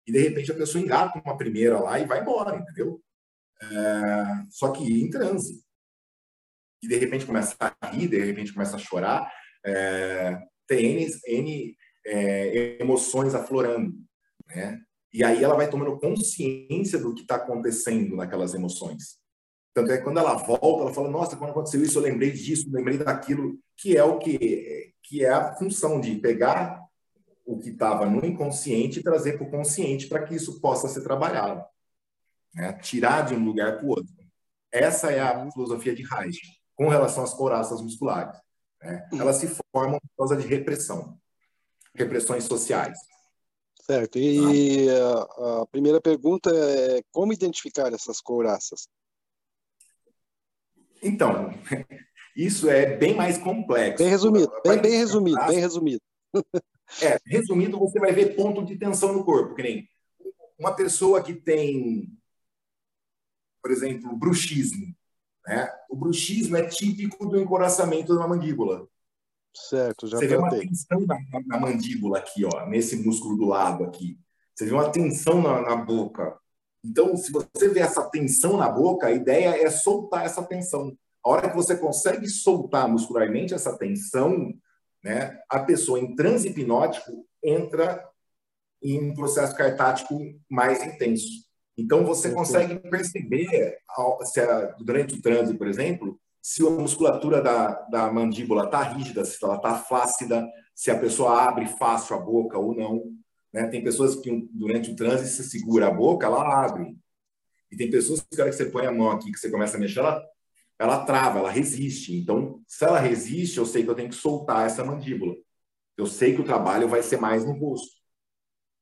E 0.06 0.12
de 0.12 0.20
repente 0.20 0.52
a 0.52 0.56
pessoa 0.56 0.84
engata 0.84 1.22
uma 1.24 1.38
primeira 1.38 1.80
lá 1.80 1.98
e 1.98 2.06
vai 2.06 2.20
embora, 2.20 2.58
entendeu? 2.58 3.02
É, 3.62 4.44
só 4.50 4.72
que 4.74 4.84
em 4.84 5.10
transe. 5.10 5.64
que 6.82 6.88
de 6.90 6.98
repente 6.98 7.26
começa 7.26 7.56
a 7.60 7.88
rir, 7.88 8.10
de 8.10 8.20
repente 8.20 8.54
começa 8.54 8.76
a 8.76 8.80
chorar, 8.80 9.32
é, 9.68 10.42
tem 10.66 11.04
N, 11.04 11.20
N 11.28 11.78
é, 12.06 12.82
emoções 12.82 13.36
aflorando, 13.36 13.94
né? 14.48 14.80
E 15.14 15.24
aí 15.24 15.44
ela 15.44 15.56
vai 15.56 15.70
tomando 15.70 15.98
consciência 16.00 17.00
do 17.00 17.14
que 17.14 17.22
está 17.22 17.36
acontecendo 17.36 18.16
naquelas 18.16 18.54
emoções. 18.54 19.18
Tanto 19.74 19.92
é 19.92 19.98
que 19.98 20.04
quando 20.04 20.20
ela 20.20 20.36
volta, 20.36 20.84
ela 20.84 20.94
fala: 20.94 21.10
Nossa, 21.10 21.36
quando 21.36 21.52
aconteceu 21.52 21.82
isso, 21.82 21.98
eu 21.98 22.04
lembrei 22.04 22.32
disso, 22.32 22.70
lembrei 22.70 22.98
daquilo, 22.98 23.60
que 23.76 23.98
é 23.98 24.04
o 24.04 24.18
que, 24.18 24.94
que 25.04 25.24
é 25.24 25.30
a 25.30 25.56
função 25.56 26.00
de 26.00 26.16
pegar 26.16 26.82
o 27.46 27.58
que 27.58 27.70
estava 27.70 28.06
no 28.06 28.26
inconsciente 28.26 29.00
e 29.00 29.04
trazer 29.04 29.38
para 29.38 29.48
o 29.48 29.52
consciente 29.52 30.08
para 30.08 30.24
que 30.24 30.36
isso 30.36 30.60
possa 30.60 30.88
ser 30.88 31.02
trabalhado. 31.02 31.64
Né? 32.54 32.74
Tirar 32.74 33.26
de 33.26 33.34
um 33.34 33.46
lugar 33.46 33.78
para 33.78 33.86
o 33.86 33.90
outro. 33.90 34.14
Essa 34.72 35.12
é 35.12 35.20
a 35.20 35.50
filosofia 35.52 35.96
de 35.96 36.04
Reich 36.04 36.40
com 36.76 36.90
relação 36.90 37.24
às 37.24 37.34
couraças 37.34 37.82
musculares. 37.82 38.38
Né? 38.82 39.10
Elas 39.14 39.38
se 39.38 39.48
formam 39.72 40.00
por 40.00 40.18
causa 40.18 40.38
de 40.38 40.48
repressão, 40.48 41.20
repressões 41.94 42.44
sociais. 42.44 42.98
Certo. 43.82 44.20
E 44.20 44.90
a, 44.90 45.62
a 45.62 45.66
primeira 45.68 46.02
pergunta 46.02 46.50
é 46.54 47.02
como 47.12 47.32
identificar 47.32 47.94
essas 47.94 48.20
couraças? 48.20 48.88
Então, 51.02 51.54
isso 52.36 52.70
é 52.70 52.98
bem 52.98 53.16
mais 53.16 53.38
complexo. 53.38 54.04
Bem 54.04 54.10
resumido, 54.10 54.52
bem, 54.64 54.82
bem 54.82 54.98
resumido, 54.98 55.46
bem 55.48 55.60
resumido. 55.60 56.02
É, 57.02 57.20
resumindo, 57.26 57.78
você 57.78 58.00
vai 58.00 58.14
ver 58.14 58.34
ponto 58.34 58.64
de 58.64 58.78
tensão 58.78 59.12
no 59.12 59.26
corpo, 59.26 59.54
que 59.54 59.62
nem 59.62 59.90
uma 60.58 60.74
pessoa 60.74 61.22
que 61.22 61.34
tem, 61.34 62.18
por 63.62 63.72
exemplo, 63.72 64.16
bruxismo. 64.16 64.96
Né? 65.48 65.72
O 65.90 65.96
bruxismo 65.96 66.58
é 66.58 66.68
típico 66.68 67.26
do 67.26 67.40
encoraçamento 67.40 68.18
da 68.18 68.28
mandíbula. 68.28 68.86
Certo, 69.56 70.06
já 70.06 70.18
Você 70.18 70.28
vê 70.28 70.36
uma 70.36 70.50
tensão 70.50 71.00
na, 71.02 71.18
na, 71.48 71.60
mandíbula 71.60 72.20
aqui, 72.20 72.46
ó, 72.46 72.68
nesse 72.68 72.98
músculo 72.98 73.38
do 73.38 73.46
lado 73.46 73.84
aqui. 73.86 74.20
Você 74.54 74.66
vê 74.66 74.74
uma 74.74 74.92
tensão 74.92 75.42
na, 75.42 75.62
na 75.62 75.76
boca. 75.76 76.38
Então, 76.84 77.16
se 77.16 77.32
você 77.32 77.70
vê 77.70 77.80
essa 77.80 78.04
tensão 78.10 78.58
na 78.58 78.70
boca, 78.70 79.08
a 79.08 79.12
ideia 79.12 79.62
é 79.62 79.70
soltar 79.70 80.26
essa 80.26 80.44
tensão. 80.44 80.96
A 81.26 81.30
hora 81.30 81.50
que 81.50 81.56
você 81.56 81.76
consegue 81.76 82.28
soltar 82.30 82.88
muscularmente 82.88 83.54
essa 83.54 83.76
tensão, 83.78 84.54
né, 85.04 85.40
a 85.50 85.60
pessoa 85.60 86.00
em 86.00 86.16
transe 86.16 86.50
hipnótico 86.50 87.26
entra 87.44 88.08
em 88.84 89.10
um 89.10 89.14
processo 89.14 89.56
cartático 89.56 90.20
mais 90.50 90.84
intenso. 90.84 91.47
Então, 91.78 92.04
você 92.04 92.32
consegue 92.32 92.80
perceber, 92.90 93.78
se 94.24 94.40
a, 94.40 94.76
durante 94.80 95.16
o 95.16 95.22
transe, 95.22 95.54
por 95.54 95.68
exemplo, 95.68 96.20
se 96.42 96.66
a 96.66 96.70
musculatura 96.70 97.42
da, 97.42 97.74
da 97.84 98.12
mandíbula 98.12 98.66
está 98.66 98.82
rígida, 98.82 99.24
se 99.24 99.44
ela 99.44 99.58
está 99.58 99.76
flácida, 99.78 100.48
se 100.74 100.90
a 100.90 101.00
pessoa 101.00 101.44
abre 101.44 101.68
fácil 101.68 102.16
a 102.16 102.20
boca 102.20 102.58
ou 102.58 102.76
não. 102.76 103.04
Né? 103.54 103.68
Tem 103.68 103.84
pessoas 103.84 104.16
que, 104.16 104.48
durante 104.52 104.92
o 104.92 104.96
transe, 104.96 105.28
se 105.28 105.48
segura 105.48 105.88
a 105.88 105.92
boca, 105.92 106.26
ela 106.26 106.66
abre. 106.66 106.98
E 107.72 107.78
tem 107.78 107.92
pessoas 107.92 108.22
que, 108.22 108.36
que 108.36 108.52
você 108.52 108.66
põe 108.66 108.86
a 108.86 108.92
mão 108.92 109.12
aqui, 109.12 109.32
que 109.32 109.38
você 109.38 109.52
começa 109.52 109.78
a 109.78 109.80
mexer, 109.80 110.00
ela 110.00 110.26
ela 110.80 111.06
trava, 111.06 111.40
ela 111.40 111.50
resiste. 111.50 112.16
Então, 112.16 112.62
se 112.68 112.86
ela 112.86 113.00
resiste, 113.00 113.58
eu 113.58 113.66
sei 113.66 113.84
que 113.84 113.90
eu 113.90 113.96
tenho 113.96 114.10
que 114.10 114.16
soltar 114.16 114.66
essa 114.66 114.84
mandíbula. 114.84 115.36
Eu 115.98 116.06
sei 116.06 116.36
que 116.36 116.42
o 116.42 116.46
trabalho 116.46 116.88
vai 116.88 117.02
ser 117.02 117.18
mais 117.18 117.44
no 117.44 117.54
rosto. 117.54 117.98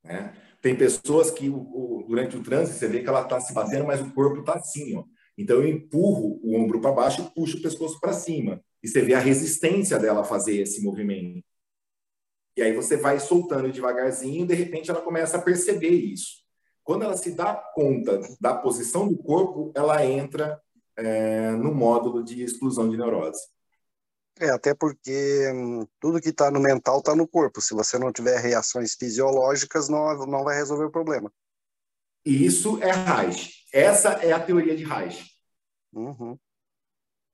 Né? 0.03 0.35
Tem 0.65 0.75
pessoas 0.75 1.29
que 1.29 1.47
o, 1.47 2.03
durante 2.07 2.35
o 2.35 2.41
trânsito 2.41 2.79
você 2.79 2.87
vê 2.87 3.03
que 3.03 3.07
ela 3.07 3.21
está 3.21 3.39
se 3.39 3.53
batendo, 3.53 3.85
mas 3.85 4.01
o 4.01 4.11
corpo 4.11 4.39
está 4.39 4.53
assim. 4.53 4.97
Ó. 4.97 5.03
Então 5.37 5.57
eu 5.57 5.67
empurro 5.67 6.39
o 6.41 6.55
ombro 6.55 6.81
para 6.81 6.91
baixo 6.91 7.21
e 7.21 7.35
puxo 7.35 7.59
o 7.59 7.61
pescoço 7.61 7.99
para 7.99 8.13
cima. 8.13 8.59
E 8.81 8.87
você 8.87 8.99
vê 9.03 9.13
a 9.13 9.19
resistência 9.19 9.99
dela 9.99 10.23
fazer 10.23 10.59
esse 10.59 10.81
movimento. 10.81 11.45
E 12.57 12.63
aí 12.63 12.73
você 12.73 12.97
vai 12.97 13.19
soltando 13.19 13.71
devagarzinho, 13.71 14.47
de 14.47 14.55
repente 14.55 14.89
ela 14.89 15.03
começa 15.03 15.37
a 15.37 15.41
perceber 15.41 15.91
isso. 15.91 16.37
Quando 16.83 17.03
ela 17.03 17.15
se 17.15 17.35
dá 17.35 17.53
conta 17.75 18.19
da 18.41 18.55
posição 18.55 19.07
do 19.07 19.19
corpo, 19.19 19.71
ela 19.75 20.03
entra 20.03 20.59
é, 20.97 21.51
no 21.51 21.75
módulo 21.75 22.23
de 22.23 22.41
exclusão 22.41 22.89
de 22.89 22.97
neurose. 22.97 23.39
É, 24.39 24.49
até 24.49 24.73
porque 24.73 25.49
hum, 25.53 25.87
tudo 25.99 26.19
que 26.19 26.29
está 26.29 26.51
no 26.51 26.59
mental 26.59 26.99
está 26.99 27.15
no 27.15 27.27
corpo. 27.27 27.61
Se 27.61 27.73
você 27.73 27.97
não 27.97 28.11
tiver 28.11 28.37
reações 28.39 28.95
fisiológicas, 28.95 29.87
não, 29.87 30.25
não 30.25 30.43
vai 30.43 30.57
resolver 30.57 30.85
o 30.85 30.91
problema. 30.91 31.31
Isso 32.25 32.81
é 32.81 32.91
Reich. 32.91 33.63
Essa 33.71 34.13
é 34.13 34.31
a 34.31 34.39
teoria 34.39 34.75
de 34.75 34.83
Reich. 34.83 35.31
Uhum. 35.93 36.37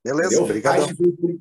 Beleza, 0.03 0.41
obrigado. 0.41 0.85
Reich 0.85 0.95
foi, 0.95 1.39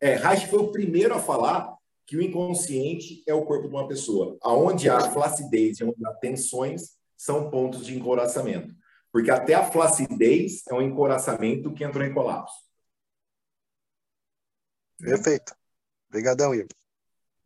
é, 0.00 0.14
Reich 0.14 0.48
foi 0.48 0.60
o 0.60 0.72
primeiro 0.72 1.14
a 1.14 1.20
falar 1.20 1.76
que 2.06 2.16
o 2.16 2.22
inconsciente 2.22 3.22
é 3.26 3.34
o 3.34 3.44
corpo 3.44 3.68
de 3.68 3.74
uma 3.74 3.86
pessoa. 3.86 4.38
Aonde 4.40 4.88
há 4.88 5.10
flacidez 5.10 5.80
e 5.80 5.84
onde 5.84 6.06
há 6.06 6.14
tensões 6.14 6.96
são 7.16 7.50
pontos 7.50 7.84
de 7.84 7.94
encoraçamento. 7.94 8.74
Porque 9.12 9.30
até 9.30 9.54
a 9.54 9.70
flacidez 9.70 10.62
é 10.68 10.74
um 10.74 10.80
encoraçamento 10.80 11.72
que 11.74 11.84
entrou 11.84 12.06
em 12.06 12.14
colapso. 12.14 12.67
Perfeito. 14.98 15.54
Obrigadão, 16.08 16.54
Igor. 16.54 16.68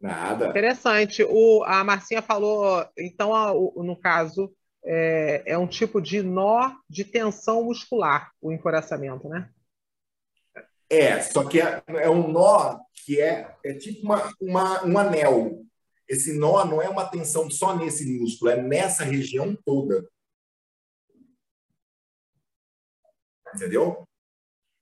Nada. 0.01 0.49
Interessante. 0.49 1.23
O, 1.23 1.63
a 1.65 1.85
Marcinha 1.85 2.23
falou, 2.23 2.85
então, 2.99 3.35
a, 3.35 3.53
o, 3.53 3.83
no 3.85 3.97
caso, 3.97 4.53
é, 4.85 5.43
é, 5.47 5.59
um 5.59 5.67
tipo 5.67 6.01
de 6.01 6.23
nó 6.23 6.73
de 6.89 7.05
tensão 7.05 7.65
muscular, 7.65 8.33
o 8.41 8.53
encoraçamento, 8.53 9.29
né? 9.29 9.49
É, 10.91 11.23
só 11.23 11.49
que 11.49 11.61
é, 11.61 11.83
é 11.87 12.11
um 12.11 12.29
nó 12.29 12.79
que 13.05 13.21
é, 13.21 13.57
é 13.65 13.75
tipo 13.75 14.05
uma, 14.05 14.33
uma, 14.41 14.85
um 14.85 14.99
anel. 14.99 15.65
Esse 16.09 16.37
nó 16.39 16.65
não 16.65 16.83
é 16.83 16.89
uma 16.89 17.09
tensão 17.09 17.49
só 17.51 17.77
nesse 17.77 18.05
músculo, 18.19 18.51
é 18.51 18.61
nessa 18.61 19.05
região 19.05 19.57
toda. 19.65 20.07
Entendeu? 23.55 24.07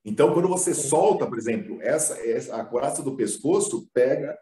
Então, 0.05 0.32
quando 0.32 0.48
você 0.48 0.74
solta, 0.74 1.26
por 1.26 1.38
exemplo, 1.38 1.80
essa, 1.82 2.18
essa 2.26 2.57
a 2.57 2.64
coraça 2.64 3.03
do 3.03 3.16
pescoço 3.16 3.88
pega 3.92 4.38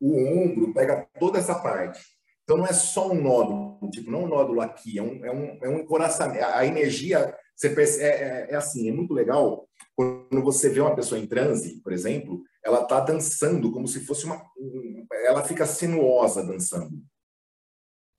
o 0.00 0.16
ombro, 0.16 0.74
pega 0.74 1.08
toda 1.18 1.38
essa 1.38 1.54
parte. 1.54 2.00
Então, 2.42 2.56
não 2.56 2.66
é 2.66 2.72
só 2.72 3.10
um 3.10 3.20
nódulo, 3.20 3.90
tipo, 3.90 4.10
não 4.10 4.24
um 4.24 4.28
nódulo 4.28 4.60
aqui, 4.60 4.98
é 4.98 5.02
um, 5.02 5.24
é 5.24 5.30
um, 5.30 5.58
é 5.62 5.68
um 5.68 5.78
encoraçamento. 5.80 6.44
A 6.44 6.64
energia, 6.64 7.34
você 7.54 7.70
percebe, 7.70 8.04
é, 8.04 8.46
é, 8.48 8.52
é 8.52 8.54
assim, 8.54 8.88
é 8.88 8.92
muito 8.92 9.12
legal 9.12 9.68
quando 9.98 10.44
você 10.44 10.68
vê 10.68 10.80
uma 10.80 10.94
pessoa 10.94 11.18
em 11.18 11.26
transe, 11.26 11.80
por 11.82 11.92
exemplo, 11.92 12.44
ela 12.64 12.82
está 12.82 13.00
dançando 13.00 13.72
como 13.72 13.88
se 13.88 14.06
fosse 14.06 14.26
uma. 14.26 14.40
Ela 15.24 15.42
fica 15.42 15.66
sinuosa 15.66 16.46
dançando. 16.46 17.02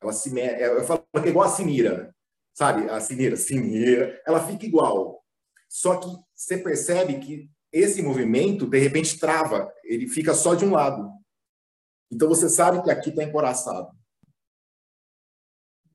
Ela 0.01 0.11
se. 0.11 0.37
Eu 0.37 0.83
falo 0.83 1.05
que 1.13 1.27
é 1.27 1.29
igual 1.29 1.47
a 1.47 1.51
Sinira, 1.51 2.13
sabe? 2.53 2.89
A 2.89 2.99
Sinira, 2.99 3.37
Sinira, 3.37 4.21
ela 4.27 4.45
fica 4.45 4.65
igual. 4.65 5.23
Só 5.69 5.95
que 5.95 6.09
você 6.39 6.57
percebe 6.57 7.19
que 7.19 7.51
esse 7.69 8.01
movimento, 8.01 8.65
de 8.65 8.79
repente, 8.79 9.19
trava, 9.19 9.71
ele 9.83 10.07
fica 10.07 10.33
só 10.33 10.55
de 10.55 10.63
um 10.63 10.71
lado. 10.71 11.11
Então 12.09 12.29
você 12.29 12.47
sabe 12.47 12.81
que 12.81 12.89
aqui 12.89 13.09
está 13.09 13.23
encoraçado. 13.23 13.89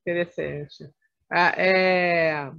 Interessante. 0.02 0.90
Ah, 1.30 1.54
é... 1.56 2.52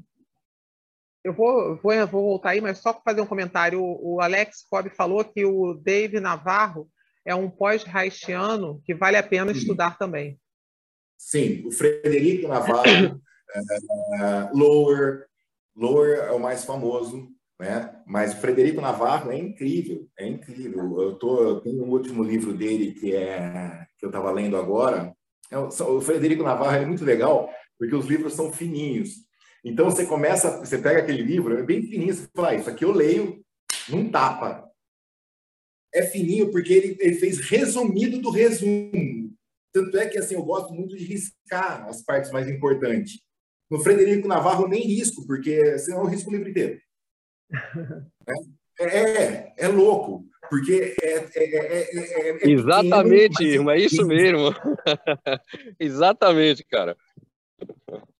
Eu 1.23 1.31
vou, 1.31 1.77
vou, 1.77 2.07
vou 2.07 2.23
voltar 2.23 2.51
aí, 2.51 2.61
mas 2.61 2.79
só 2.79 2.91
para 2.91 3.03
fazer 3.03 3.21
um 3.21 3.27
comentário. 3.27 3.81
O, 3.81 4.15
o 4.15 4.21
Alex 4.21 4.63
Cobb 4.67 4.89
falou 4.89 5.23
que 5.23 5.45
o 5.45 5.75
Dave 5.75 6.19
Navarro 6.19 6.89
é 7.23 7.35
um 7.35 7.49
pós-haitiano 7.49 8.81
que 8.83 8.95
vale 8.95 9.15
a 9.17 9.23
pena 9.23 9.53
Sim. 9.53 9.59
estudar 9.59 9.97
também. 9.97 10.39
Sim, 11.17 11.65
o 11.65 11.71
Frederico 11.71 12.47
Navarro, 12.47 13.15
uh, 13.15 14.49
Lower, 14.57 15.27
Lower 15.75 16.17
é 16.19 16.31
o 16.31 16.39
mais 16.39 16.65
famoso, 16.65 17.34
né? 17.59 18.01
Mas 18.05 18.33
o 18.33 18.37
Frederico 18.37 18.81
Navarro 18.81 19.31
é 19.31 19.37
incrível, 19.37 20.07
é 20.17 20.27
incrível. 20.27 21.01
Eu 21.01 21.15
tô, 21.15 21.61
tenho 21.61 21.83
um 21.83 21.89
último 21.89 22.23
livro 22.23 22.53
dele 22.53 22.93
que 22.93 23.15
é 23.15 23.85
que 23.97 24.05
eu 24.05 24.09
estava 24.09 24.31
lendo 24.31 24.57
agora. 24.57 25.15
É, 25.49 25.57
o 25.57 26.01
Frederico 26.01 26.43
Navarro 26.43 26.75
é 26.75 26.85
muito 26.85 27.05
legal 27.05 27.49
porque 27.77 27.95
os 27.95 28.05
livros 28.05 28.33
são 28.33 28.51
fininhos. 28.51 29.25
Então 29.63 29.85
você 29.85 30.05
começa, 30.05 30.59
você 30.59 30.77
pega 30.77 30.99
aquele 30.99 31.23
livro, 31.23 31.57
é 31.57 31.63
bem 31.63 31.81
fininho, 31.81 32.13
você 32.13 32.27
fala, 32.35 32.49
ah, 32.49 32.55
isso 32.55 32.69
aqui 32.69 32.85
eu 32.85 32.91
leio, 32.91 33.43
não 33.89 34.09
tapa. 34.09 34.63
É 35.93 36.03
fininho 36.03 36.51
porque 36.51 36.73
ele, 36.73 36.97
ele 36.99 37.15
fez 37.15 37.39
resumido 37.39 38.19
do 38.19 38.29
resumo. 38.29 39.33
Tanto 39.73 39.97
é 39.97 40.07
que 40.07 40.17
assim 40.17 40.35
eu 40.35 40.43
gosto 40.43 40.73
muito 40.73 40.95
de 40.95 41.03
riscar 41.03 41.87
as 41.87 42.03
partes 42.03 42.31
mais 42.31 42.49
importantes. 42.49 43.19
No 43.69 43.79
Frederico 43.79 44.27
Navarro, 44.27 44.67
nem 44.67 44.81
risco, 44.81 45.25
porque 45.25 45.77
senão 45.79 46.01
eu 46.01 46.05
risco 46.05 46.29
o 46.29 46.33
livro 46.33 46.49
inteiro. 46.49 46.79
É, 48.77 48.85
é, 48.85 49.53
é 49.57 49.67
louco, 49.67 50.25
porque 50.49 50.95
é. 51.01 51.13
é, 51.13 51.29
é, 51.35 52.29
é 52.43 52.49
Exatamente, 52.49 53.43
irmão, 53.43 53.73
é 53.73 53.79
isso 53.79 54.05
mesmo. 54.05 54.53
Exatamente, 55.79 56.63
cara. 56.65 56.97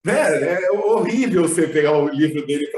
Né? 0.04 0.64
É 0.64 0.70
horrível 0.70 1.42
você 1.42 1.66
pegar 1.66 1.98
o 1.98 2.08
livro 2.08 2.46
dele 2.46 2.70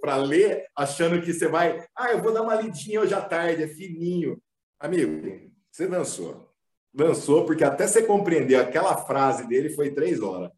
para 0.00 0.16
ler, 0.16 0.64
achando 0.76 1.20
que 1.20 1.32
você 1.32 1.48
vai. 1.48 1.84
Ah, 1.96 2.12
eu 2.12 2.22
vou 2.22 2.32
dar 2.32 2.42
uma 2.42 2.54
lidinha 2.54 3.00
hoje 3.00 3.14
à 3.14 3.20
tarde, 3.20 3.62
é 3.62 3.68
fininho. 3.68 4.40
Amigo, 4.78 5.50
você 5.70 5.86
dançou. 5.86 6.52
Dançou, 6.94 7.46
porque 7.46 7.64
até 7.64 7.86
você 7.86 8.02
compreender 8.02 8.56
aquela 8.56 8.96
frase 8.98 9.48
dele 9.48 9.70
foi 9.70 9.90
três 9.90 10.20
horas. 10.20 10.50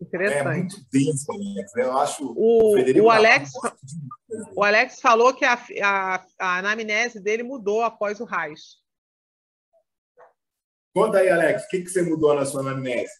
Interessante. 0.00 0.48
É 0.48 0.58
muito 0.58 0.86
denso, 0.92 1.32
Alex. 1.32 1.76
Eu 1.76 1.98
acho. 1.98 2.34
O, 2.36 2.76
o, 2.76 3.04
o 3.04 3.10
Alex, 3.10 3.52
o 4.54 4.62
Alex 4.62 5.00
falou 5.00 5.34
que 5.34 5.44
a, 5.44 5.54
a, 5.82 6.26
a 6.38 6.58
anamnese 6.58 7.20
dele 7.20 7.42
mudou 7.42 7.82
após 7.82 8.20
o 8.20 8.24
Reich. 8.24 8.76
Conta 10.94 11.18
aí, 11.18 11.28
Alex, 11.28 11.64
o 11.64 11.68
que, 11.68 11.82
que 11.82 11.90
você 11.90 12.02
mudou 12.02 12.34
na 12.34 12.44
sua 12.44 12.60
anamnese? 12.60 13.12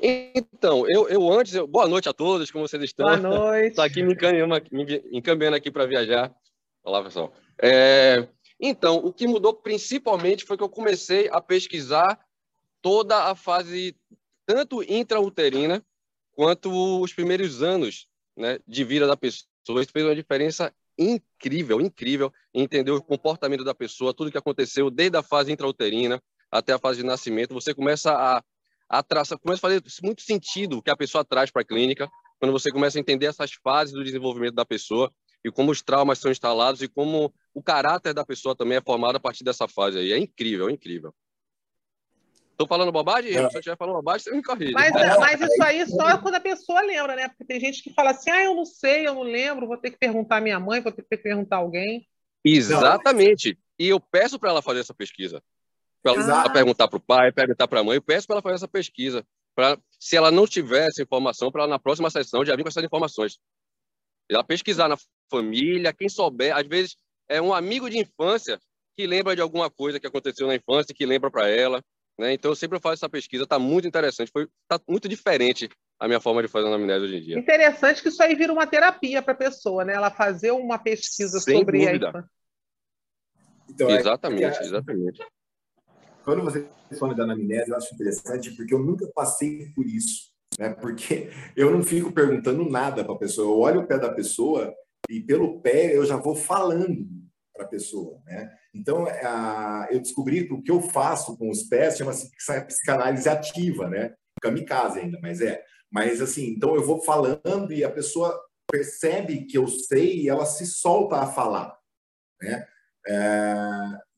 Então, 0.00 0.88
eu, 0.88 1.08
eu 1.08 1.30
antes. 1.30 1.54
Eu, 1.54 1.66
boa 1.66 1.86
noite 1.86 2.08
a 2.08 2.12
todos, 2.12 2.50
como 2.50 2.66
vocês 2.66 2.82
estão? 2.82 3.06
Boa 3.06 3.16
noite. 3.16 3.68
Estou 3.70 3.84
aqui 3.84 4.02
me 4.02 4.14
encaminhando, 4.14 4.54
me 4.72 5.02
encaminhando 5.12 5.56
aqui 5.56 5.70
para 5.70 5.86
viajar. 5.86 6.34
Olá, 6.82 7.02
pessoal. 7.02 7.32
É, 7.60 8.26
então, 8.58 8.96
o 8.96 9.12
que 9.12 9.26
mudou 9.26 9.52
principalmente 9.52 10.44
foi 10.44 10.56
que 10.56 10.62
eu 10.62 10.68
comecei 10.68 11.28
a 11.30 11.40
pesquisar 11.40 12.18
toda 12.80 13.24
a 13.24 13.34
fase, 13.34 13.94
tanto 14.50 14.82
intrauterina 14.82 15.80
quanto 16.32 16.72
os 17.00 17.12
primeiros 17.12 17.62
anos 17.62 18.08
né, 18.36 18.58
de 18.66 18.82
vida 18.82 19.06
da 19.06 19.16
pessoa. 19.16 19.46
Isso 19.80 19.92
fez 19.92 20.04
uma 20.04 20.14
diferença 20.14 20.74
incrível, 20.98 21.80
incrível, 21.80 22.32
entender 22.52 22.90
o 22.90 23.00
comportamento 23.00 23.62
da 23.62 23.76
pessoa, 23.76 24.12
tudo 24.12 24.30
que 24.30 24.36
aconteceu 24.36 24.90
desde 24.90 25.16
a 25.16 25.22
fase 25.22 25.52
intrauterina 25.52 26.20
até 26.50 26.72
a 26.72 26.80
fase 26.80 26.98
de 26.98 27.06
nascimento. 27.06 27.54
Você 27.54 27.72
começa 27.72 28.12
a, 28.12 28.42
a 28.88 29.02
traçar, 29.04 29.38
começa 29.38 29.60
a 29.60 29.70
fazer 29.70 29.84
muito 30.02 30.22
sentido 30.22 30.78
o 30.78 30.82
que 30.82 30.90
a 30.90 30.96
pessoa 30.96 31.24
traz 31.24 31.48
para 31.52 31.62
a 31.62 31.64
clínica, 31.64 32.10
quando 32.40 32.50
você 32.50 32.72
começa 32.72 32.98
a 32.98 33.00
entender 33.00 33.26
essas 33.26 33.52
fases 33.52 33.94
do 33.94 34.02
desenvolvimento 34.02 34.54
da 34.56 34.66
pessoa 34.66 35.12
e 35.44 35.52
como 35.52 35.70
os 35.70 35.80
traumas 35.80 36.18
são 36.18 36.28
instalados 36.28 36.82
e 36.82 36.88
como 36.88 37.32
o 37.54 37.62
caráter 37.62 38.12
da 38.12 38.26
pessoa 38.26 38.56
também 38.56 38.78
é 38.78 38.82
formado 38.82 39.14
a 39.14 39.20
partir 39.20 39.44
dessa 39.44 39.68
fase 39.68 39.96
aí. 39.96 40.12
É 40.12 40.18
incrível, 40.18 40.68
é 40.68 40.72
incrível. 40.72 41.14
Estou 42.60 42.68
falando 42.68 42.92
bobagem? 42.92 43.30
É. 43.30 43.48
Se 43.48 43.56
eu 43.56 43.60
estiver 43.60 43.76
falando 43.78 43.94
bobagem, 43.94 44.24
você 44.24 44.36
me 44.36 44.42
corrige. 44.42 44.72
Mas, 44.72 44.94
é, 44.94 45.18
mas 45.18 45.40
isso 45.40 45.62
aí 45.62 45.86
só 45.86 46.18
quando 46.18 46.34
a 46.34 46.40
pessoa 46.40 46.82
lembra, 46.82 47.16
né? 47.16 47.28
Porque 47.28 47.42
tem 47.46 47.58
gente 47.58 47.82
que 47.82 47.90
fala 47.94 48.10
assim, 48.10 48.30
ah, 48.30 48.44
eu 48.44 48.54
não 48.54 48.66
sei, 48.66 49.06
eu 49.06 49.14
não 49.14 49.22
lembro, 49.22 49.66
vou 49.66 49.78
ter 49.78 49.90
que 49.90 49.98
perguntar 49.98 50.36
à 50.36 50.40
minha 50.42 50.60
mãe, 50.60 50.82
vou 50.82 50.92
ter 50.92 51.02
que 51.02 51.16
perguntar 51.16 51.56
a 51.56 51.60
alguém. 51.60 52.06
Exatamente. 52.44 53.58
E 53.78 53.88
eu 53.88 53.98
peço 53.98 54.38
para 54.38 54.50
ela 54.50 54.60
fazer 54.60 54.80
essa 54.80 54.92
pesquisa. 54.92 55.42
Para 56.02 56.12
ela 56.12 56.42
ah. 56.42 56.50
perguntar 56.50 56.86
para 56.86 56.98
o 56.98 57.00
pai, 57.00 57.32
perguntar 57.32 57.66
para 57.66 57.80
a 57.80 57.84
mãe, 57.84 57.96
eu 57.96 58.02
peço 58.02 58.26
para 58.26 58.34
ela 58.34 58.42
fazer 58.42 58.56
essa 58.56 58.68
pesquisa. 58.68 59.24
Pra, 59.54 59.78
se 59.98 60.14
ela 60.14 60.30
não 60.30 60.46
tiver 60.46 60.86
essa 60.86 61.02
informação, 61.02 61.50
para 61.50 61.62
ela 61.62 61.70
na 61.70 61.78
próxima 61.78 62.10
sessão 62.10 62.44
já 62.44 62.54
vir 62.56 62.62
com 62.62 62.68
essas 62.68 62.84
informações. 62.84 63.38
Ela 64.30 64.44
pesquisar 64.44 64.86
na 64.86 64.98
família, 65.30 65.94
quem 65.94 66.10
souber, 66.10 66.54
às 66.54 66.66
vezes 66.66 66.94
é 67.26 67.40
um 67.40 67.54
amigo 67.54 67.88
de 67.88 67.96
infância 67.96 68.60
que 68.94 69.06
lembra 69.06 69.34
de 69.34 69.40
alguma 69.40 69.70
coisa 69.70 69.98
que 69.98 70.06
aconteceu 70.06 70.46
na 70.46 70.54
infância, 70.54 70.94
que 70.94 71.06
lembra 71.06 71.30
para 71.30 71.48
ela. 71.48 71.82
Né? 72.20 72.34
Então, 72.34 72.50
eu 72.50 72.54
sempre 72.54 72.78
faço 72.78 72.96
essa 72.96 73.08
pesquisa, 73.08 73.44
está 73.44 73.58
muito 73.58 73.88
interessante, 73.88 74.30
foi 74.30 74.46
tá 74.68 74.78
muito 74.86 75.08
diferente 75.08 75.70
a 75.98 76.06
minha 76.06 76.20
forma 76.20 76.42
de 76.42 76.48
fazer 76.48 76.66
anamnese 76.66 77.06
hoje 77.06 77.16
em 77.16 77.22
dia. 77.22 77.38
Interessante 77.38 78.02
que 78.02 78.10
isso 78.10 78.22
aí 78.22 78.34
vira 78.34 78.52
uma 78.52 78.66
terapia 78.66 79.22
para 79.22 79.32
a 79.32 79.36
pessoa, 79.36 79.86
né? 79.86 79.94
Ela 79.94 80.10
fazer 80.10 80.50
uma 80.50 80.78
pesquisa 80.78 81.40
Sem 81.40 81.56
sobre 81.56 81.78
dúvida. 81.78 82.10
a 82.10 82.24
então, 83.70 83.88
é 83.88 84.00
exatamente, 84.00 84.58
é, 84.58 84.66
exatamente. 84.66 85.22
Quando 86.22 86.42
você 86.42 86.68
fala 86.98 87.14
da 87.14 87.22
anamnese, 87.22 87.70
eu 87.70 87.76
acho 87.76 87.94
interessante 87.94 88.50
porque 88.50 88.74
eu 88.74 88.80
nunca 88.80 89.06
passei 89.14 89.70
por 89.74 89.86
isso, 89.86 90.30
né? 90.58 90.74
Porque 90.74 91.30
eu 91.56 91.70
não 91.70 91.82
fico 91.82 92.12
perguntando 92.12 92.68
nada 92.68 93.02
para 93.02 93.14
a 93.14 93.18
pessoa, 93.18 93.48
eu 93.48 93.58
olho 93.58 93.80
o 93.80 93.86
pé 93.86 93.98
da 93.98 94.12
pessoa 94.12 94.74
e 95.08 95.20
pelo 95.22 95.58
pé 95.62 95.96
eu 95.96 96.04
já 96.04 96.16
vou 96.16 96.36
falando 96.36 97.08
para 97.60 97.66
a 97.66 97.68
pessoa, 97.68 98.20
né? 98.24 98.50
Então, 98.74 99.06
a, 99.06 99.86
eu 99.90 100.00
descobri 100.00 100.46
que 100.46 100.54
o 100.54 100.62
que 100.62 100.70
eu 100.70 100.80
faço 100.80 101.36
com 101.36 101.50
os 101.50 101.64
pés 101.64 101.98
chama-se 101.98 102.30
psicanálise 102.66 103.28
ativa, 103.28 103.88
né? 103.88 104.14
Kamikaze 104.40 105.00
ainda, 105.00 105.18
mas 105.20 105.40
é. 105.40 105.62
Mas, 105.92 106.22
assim, 106.22 106.46
então 106.46 106.74
eu 106.74 106.82
vou 106.82 107.02
falando 107.02 107.72
e 107.72 107.84
a 107.84 107.90
pessoa 107.90 108.38
percebe 108.70 109.44
que 109.44 109.58
eu 109.58 109.66
sei 109.66 110.22
e 110.22 110.28
ela 110.28 110.46
se 110.46 110.64
solta 110.64 111.16
a 111.16 111.26
falar, 111.26 111.76
né? 112.40 112.66
É, 113.06 113.54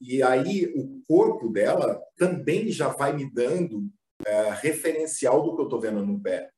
e 0.01 0.23
aí 0.23 0.73
o 0.77 1.03
corpo 1.07 1.49
dela 1.49 2.01
também 2.17 2.69
já 2.71 2.89
vai 2.89 3.13
me 3.13 3.33
dando 3.33 3.89
é, 4.27 4.51
referencial 4.51 5.43
do 5.43 5.55
que 5.55 5.63
eu 5.63 5.67
estou 5.67 5.81
vendo 5.81 6.05
no 6.05 6.21
pé. 6.21 6.51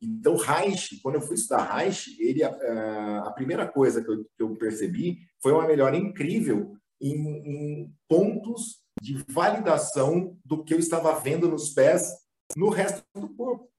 Então, 0.00 0.36
Reich, 0.36 1.00
quando 1.02 1.16
eu 1.16 1.22
fui 1.22 1.34
estudar 1.34 1.76
Reich, 1.76 2.16
ele, 2.20 2.42
a, 2.42 3.22
a 3.26 3.32
primeira 3.32 3.66
coisa 3.66 4.02
que 4.04 4.10
eu, 4.10 4.24
que 4.24 4.42
eu 4.42 4.54
percebi 4.56 5.18
foi 5.42 5.52
uma 5.52 5.66
melhora 5.66 5.96
incrível 5.96 6.76
em, 7.00 7.14
em 7.14 7.94
pontos 8.08 8.82
de 9.00 9.24
validação 9.28 10.38
do 10.44 10.64
que 10.64 10.74
eu 10.74 10.78
estava 10.78 11.18
vendo 11.18 11.48
nos 11.48 11.70
pés 11.70 12.12
no 12.56 12.68
resto 12.68 13.02
do 13.14 13.34
corpo. 13.34 13.70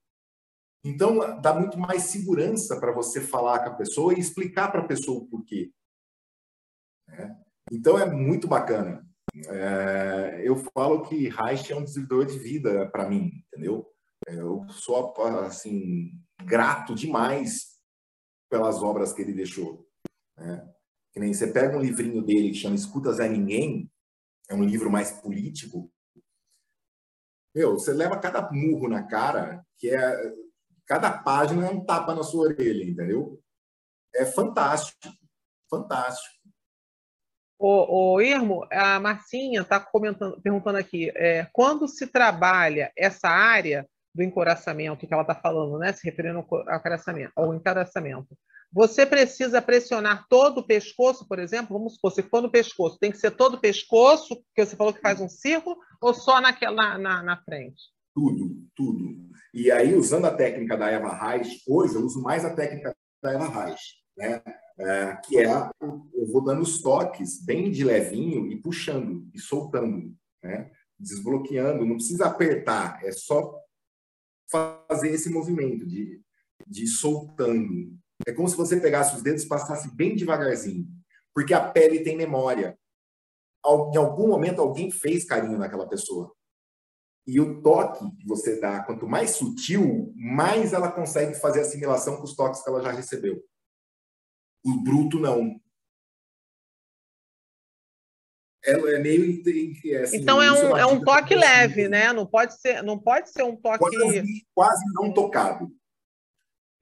Então, 0.83 1.41
dá 1.41 1.53
muito 1.53 1.77
mais 1.77 2.03
segurança 2.03 2.79
para 2.79 2.93
você 2.93 3.19
falar 3.19 3.59
com 3.59 3.71
a 3.71 3.75
pessoa 3.75 4.13
e 4.13 4.19
explicar 4.19 4.71
para 4.71 4.81
a 4.81 4.87
pessoa 4.87 5.19
o 5.19 5.27
porquê. 5.27 5.71
É. 7.09 7.35
Então, 7.71 7.99
é 7.99 8.09
muito 8.09 8.47
bacana. 8.47 9.05
É, 9.47 10.41
eu 10.43 10.55
falo 10.73 11.03
que 11.03 11.29
Reich 11.29 11.71
é 11.71 11.75
um 11.75 11.83
desenvolvedor 11.83 12.25
de 12.25 12.39
vida 12.39 12.89
para 12.89 13.07
mim, 13.09 13.43
entendeu? 13.47 13.85
Eu 14.27 14.67
sou, 14.69 15.13
assim, 15.45 16.11
grato 16.43 16.93
demais 16.93 17.77
pelas 18.49 18.83
obras 18.83 19.13
que 19.13 19.21
ele 19.21 19.33
deixou. 19.33 19.87
Né? 20.37 20.69
Que 21.13 21.19
nem 21.19 21.33
você 21.33 21.47
pega 21.47 21.77
um 21.77 21.81
livrinho 21.81 22.21
dele 22.21 22.49
que 22.49 22.57
chama 22.57 22.75
Escutas 22.75 23.19
a 23.19 23.27
Ninguém, 23.27 23.89
é 24.49 24.53
um 24.53 24.63
livro 24.63 24.91
mais 24.91 25.11
político. 25.11 25.91
Meu, 27.55 27.73
você 27.73 27.93
leva 27.93 28.19
cada 28.19 28.51
murro 28.51 28.87
na 28.87 29.03
cara, 29.03 29.65
que 29.77 29.89
é. 29.89 30.47
Cada 30.85 31.11
página 31.11 31.67
é 31.67 31.69
um 31.69 31.83
tapa 31.83 32.15
na 32.15 32.23
sua 32.23 32.47
orelha, 32.47 32.89
entendeu? 32.89 33.43
É 34.15 34.25
fantástico. 34.25 35.13
Fantástico. 35.69 36.37
O, 37.59 38.13
o 38.13 38.21
Irmo, 38.21 38.65
a 38.71 38.97
Marcinha 38.97 39.63
está 39.63 39.85
perguntando 40.41 40.77
aqui, 40.77 41.11
é, 41.15 41.45
quando 41.51 41.89
se 41.89 42.07
trabalha 42.07 42.93
essa 42.95 43.27
área 43.27 43.89
do 44.17 44.23
encoraçamento 44.23 45.05
que 45.05 45.13
ela 45.13 45.21
está 45.21 45.35
falando, 45.35 45.77
né, 45.77 45.93
se 45.93 46.03
referindo 46.03 46.39
ao 46.39 46.75
encoraçamento, 46.75 47.31
ao 47.35 47.53
você 48.73 49.05
precisa 49.05 49.61
pressionar 49.61 50.25
todo 50.27 50.57
o 50.57 50.67
pescoço, 50.67 51.25
por 51.25 51.39
exemplo? 51.39 51.77
Vamos 51.77 51.93
supor, 51.93 52.11
se 52.11 52.21
for 52.23 52.41
no 52.41 52.51
pescoço, 52.51 52.97
tem 52.99 53.11
que 53.11 53.17
ser 53.17 53.31
todo 53.31 53.53
o 53.53 53.61
pescoço, 53.61 54.43
que 54.53 54.65
você 54.65 54.75
falou 54.75 54.91
que 54.91 54.99
faz 54.99 55.21
um 55.21 55.29
círculo, 55.29 55.77
ou 56.01 56.13
só 56.13 56.41
naquela, 56.41 56.97
na, 56.97 57.23
na 57.23 57.37
frente? 57.43 57.81
Tudo, 58.13 58.57
tudo. 58.75 59.15
E 59.53 59.71
aí, 59.71 59.95
usando 59.95 60.25
a 60.25 60.35
técnica 60.35 60.75
da 60.75 60.89
Eva 60.89 61.13
Reich, 61.13 61.61
hoje 61.65 61.95
eu 61.95 62.01
uso 62.01 62.21
mais 62.21 62.43
a 62.43 62.53
técnica 62.53 62.93
da 63.23 63.31
Eva 63.31 63.47
Reich, 63.47 63.81
né? 64.17 64.41
É, 64.79 65.15
que 65.25 65.37
é, 65.39 65.69
eu 65.81 66.27
vou 66.31 66.43
dando 66.43 66.61
os 66.61 66.81
toques 66.81 67.43
bem 67.43 67.71
de 67.71 67.83
levinho 67.83 68.51
e 68.51 68.61
puxando 68.61 69.27
e 69.33 69.39
soltando, 69.39 70.13
né? 70.43 70.69
desbloqueando, 70.99 71.85
não 71.85 71.95
precisa 71.95 72.25
apertar, 72.25 73.03
é 73.03 73.11
só 73.11 73.55
fazer 74.49 75.11
esse 75.11 75.29
movimento 75.29 75.85
de, 75.85 76.21
de 76.65 76.87
soltando, 76.87 77.97
é 78.25 78.33
como 78.33 78.47
se 78.47 78.55
você 78.55 78.79
pegasse 78.79 79.15
os 79.15 79.21
dedos 79.21 79.43
e 79.43 79.47
passasse 79.47 79.95
bem 79.95 80.15
devagarzinho, 80.15 80.87
porque 81.33 81.53
a 81.53 81.69
pele 81.69 82.03
tem 82.03 82.17
memória. 82.17 82.77
Em 83.65 83.97
algum 83.97 84.27
momento 84.27 84.61
alguém 84.61 84.89
fez 84.89 85.25
carinho 85.25 85.57
naquela 85.57 85.87
pessoa. 85.87 86.33
E 87.27 87.41
o 87.41 87.61
toque 87.61 88.09
que 88.15 88.25
você 88.25 88.59
dá, 88.59 88.81
quanto 88.83 89.05
mais 89.05 89.31
sutil, 89.31 90.13
mais 90.15 90.71
ela 90.71 90.89
consegue 90.89 91.35
fazer 91.35 91.59
assimilação 91.59 92.15
com 92.15 92.23
os 92.23 92.35
toques 92.35 92.63
que 92.63 92.69
ela 92.69 92.81
já 92.81 92.91
recebeu. 92.91 93.43
O 94.65 94.81
bruto 94.81 95.19
não. 95.19 95.59
Ela 98.67 98.95
é 98.95 98.99
meio 98.99 99.41
assim, 100.03 100.17
então 100.17 100.41
é 100.41 100.51
um, 100.51 100.77
é 100.77 100.85
um 100.85 100.99
toque 100.99 101.33
leve, 101.33 101.87
né? 101.87 102.11
Não 102.11 102.25
pode 102.25 102.59
ser, 102.59 102.83
não 102.83 102.99
pode 102.99 103.31
ser 103.31 103.43
um 103.43 103.55
toque 103.55 103.79
quase, 103.79 104.45
quase 104.53 104.83
não 104.93 105.13
tocado. 105.13 105.69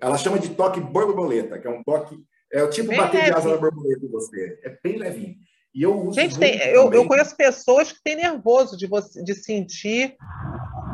Ela 0.01 0.17
chama 0.17 0.39
de 0.39 0.49
toque 0.49 0.79
borboleta, 0.79 1.59
que 1.59 1.67
é 1.67 1.69
um 1.69 1.83
toque. 1.83 2.17
É 2.51 2.63
o 2.63 2.69
tipo 2.71 2.89
bem 2.89 2.97
bater 2.97 3.17
leve. 3.17 3.31
de 3.31 3.37
asa 3.37 3.49
na 3.49 3.57
borboleta 3.57 3.99
de 3.99 4.07
você. 4.07 4.59
É 4.63 4.77
bem 4.83 4.97
levinho. 4.97 5.35
E 5.75 5.83
eu 5.83 5.95
uso 5.95 6.19
Gente, 6.19 6.39
tem, 6.39 6.57
eu, 6.69 6.91
eu, 6.91 7.05
conheço 7.05 7.35
pessoas 7.37 7.91
que 7.91 8.01
têm 8.03 8.15
nervoso 8.15 8.75
de, 8.75 8.87
você, 8.87 9.23
de 9.23 9.35
sentir 9.35 10.15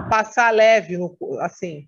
passar 0.09 0.51
leve, 0.51 0.97
no, 0.97 1.15
assim. 1.39 1.87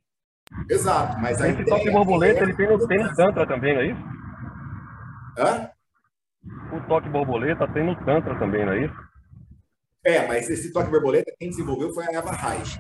Exato, 0.69 1.19
mas 1.19 1.41
aí. 1.41 1.51
Esse 1.51 1.65
toque 1.65 1.91
borboleta 1.91 2.39
é... 2.39 2.43
ele 2.43 2.55
tem 2.55 2.69
no, 2.69 2.87
tem 2.87 3.03
no 3.03 3.13
Tantra 3.15 3.45
também, 3.45 3.73
não 3.73 3.81
é 3.81 3.87
isso? 3.87 4.01
Hã? 5.37 5.72
O 6.45 6.87
toque 6.87 7.09
borboleta 7.09 7.67
tem 7.73 7.85
no 7.85 7.95
Tantra 8.05 8.37
também, 8.39 8.65
não 8.65 8.73
é 8.73 8.85
isso? 8.85 8.95
É, 10.03 10.27
mas 10.27 10.49
esse 10.49 10.73
toque 10.73 10.91
borboleta, 10.91 11.33
quem 11.39 11.49
desenvolveu 11.49 11.93
foi 11.93 12.05
a 12.05 12.17
Eva 12.17 12.31
Reich. 12.31 12.77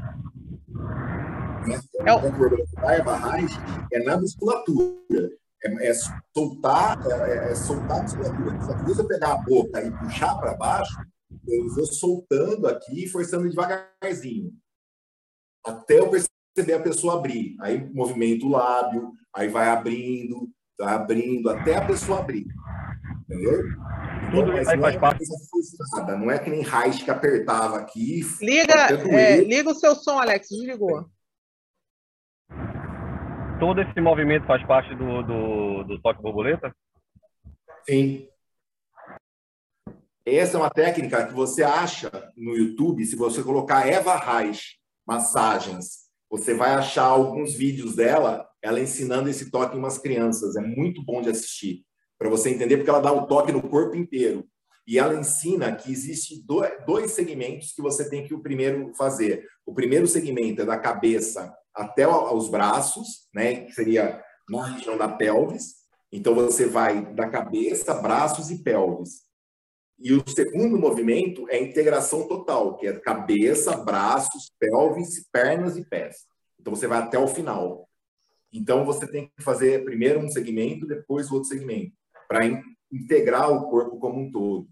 É 2.05 2.13
o 2.13 2.81
da 2.81 2.95
erva 2.95 3.15
raiz 3.15 3.51
é 3.91 4.03
na 4.03 4.17
musculatura. 4.17 5.31
É, 5.63 5.89
é 5.89 5.93
soltar, 6.35 6.99
é, 7.07 7.51
é, 7.51 7.55
soltar 7.55 7.99
a 7.99 8.03
musculatura. 8.03 8.61
Só 8.61 8.73
que 8.73 8.83
você 8.83 9.03
pegar 9.05 9.33
a 9.33 9.37
boca 9.37 9.81
e 9.81 9.91
puxar 9.91 10.35
para 10.35 10.55
baixo, 10.55 10.97
eu 11.47 11.67
vou 11.69 11.85
soltando 11.85 12.67
aqui 12.67 13.05
e 13.05 13.07
forçando 13.07 13.49
devagarzinho. 13.49 14.51
Até 15.65 15.99
eu 15.99 16.09
perceber 16.09 16.73
a 16.73 16.81
pessoa 16.81 17.15
abrir. 17.15 17.55
Aí 17.61 17.89
movimento 17.93 18.47
o 18.47 18.51
lábio, 18.51 19.11
aí 19.33 19.47
vai 19.47 19.69
abrindo, 19.69 20.49
vai 20.77 20.93
abrindo, 20.93 21.49
até 21.49 21.77
a 21.77 21.85
pessoa 21.85 22.19
abrir. 22.19 22.45
Entendeu? 23.29 23.63
Tudo 24.31 24.51
mas 24.51 24.79
não 24.79 24.87
é 24.87 24.99
parte. 24.99 25.23
Frustrada, 25.49 26.17
não 26.17 26.29
é 26.29 26.37
que 26.37 26.49
nem 26.49 26.61
Reich 26.61 27.03
que 27.03 27.11
apertava 27.11 27.77
aqui. 27.77 28.21
Liga, 28.41 28.73
é, 29.11 29.41
liga 29.41 29.69
o 29.69 29.75
seu 29.75 29.95
som, 29.95 30.19
Alex, 30.19 30.49
desligou. 30.49 31.05
Todo 33.59 33.81
esse 33.81 34.01
movimento 34.01 34.45
faz 34.45 34.65
parte 34.67 34.93
do, 34.95 35.21
do, 35.23 35.83
do 35.83 36.01
toque 36.01 36.21
borboleta? 36.21 36.75
Sim. 37.87 38.27
Essa 40.25 40.57
é 40.57 40.59
uma 40.59 40.69
técnica 40.69 41.25
que 41.25 41.33
você 41.33 41.63
acha 41.63 42.09
no 42.35 42.55
YouTube, 42.55 43.05
se 43.05 43.15
você 43.15 43.41
colocar 43.41 43.87
Eva 43.87 44.15
Reich 44.15 44.77
massagens, 45.05 46.09
você 46.29 46.53
vai 46.53 46.71
achar 46.71 47.03
alguns 47.03 47.53
vídeos 47.53 47.95
dela, 47.95 48.47
ela 48.61 48.79
ensinando 48.79 49.29
esse 49.29 49.51
toque 49.51 49.75
em 49.75 49.79
umas 49.79 49.97
crianças. 49.97 50.55
É 50.55 50.61
muito 50.61 51.03
bom 51.03 51.21
de 51.21 51.29
assistir 51.29 51.85
para 52.23 52.29
você 52.29 52.49
entender, 52.49 52.77
porque 52.77 52.89
ela 52.89 53.01
dá 53.01 53.11
o 53.11 53.27
toque 53.27 53.51
no 53.51 53.61
corpo 53.61 53.97
inteiro. 53.97 54.47
E 54.87 54.97
ela 54.97 55.13
ensina 55.13 55.75
que 55.75 55.91
existe 55.91 56.41
dois 56.85 57.11
segmentos 57.11 57.73
que 57.73 57.81
você 57.81 58.09
tem 58.09 58.25
que 58.25 58.33
o 58.33 58.41
primeiro 58.41 58.93
fazer. 58.95 59.45
O 59.65 59.73
primeiro 59.73 60.07
segmento 60.07 60.61
é 60.61 60.65
da 60.65 60.77
cabeça 60.77 61.53
até 61.73 62.07
os 62.07 62.47
braços, 62.47 63.27
né, 63.33 63.65
que 63.65 63.73
seria 63.73 64.23
na 64.49 64.67
região 64.67 64.97
da 64.97 65.09
pelvis. 65.09 65.83
Então 66.13 66.33
você 66.33 66.65
vai 66.65 67.13
da 67.13 67.29
cabeça, 67.29 67.93
braços 67.95 68.49
e 68.49 68.63
pelvis. 68.63 69.23
E 69.99 70.13
o 70.13 70.23
segundo 70.25 70.79
movimento 70.79 71.45
é 71.49 71.57
a 71.57 71.61
integração 71.61 72.25
total, 72.25 72.77
que 72.77 72.87
é 72.87 72.97
cabeça, 73.01 73.75
braços, 73.75 74.49
pelvis, 74.57 75.27
pernas 75.29 75.75
e 75.75 75.83
pés. 75.83 76.19
Então 76.57 76.73
você 76.73 76.87
vai 76.87 76.99
até 76.99 77.19
o 77.19 77.27
final. 77.27 77.85
Então 78.51 78.85
você 78.85 79.05
tem 79.05 79.29
que 79.35 79.43
fazer 79.43 79.83
primeiro 79.83 80.21
um 80.21 80.29
segmento, 80.29 80.87
depois 80.87 81.29
o 81.29 81.33
outro 81.33 81.49
segmento 81.49 82.01
para 82.33 82.47
in, 82.47 82.59
integrar 82.91 83.51
o 83.51 83.69
corpo 83.69 83.99
como 83.99 84.19
um 84.19 84.31
todo. 84.31 84.67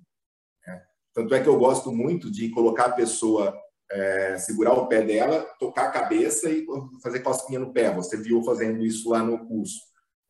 Né? 0.65 0.81
Tanto 1.13 1.35
é 1.35 1.41
que 1.41 1.47
eu 1.47 1.59
gosto 1.59 1.91
muito 1.91 2.31
de 2.31 2.49
colocar 2.49 2.85
a 2.85 2.93
pessoa, 2.93 3.55
é, 3.91 4.37
segurar 4.39 4.73
o 4.73 4.87
pé 4.87 5.03
dela, 5.03 5.43
tocar 5.59 5.87
a 5.87 5.91
cabeça 5.91 6.49
e 6.49 6.65
fazer 7.03 7.19
cosquinha 7.19 7.59
no 7.59 7.71
pé. 7.71 7.93
Você 7.93 8.17
viu 8.17 8.43
fazendo 8.43 8.83
isso 8.83 9.09
lá 9.09 9.21
no 9.21 9.45
curso. 9.45 9.79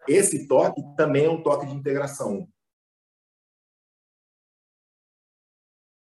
Esse 0.07 0.45
toque 0.45 0.81
também 0.97 1.25
é 1.25 1.29
um 1.29 1.41
toque 1.41 1.65
de 1.65 1.73
integração. 1.73 2.49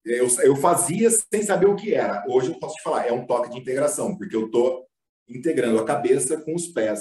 Eu, 0.05 0.27
eu 0.43 0.57
fazia 0.57 1.11
sem 1.11 1.43
saber 1.43 1.67
o 1.67 1.77
que 1.77 1.95
era. 1.95 2.25
Hoje 2.27 2.51
eu 2.51 2.59
posso 2.59 2.75
te 2.75 2.83
falar, 2.83 3.07
é 3.07 3.13
um 3.13 3.27
toque 3.27 3.51
de 3.51 3.59
integração, 3.59 4.17
porque 4.17 4.35
eu 4.35 4.47
estou 4.47 4.87
integrando 5.29 5.79
a 5.79 5.85
cabeça 5.85 6.41
com 6.41 6.55
os 6.55 6.67
pés. 6.67 7.01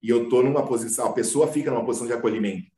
E 0.00 0.10
eu 0.10 0.24
estou 0.24 0.42
numa 0.44 0.64
posição, 0.64 1.06
a 1.06 1.12
pessoa 1.12 1.50
fica 1.50 1.70
numa 1.70 1.84
posição 1.84 2.06
de 2.06 2.12
acolhimento. 2.12 2.73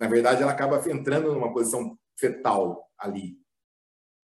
Na 0.00 0.08
verdade, 0.08 0.42
ela 0.42 0.52
acaba 0.52 0.82
entrando 0.90 1.32
numa 1.32 1.52
posição 1.52 1.98
fetal 2.18 2.90
ali. 2.98 3.38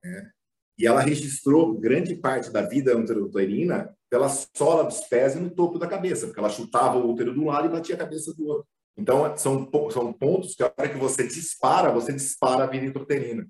Né? 0.05 0.31
E 0.79 0.87
ela 0.87 1.01
registrou 1.01 1.79
grande 1.79 2.15
parte 2.17 2.51
da 2.51 2.63
vida 2.63 2.97
uterina 2.97 3.95
pela 4.09 4.29
sola 4.29 4.85
dos 4.85 5.01
pés 5.03 5.37
e 5.37 5.39
no 5.39 5.51
topo 5.51 5.79
da 5.79 5.87
cabeça, 5.87 6.27
porque 6.27 6.41
ela 6.41 6.49
chutava 6.49 6.97
o 6.99 7.11
útero 7.11 7.33
de 7.33 7.39
um 7.39 7.47
lado 7.47 7.67
e 7.67 7.71
batia 7.71 7.95
a 7.95 7.99
cabeça 7.99 8.35
do 8.35 8.47
outro. 8.47 8.69
Então, 8.97 9.37
são, 9.37 9.71
são 9.91 10.13
pontos 10.13 10.55
que 10.55 10.63
a 10.63 10.67
hora 10.77 10.89
que 10.89 10.99
você 10.99 11.27
dispara, 11.27 11.93
você 11.93 12.13
dispara 12.13 12.65
a 12.65 12.67
vida 12.67 12.87
intrauterina. 12.87 13.47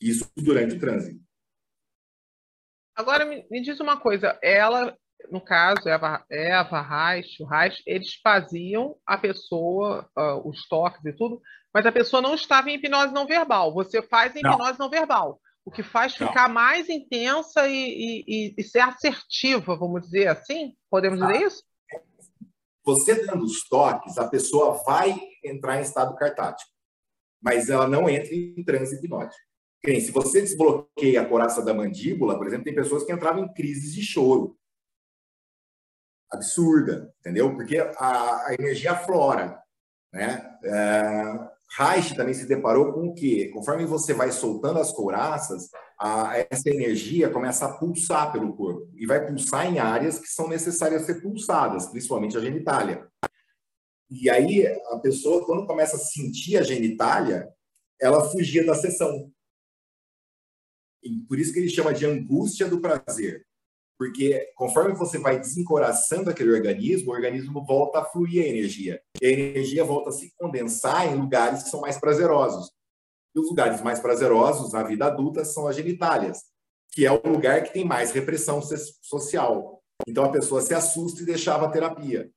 Isso 0.00 0.30
durante 0.36 0.76
o 0.76 0.80
trânsito. 0.80 1.22
Agora, 2.96 3.24
me 3.24 3.60
diz 3.60 3.80
uma 3.80 4.00
coisa. 4.00 4.38
Ela 4.42 4.96
no 5.30 5.40
caso, 5.40 5.88
Eva, 5.88 6.24
Eva 6.30 6.80
Reich, 6.80 7.42
o 7.42 7.46
Reich, 7.46 7.82
eles 7.86 8.14
faziam 8.22 8.96
a 9.06 9.16
pessoa, 9.16 10.08
uh, 10.16 10.48
os 10.48 10.66
toques 10.68 11.04
e 11.04 11.12
tudo, 11.12 11.40
mas 11.72 11.86
a 11.86 11.92
pessoa 11.92 12.22
não 12.22 12.34
estava 12.34 12.70
em 12.70 12.74
hipnose 12.74 13.12
não 13.12 13.26
verbal. 13.26 13.72
Você 13.74 14.02
faz 14.02 14.34
em 14.36 14.42
não. 14.42 14.52
hipnose 14.52 14.78
não 14.78 14.90
verbal, 14.90 15.40
o 15.64 15.70
que 15.70 15.82
faz 15.82 16.18
não. 16.18 16.28
ficar 16.28 16.48
mais 16.48 16.88
intensa 16.88 17.66
e, 17.68 18.24
e, 18.26 18.54
e, 18.56 18.62
ser 18.62 18.80
assertiva, 18.80 19.76
vamos 19.76 20.02
dizer 20.02 20.28
assim? 20.28 20.74
Podemos 20.90 21.20
ah. 21.22 21.26
dizer 21.26 21.46
isso? 21.46 21.62
Você 22.84 23.26
dando 23.26 23.44
os 23.44 23.66
toques, 23.66 24.18
a 24.18 24.28
pessoa 24.28 24.82
vai 24.84 25.18
entrar 25.42 25.78
em 25.78 25.82
estado 25.82 26.14
cartático, 26.16 26.70
mas 27.42 27.70
ela 27.70 27.88
não 27.88 28.08
entra 28.08 28.34
em 28.34 28.62
transe 28.62 28.96
hipnótico. 28.96 29.42
Se 29.84 30.10
você 30.12 30.40
desbloqueia 30.40 31.20
a 31.20 31.26
coraça 31.26 31.62
da 31.62 31.74
mandíbula, 31.74 32.38
por 32.38 32.46
exemplo, 32.46 32.64
tem 32.64 32.74
pessoas 32.74 33.04
que 33.04 33.12
entravam 33.12 33.44
em 33.44 33.52
crises 33.52 33.94
de 33.94 34.02
choro 34.02 34.56
absurda, 36.34 37.12
entendeu? 37.20 37.54
Porque 37.54 37.78
a, 37.78 38.46
a 38.46 38.54
energia 38.58 38.92
aflora, 38.92 39.58
né? 40.12 40.58
É, 40.64 41.54
Reich 41.76 42.14
também 42.14 42.34
se 42.34 42.46
deparou 42.46 42.92
com 42.92 43.08
o 43.08 43.14
quê? 43.14 43.50
Conforme 43.52 43.84
você 43.84 44.14
vai 44.14 44.30
soltando 44.30 44.78
as 44.78 44.92
couraças, 44.92 45.68
a, 45.98 46.38
essa 46.50 46.68
energia 46.68 47.30
começa 47.30 47.66
a 47.66 47.76
pulsar 47.78 48.32
pelo 48.32 48.54
corpo 48.54 48.90
e 48.94 49.06
vai 49.06 49.26
pulsar 49.26 49.66
em 49.66 49.78
áreas 49.78 50.18
que 50.18 50.28
são 50.28 50.48
necessárias 50.48 51.02
ser 51.02 51.20
pulsadas, 51.20 51.86
principalmente 51.86 52.36
a 52.36 52.40
genitália. 52.40 53.08
E 54.10 54.30
aí 54.30 54.66
a 54.66 54.98
pessoa, 54.98 55.44
quando 55.44 55.66
começa 55.66 55.96
a 55.96 56.00
sentir 56.00 56.58
a 56.58 56.62
genitália, 56.62 57.48
ela 58.00 58.30
fugia 58.30 58.64
da 58.64 58.74
sessão. 58.74 59.32
E 61.02 61.20
por 61.28 61.38
isso 61.38 61.52
que 61.52 61.58
ele 61.58 61.68
chama 61.68 61.92
de 61.92 62.06
angústia 62.06 62.68
do 62.68 62.80
prazer. 62.80 63.44
Porque 63.98 64.52
conforme 64.56 64.94
você 64.94 65.18
vai 65.18 65.38
desencoraçando 65.38 66.28
aquele 66.28 66.52
organismo, 66.52 67.10
o 67.10 67.14
organismo 67.14 67.64
volta 67.64 68.00
a 68.00 68.04
fluir 68.04 68.44
a 68.44 68.48
energia. 68.48 69.00
E 69.20 69.26
a 69.26 69.30
energia 69.30 69.84
volta 69.84 70.10
a 70.10 70.12
se 70.12 70.32
condensar 70.36 71.06
em 71.06 71.16
lugares 71.16 71.62
que 71.62 71.70
são 71.70 71.80
mais 71.80 71.98
prazerosos. 71.98 72.72
E 73.34 73.40
os 73.40 73.48
lugares 73.48 73.80
mais 73.82 74.00
prazerosos 74.00 74.72
na 74.72 74.82
vida 74.82 75.06
adulta 75.06 75.44
são 75.44 75.66
as 75.66 75.76
genitálias, 75.76 76.38
que 76.92 77.06
é 77.06 77.12
o 77.12 77.20
lugar 77.26 77.62
que 77.62 77.72
tem 77.72 77.84
mais 77.84 78.12
repressão 78.12 78.60
social. 78.60 79.82
Então 80.06 80.24
a 80.24 80.32
pessoa 80.32 80.62
se 80.62 80.74
assusta 80.74 81.22
e 81.22 81.26
deixava 81.26 81.66
a 81.66 81.70
terapia. 81.70 82.30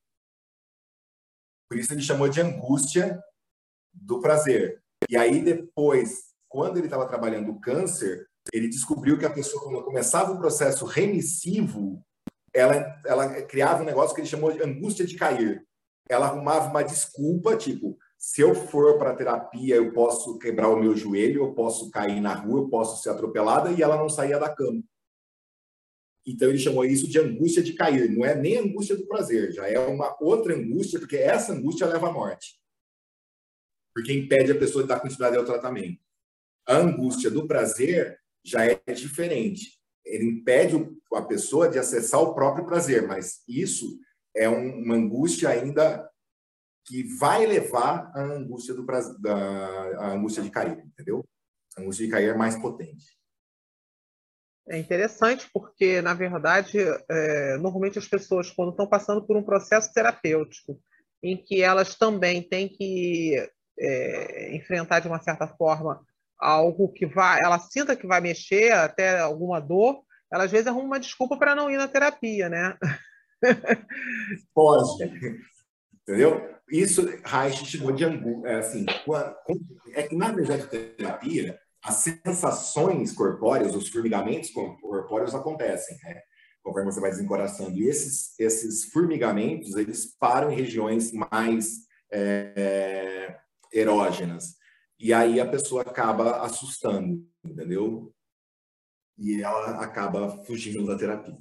Por 1.70 1.78
isso 1.78 1.94
ele 1.94 2.02
chamou 2.02 2.30
de 2.30 2.42
angústia 2.42 3.22
do 3.94 4.22
prazer. 4.22 4.82
E 5.10 5.18
aí 5.18 5.44
depois, 5.44 6.34
quando 6.48 6.78
ele 6.78 6.88
estava 6.88 7.08
trabalhando 7.08 7.52
o 7.52 7.60
câncer, 7.60 8.28
ele 8.58 8.68
descobriu 8.68 9.18
que 9.18 9.26
a 9.26 9.30
pessoa, 9.30 9.64
quando 9.64 9.84
começava 9.84 10.32
o 10.32 10.38
processo 10.38 10.86
remissivo, 10.86 12.04
ela, 12.54 13.02
ela 13.06 13.42
criava 13.44 13.84
um 13.84 13.86
negócio 13.86 14.16
que 14.16 14.22
ele 14.22 14.28
chamou 14.28 14.52
de 14.52 14.62
angústia 14.62 15.06
de 15.06 15.16
cair. 15.16 15.66
Ela 16.10 16.28
arrumava 16.28 16.70
uma 16.70 16.84
desculpa, 16.84 17.56
tipo, 17.56 17.98
se 18.18 18.42
eu 18.42 18.56
for 18.56 18.98
para 18.98 19.16
terapia, 19.16 19.76
eu 19.76 19.94
posso 19.94 20.40
quebrar 20.40 20.70
o 20.70 20.80
meu 20.80 20.96
joelho, 20.96 21.44
eu 21.44 21.54
posso 21.54 21.92
cair 21.92 22.20
na 22.20 22.34
rua, 22.34 22.62
eu 22.62 22.70
posso 22.70 23.04
ser 23.04 23.10
atropelada, 23.10 23.72
e 23.72 23.82
ela 23.82 23.98
não 23.98 24.10
saía 24.10 24.40
da 24.40 24.50
cama. 24.50 24.82
Então 26.26 26.50
ele 26.50 26.58
chamou 26.58 26.84
isso 26.84 27.08
de 27.08 27.20
angústia 27.20 27.62
de 27.64 27.74
cair. 27.74 28.10
Não 28.10 28.26
é 28.26 28.36
nem 28.36 28.58
angústia 28.58 28.98
do 28.98 29.08
prazer, 29.08 29.54
já 29.54 29.68
é 29.70 29.80
uma 29.80 30.18
outra 30.20 30.56
angústia, 30.56 31.00
porque 31.00 31.16
essa 31.16 31.54
angústia 31.54 31.88
leva 31.88 32.10
à 32.10 32.12
morte. 32.12 32.60
Porque 33.94 34.12
impede 34.12 34.52
a 34.52 34.60
pessoa 34.60 34.84
de 34.84 34.90
dar 34.90 35.00
continuidade 35.00 35.38
ao 35.38 35.46
tratamento. 35.46 36.02
A 36.68 36.76
angústia 36.76 37.32
do 37.32 37.48
prazer 37.48 38.20
já 38.48 38.66
é 38.66 38.76
diferente. 38.94 39.78
Ele 40.06 40.26
impede 40.26 40.76
a 41.14 41.22
pessoa 41.22 41.68
de 41.68 41.78
acessar 41.78 42.22
o 42.22 42.34
próprio 42.34 42.66
prazer, 42.66 43.06
mas 43.06 43.44
isso 43.48 44.00
é 44.36 44.48
uma 44.48 44.96
angústia 44.96 45.50
ainda 45.50 46.10
que 46.86 47.04
vai 47.18 47.46
levar 47.46 48.10
à 48.16 48.22
angústia 48.22 48.74
do 48.74 48.86
prazer, 48.86 49.20
da 49.20 50.14
angústia 50.14 50.42
de 50.42 50.50
cair, 50.50 50.80
entendeu? 50.86 51.26
A 51.78 51.82
angústia 51.82 52.06
de 52.06 52.12
cair 52.12 52.30
é 52.30 52.38
mais 52.38 52.56
potente. 52.56 53.18
É 54.70 54.78
interessante 54.78 55.50
porque, 55.54 56.02
na 56.02 56.14
verdade, 56.14 56.78
é, 57.10 57.58
normalmente 57.58 58.00
as 58.00 58.08
pessoas, 58.08 58.50
quando 58.52 58.72
estão 58.72 58.88
passando 58.88 59.26
por 59.26 59.36
um 59.36 59.44
processo 59.44 59.92
terapêutico, 59.94 60.80
em 61.22 61.38
que 61.38 61.62
elas 61.62 61.96
também 61.96 62.42
têm 62.42 62.70
que 62.70 63.34
é, 63.80 64.56
enfrentar, 64.56 65.00
de 65.00 65.08
uma 65.08 65.22
certa 65.22 65.48
forma, 65.48 66.06
algo 66.40 66.92
que 66.92 67.06
vai, 67.06 67.42
ela 67.42 67.60
sinta 67.60 67.96
que 67.96 68.08
vai 68.08 68.22
mexer, 68.22 68.72
até 68.72 69.20
alguma 69.20 69.60
dor, 69.60 70.02
ela 70.32 70.44
às 70.44 70.52
vezes 70.52 70.68
arruma 70.68 70.86
uma 70.86 71.00
desculpa 71.00 71.38
para 71.38 71.56
não 71.56 71.70
ir 71.70 71.78
na 71.78 71.88
terapia, 71.88 72.50
né? 72.50 72.78
Pode. 74.54 75.04
Entendeu? 76.04 76.56
Isso 76.70 77.06
Reich 77.24 77.66
chamou 77.66 77.92
de 77.92 78.04
angústia. 78.04 78.50
É, 78.50 78.56
assim, 78.56 78.86
é 79.94 80.04
que 80.04 80.16
na 80.16 80.34
terapia, 80.34 81.58
as 81.84 81.96
sensações 81.96 83.14
corpóreas, 83.14 83.76
os 83.76 83.90
formigamentos 83.90 84.50
corpóreos 84.52 85.34
acontecem. 85.34 85.98
Né? 86.04 86.22
conforme 86.68 86.92
você 86.92 87.00
vai 87.00 87.12
desencoraçando. 87.12 87.78
E 87.78 87.88
esses, 87.88 88.38
esses 88.38 88.92
formigamentos, 88.92 89.76
eles 89.76 90.06
param 90.20 90.52
em 90.52 90.56
regiões 90.56 91.14
mais 91.14 91.88
é, 92.12 93.38
erógenas. 93.72 94.56
E 95.00 95.14
aí 95.14 95.40
a 95.40 95.50
pessoa 95.50 95.84
acaba 95.84 96.42
assustando, 96.42 97.28
entendeu? 97.44 98.14
E 99.18 99.42
ela 99.42 99.84
acaba 99.84 100.44
fugindo 100.44 100.86
da 100.86 100.98
terapia. 100.98 101.38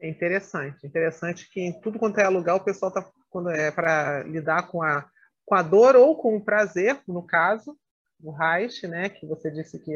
É 0.00 0.08
interessante, 0.08 0.84
interessante 0.84 1.48
que 1.48 1.60
em 1.60 1.80
tudo 1.80 1.98
quanto 1.98 2.18
é 2.18 2.28
lugar 2.28 2.56
o 2.56 2.64
pessoal 2.64 2.88
está 2.88 3.08
quando 3.30 3.50
é 3.50 3.70
para 3.70 4.24
lidar 4.24 4.68
com 4.68 4.82
a, 4.82 5.08
com 5.44 5.54
a 5.54 5.62
dor 5.62 5.96
ou 5.96 6.16
com 6.16 6.36
o 6.36 6.44
prazer, 6.44 7.00
no 7.08 7.26
caso, 7.26 7.78
o 8.20 8.30
Reich, 8.30 8.86
né, 8.86 9.08
que 9.08 9.26
você 9.26 9.50
disse 9.50 9.78
que 9.78 9.94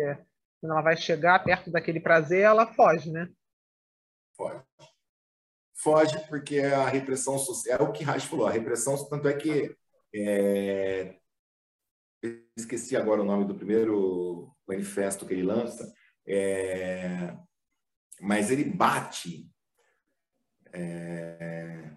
quando 0.61 0.73
ela 0.73 0.81
vai 0.81 0.97
chegar 0.97 1.45
perto 1.45 1.71
daquele 1.71 2.01
prazer, 2.01 2.43
ela 2.43 2.73
foge, 2.73 3.11
né? 3.11 3.29
Foge. 4.35 4.63
Foge 5.75 6.29
porque 6.29 6.61
a 6.61 6.89
repressão 6.89 7.39
social, 7.39 7.79
é 7.79 7.83
o 7.83 7.93
que 7.93 8.03
Reich 8.03 8.27
falou, 8.27 8.47
a 8.47 8.51
repressão, 8.51 8.97
tanto 9.09 9.29
é 9.29 9.35
que 9.35 9.77
é, 10.15 11.19
esqueci 12.57 12.97
agora 12.97 13.23
o 13.23 13.25
nome 13.25 13.45
do 13.45 13.55
primeiro 13.55 14.53
manifesto 14.67 15.27
que 15.27 15.35
ele 15.35 15.43
lança, 15.43 15.93
é, 16.27 17.37
mas 18.21 18.51
ele 18.51 18.65
bate 18.65 19.51
é, 20.73 21.91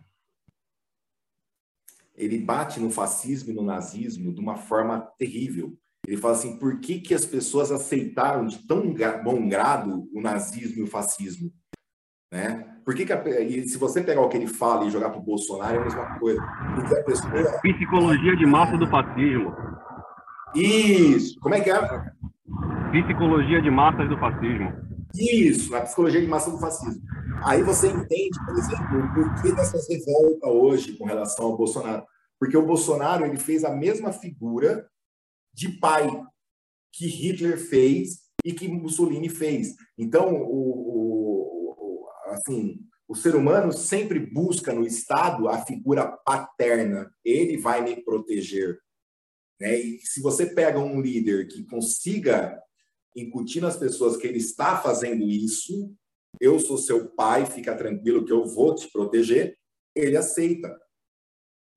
ele 2.19 2.37
bate 2.37 2.81
no 2.81 2.91
fascismo 2.91 3.51
e 3.51 3.55
no 3.55 3.63
nazismo 3.63 4.33
de 4.33 4.41
uma 4.41 4.57
forma 4.57 4.99
terrível. 5.17 5.73
Ele 6.05 6.17
fala 6.17 6.33
assim: 6.33 6.59
por 6.59 6.79
que, 6.79 6.99
que 6.99 7.13
as 7.13 7.25
pessoas 7.25 7.71
aceitaram 7.71 8.45
de 8.45 8.67
tão 8.67 8.93
bom 9.23 9.47
grado 9.47 10.09
o 10.13 10.21
nazismo 10.21 10.79
e 10.79 10.83
o 10.83 10.87
fascismo? 10.87 11.51
Né? 12.31 12.77
Por 12.83 12.93
que, 12.93 13.05
que 13.05 13.13
a, 13.13 13.23
se 13.67 13.77
você 13.77 14.03
pegar 14.03 14.21
o 14.21 14.29
que 14.29 14.37
ele 14.37 14.47
fala 14.47 14.85
e 14.85 14.91
jogar 14.91 15.09
para 15.09 15.19
o 15.19 15.23
Bolsonaro, 15.23 15.77
é 15.77 15.79
a 15.79 15.83
mesma 15.83 16.19
coisa. 16.19 16.41
A 16.41 17.03
pessoa... 17.03 17.59
Psicologia 17.61 18.35
de 18.35 18.45
massa 18.45 18.77
do 18.77 18.87
fascismo. 18.87 19.51
Isso! 20.55 21.39
Como 21.39 21.55
é 21.55 21.61
que 21.61 21.69
é? 21.69 21.79
Psicologia 22.91 23.61
de 23.61 23.69
massas 23.69 24.09
do 24.09 24.17
fascismo. 24.17 24.89
Isso, 25.15 25.75
a 25.75 25.81
psicologia 25.81 26.21
de 26.21 26.27
massa 26.27 26.51
do 26.51 26.59
fascismo. 26.59 27.01
Aí 27.43 27.63
você 27.63 27.87
entende, 27.87 28.37
por 28.45 28.57
exemplo, 28.57 28.99
o 28.99 29.13
porquê 29.13 29.51
dessas 29.51 29.87
revoltas 29.87 30.49
hoje 30.49 30.97
com 30.97 31.05
relação 31.05 31.45
ao 31.45 31.57
Bolsonaro. 31.57 32.05
Porque 32.39 32.55
o 32.55 32.65
Bolsonaro 32.65 33.25
ele 33.25 33.37
fez 33.37 33.63
a 33.63 33.75
mesma 33.75 34.11
figura 34.11 34.87
de 35.53 35.69
pai 35.69 36.09
que 36.93 37.07
Hitler 37.07 37.57
fez 37.57 38.19
e 38.43 38.53
que 38.53 38.67
Mussolini 38.67 39.29
fez. 39.29 39.75
Então, 39.97 40.33
o, 40.33 42.05
o, 42.05 42.09
assim, 42.27 42.79
o 43.07 43.15
ser 43.15 43.35
humano 43.35 43.73
sempre 43.73 44.19
busca 44.19 44.73
no 44.73 44.85
Estado 44.85 45.47
a 45.47 45.59
figura 45.65 46.07
paterna. 46.25 47.11
Ele 47.25 47.57
vai 47.57 47.81
me 47.81 48.03
proteger. 48.03 48.79
Né? 49.59 49.77
E 49.79 49.99
se 50.03 50.21
você 50.21 50.45
pega 50.45 50.79
um 50.79 51.01
líder 51.01 51.47
que 51.47 51.63
consiga 51.65 52.59
incutir 53.15 53.61
nas 53.61 53.75
pessoas 53.75 54.15
que 54.17 54.25
ele 54.25 54.37
está 54.37 54.77
fazendo 54.81 55.27
isso, 55.27 55.93
eu 56.39 56.59
sou 56.59 56.77
seu 56.77 57.09
pai, 57.09 57.45
fica 57.45 57.75
tranquilo 57.75 58.25
que 58.25 58.31
eu 58.31 58.45
vou 58.45 58.73
te 58.75 58.89
proteger, 58.91 59.57
ele 59.95 60.15
aceita. 60.15 60.79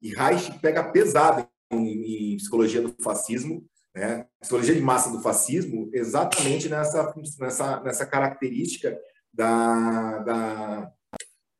E 0.00 0.14
Reich 0.14 0.58
pega 0.60 0.90
pesado 0.90 1.48
em, 1.72 2.34
em 2.34 2.36
psicologia 2.36 2.82
do 2.82 2.94
fascismo, 3.02 3.66
né? 3.94 4.26
psicologia 4.40 4.74
de 4.74 4.80
massa 4.80 5.10
do 5.10 5.20
fascismo, 5.20 5.90
exatamente 5.92 6.68
nessa, 6.68 7.14
nessa, 7.38 7.80
nessa 7.80 8.06
característica 8.06 8.98
da, 9.32 10.18
da, 10.18 10.92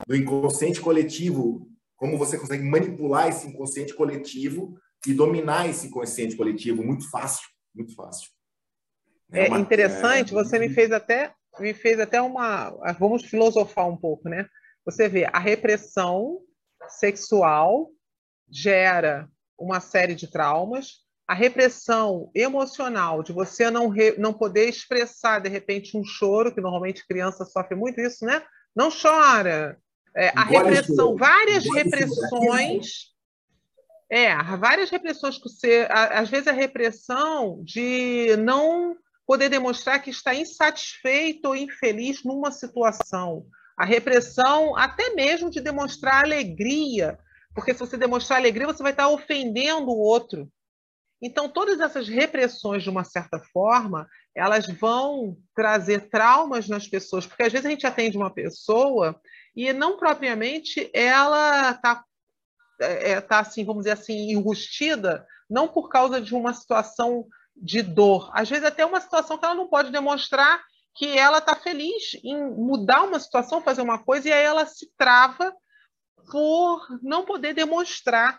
do 0.07 0.15
inconsciente 0.15 0.81
coletivo, 0.81 1.69
como 1.97 2.19
você 2.19 2.39
consegue 2.39 2.65
manipular 2.65 3.29
esse 3.29 3.49
inconsciente 3.49 3.95
coletivo 3.95 4.77
e 5.07 5.15
dominar 5.15 5.69
esse 5.69 5.87
inconsciente 5.87 6.37
coletivo 6.37 6.83
muito 6.83 7.11
fácil, 7.11 7.49
muito 7.75 7.95
fácil. 7.95 8.31
É, 9.33 9.47
é 9.47 9.59
interessante, 9.59 10.31
é... 10.31 10.35
você 10.35 10.59
me 10.59 10.69
fez 10.69 10.93
até 10.93 11.35
me 11.61 11.75
fez 11.75 12.01
até 12.01 12.21
uma. 12.21 12.71
Vamos 12.99 13.25
filosofar 13.25 13.89
um 13.89 13.97
pouco, 13.97 14.29
né? 14.29 14.47
Você 14.85 15.09
vê, 15.09 15.29
a 15.33 15.39
repressão 15.39 16.39
sexual 16.89 17.91
gera 18.51 19.29
uma 19.59 19.81
série 19.81 20.15
de 20.15 20.31
traumas, 20.31 21.03
a 21.29 21.35
repressão 21.35 22.31
emocional 22.35 23.23
de 23.23 23.33
você 23.33 23.71
não, 23.71 23.89
re, 23.89 24.17
não 24.19 24.33
poder 24.33 24.69
expressar, 24.69 25.41
de 25.41 25.49
repente, 25.49 25.97
um 25.97 26.05
choro, 26.05 26.53
que 26.53 26.61
normalmente 26.61 27.07
criança 27.07 27.45
sofre 27.45 27.77
muito 27.77 28.01
isso, 28.01 28.25
né? 28.25 28.43
Não 28.75 28.91
chora. 28.91 29.79
É, 30.17 30.29
a 30.37 30.45
repressão, 30.45 31.17
várias 31.17 31.65
repressões. 31.65 33.12
É, 34.13 34.37
várias 34.59 34.91
repressões 34.91 35.39
que 35.39 35.49
você. 35.49 35.89
Às 35.89 36.29
vezes 36.29 36.47
a 36.47 36.53
repressão 36.53 37.63
de 37.65 38.37
não 38.37 38.95
poder 39.27 39.49
demonstrar 39.49 40.03
que 40.03 40.11
está 40.11 40.35
insatisfeito 40.35 41.49
ou 41.49 41.57
infeliz 41.57 42.23
numa 42.23 42.51
situação. 42.51 43.47
A 43.75 43.87
repressão, 43.87 44.77
até 44.77 45.15
mesmo 45.15 45.49
de 45.49 45.63
demonstrar 45.63 46.25
alegria, 46.25 47.19
porque 47.55 47.73
se 47.73 47.81
você 47.81 47.97
demonstrar 47.97 48.39
alegria, 48.39 48.67
você 48.67 48.83
vai 48.83 48.93
estar 48.93 49.09
ofendendo 49.09 49.91
o 49.91 49.99
outro. 49.99 50.47
Então, 51.23 51.49
todas 51.49 51.81
essas 51.81 52.07
repressões, 52.07 52.83
de 52.83 52.91
uma 52.91 53.05
certa 53.05 53.39
forma, 53.51 54.07
elas 54.37 54.67
vão 54.67 55.39
trazer 55.55 56.11
traumas 56.11 56.69
nas 56.69 56.87
pessoas, 56.87 57.25
porque 57.25 57.45
às 57.45 57.53
vezes 57.53 57.65
a 57.65 57.71
gente 57.71 57.87
atende 57.87 58.19
uma 58.19 58.29
pessoa 58.29 59.19
e 59.57 59.73
não 59.73 59.97
propriamente 59.97 60.91
ela 60.93 61.71
está 61.71 62.05
é, 62.85 63.21
tá 63.21 63.41
assim, 63.41 63.65
vamos 63.65 63.85
dizer 63.85 63.93
assim, 63.93 64.31
enrustida, 64.31 65.27
não 65.49 65.69
por 65.69 65.89
causa 65.89 66.21
de 66.21 66.35
uma 66.35 66.53
situação 66.55 67.27
de 67.57 67.83
dor. 67.83 68.31
Às 68.35 68.49
vezes 68.49 68.65
até 68.65 68.85
uma 68.85 69.01
situação 69.01 69.39
que 69.39 69.45
ela 69.45 69.55
não 69.55 69.69
pode 69.69 69.91
demonstrar 69.91 70.63
que 70.95 71.17
ela 71.17 71.39
está 71.39 71.55
feliz 71.55 72.19
em 72.23 72.37
mudar 72.51 73.05
uma 73.05 73.19
situação, 73.19 73.63
fazer 73.63 73.83
uma 73.83 73.99
coisa, 73.99 74.29
e 74.29 74.33
aí 74.33 74.45
ela 74.45 74.67
se 74.67 74.91
trava 74.97 75.55
por 76.31 76.87
não 77.03 77.25
poder 77.25 77.55
demonstrar. 77.55 78.39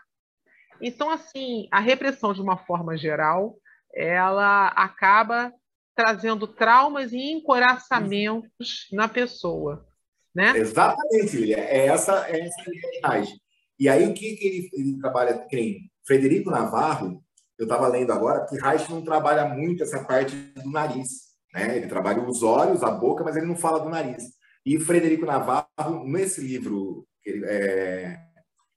Então, 0.81 1.09
assim, 1.09 1.67
a 1.71 1.79
repressão, 1.79 2.33
de 2.33 2.41
uma 2.41 2.57
forma 2.57 2.97
geral, 2.97 3.57
ela 3.93 4.67
acaba 4.67 5.53
trazendo 5.95 6.47
traumas 6.47 7.11
e 7.11 7.31
encoraçamentos 7.31 8.87
na 8.91 9.07
pessoa. 9.07 9.85
Né? 10.33 10.57
Exatamente, 10.57 11.53
é 11.53 11.85
essa, 11.85 12.27
é 12.27 12.39
essa 12.39 12.61
a 12.61 12.73
realidade. 12.73 13.41
E 13.79 13.89
aí, 13.89 14.05
o 14.05 14.13
que, 14.13 14.35
que 14.35 14.47
ele, 14.47 14.69
ele 14.73 14.99
trabalha? 14.99 15.45
Quem? 15.49 15.89
Frederico 16.05 16.51
Navarro, 16.51 17.23
eu 17.57 17.63
estava 17.63 17.87
lendo 17.87 18.11
agora 18.11 18.45
que 18.45 18.57
Reich 18.57 18.89
não 18.91 19.01
trabalha 19.01 19.47
muito 19.47 19.83
essa 19.83 20.03
parte 20.03 20.35
do 20.35 20.69
nariz. 20.69 21.09
Né? 21.53 21.77
Ele 21.77 21.87
trabalha 21.87 22.21
os 22.21 22.43
olhos, 22.43 22.83
a 22.83 22.91
boca, 22.91 23.23
mas 23.23 23.35
ele 23.35 23.45
não 23.45 23.55
fala 23.55 23.79
do 23.79 23.89
nariz. 23.89 24.23
E 24.65 24.79
Frederico 24.79 25.25
Navarro, 25.25 26.05
nesse 26.05 26.41
livro, 26.41 27.05
é, 27.25 28.17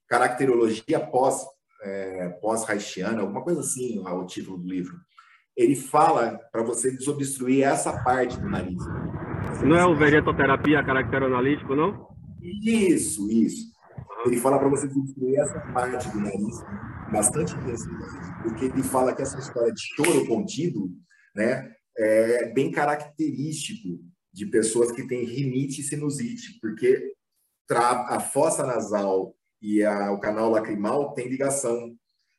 Caracterologia 0.07 0.99
pós, 0.99 1.45
é, 1.83 2.29
pós-Reichiana, 2.41 3.21
alguma 3.21 3.41
coisa 3.41 3.59
assim, 3.59 3.99
o 3.99 4.25
título 4.25 4.57
do 4.57 4.67
livro, 4.67 4.95
ele 5.55 5.75
fala 5.75 6.39
para 6.51 6.61
você 6.61 6.91
desobstruir 6.91 7.65
essa 7.65 7.91
parte 8.03 8.39
do 8.39 8.49
nariz. 8.49 8.77
Não 9.63 9.75
é 9.75 9.85
o 9.85 9.95
vegetoterapia 9.95 10.83
caracteroanalítico, 10.83 11.75
não? 11.75 12.07
Isso, 12.41 13.29
isso. 13.31 13.65
Ele 14.27 14.39
fala 14.39 14.59
para 14.59 14.69
você 14.69 14.87
destruir 14.87 15.39
essa 15.39 15.59
parte 15.73 16.09
do 16.09 16.19
nariz 16.19 16.63
bastante 17.11 17.55
intensamente, 17.55 18.43
porque 18.43 18.65
ele 18.65 18.83
fala 18.83 19.15
que 19.15 19.21
essa 19.21 19.39
história 19.39 19.73
de 19.73 19.81
choro 19.95 20.27
contido 20.27 20.89
né, 21.35 21.71
é 21.97 22.51
bem 22.53 22.71
característico 22.71 23.99
de 24.33 24.45
pessoas 24.45 24.91
que 24.91 25.07
têm 25.07 25.25
rinite 25.25 25.81
e 25.81 25.83
sinusite, 25.83 26.59
porque 26.61 27.13
a 27.69 28.19
fossa 28.19 28.65
nasal 28.65 29.35
e 29.61 29.83
a, 29.83 30.11
o 30.11 30.19
canal 30.19 30.49
lacrimal 30.49 31.13
têm 31.13 31.27
ligação. 31.27 31.95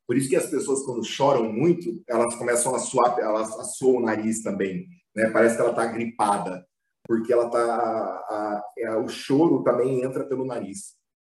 Por 0.07 0.17
isso 0.17 0.29
que 0.29 0.37
as 0.37 0.47
pessoas, 0.47 0.83
quando 0.85 1.05
choram 1.05 1.53
muito, 1.53 2.03
elas 2.09 2.35
começam 2.37 2.75
a 2.75 2.79
suar, 2.79 3.19
elas 3.19 3.51
assoam 3.59 3.97
o 3.97 4.01
nariz 4.01 4.43
também. 4.43 4.87
Né? 5.15 5.29
Parece 5.31 5.57
que 5.57 5.61
ela 5.61 5.71
está 5.71 5.87
gripada, 5.87 6.65
porque 7.07 7.33
ela 7.33 7.51
tá, 7.51 7.59
a, 7.59 8.63
a, 8.87 8.99
o 8.99 9.09
choro 9.09 9.63
também 9.63 10.03
entra 10.03 10.25
pelo 10.25 10.47
nariz. 10.47 10.98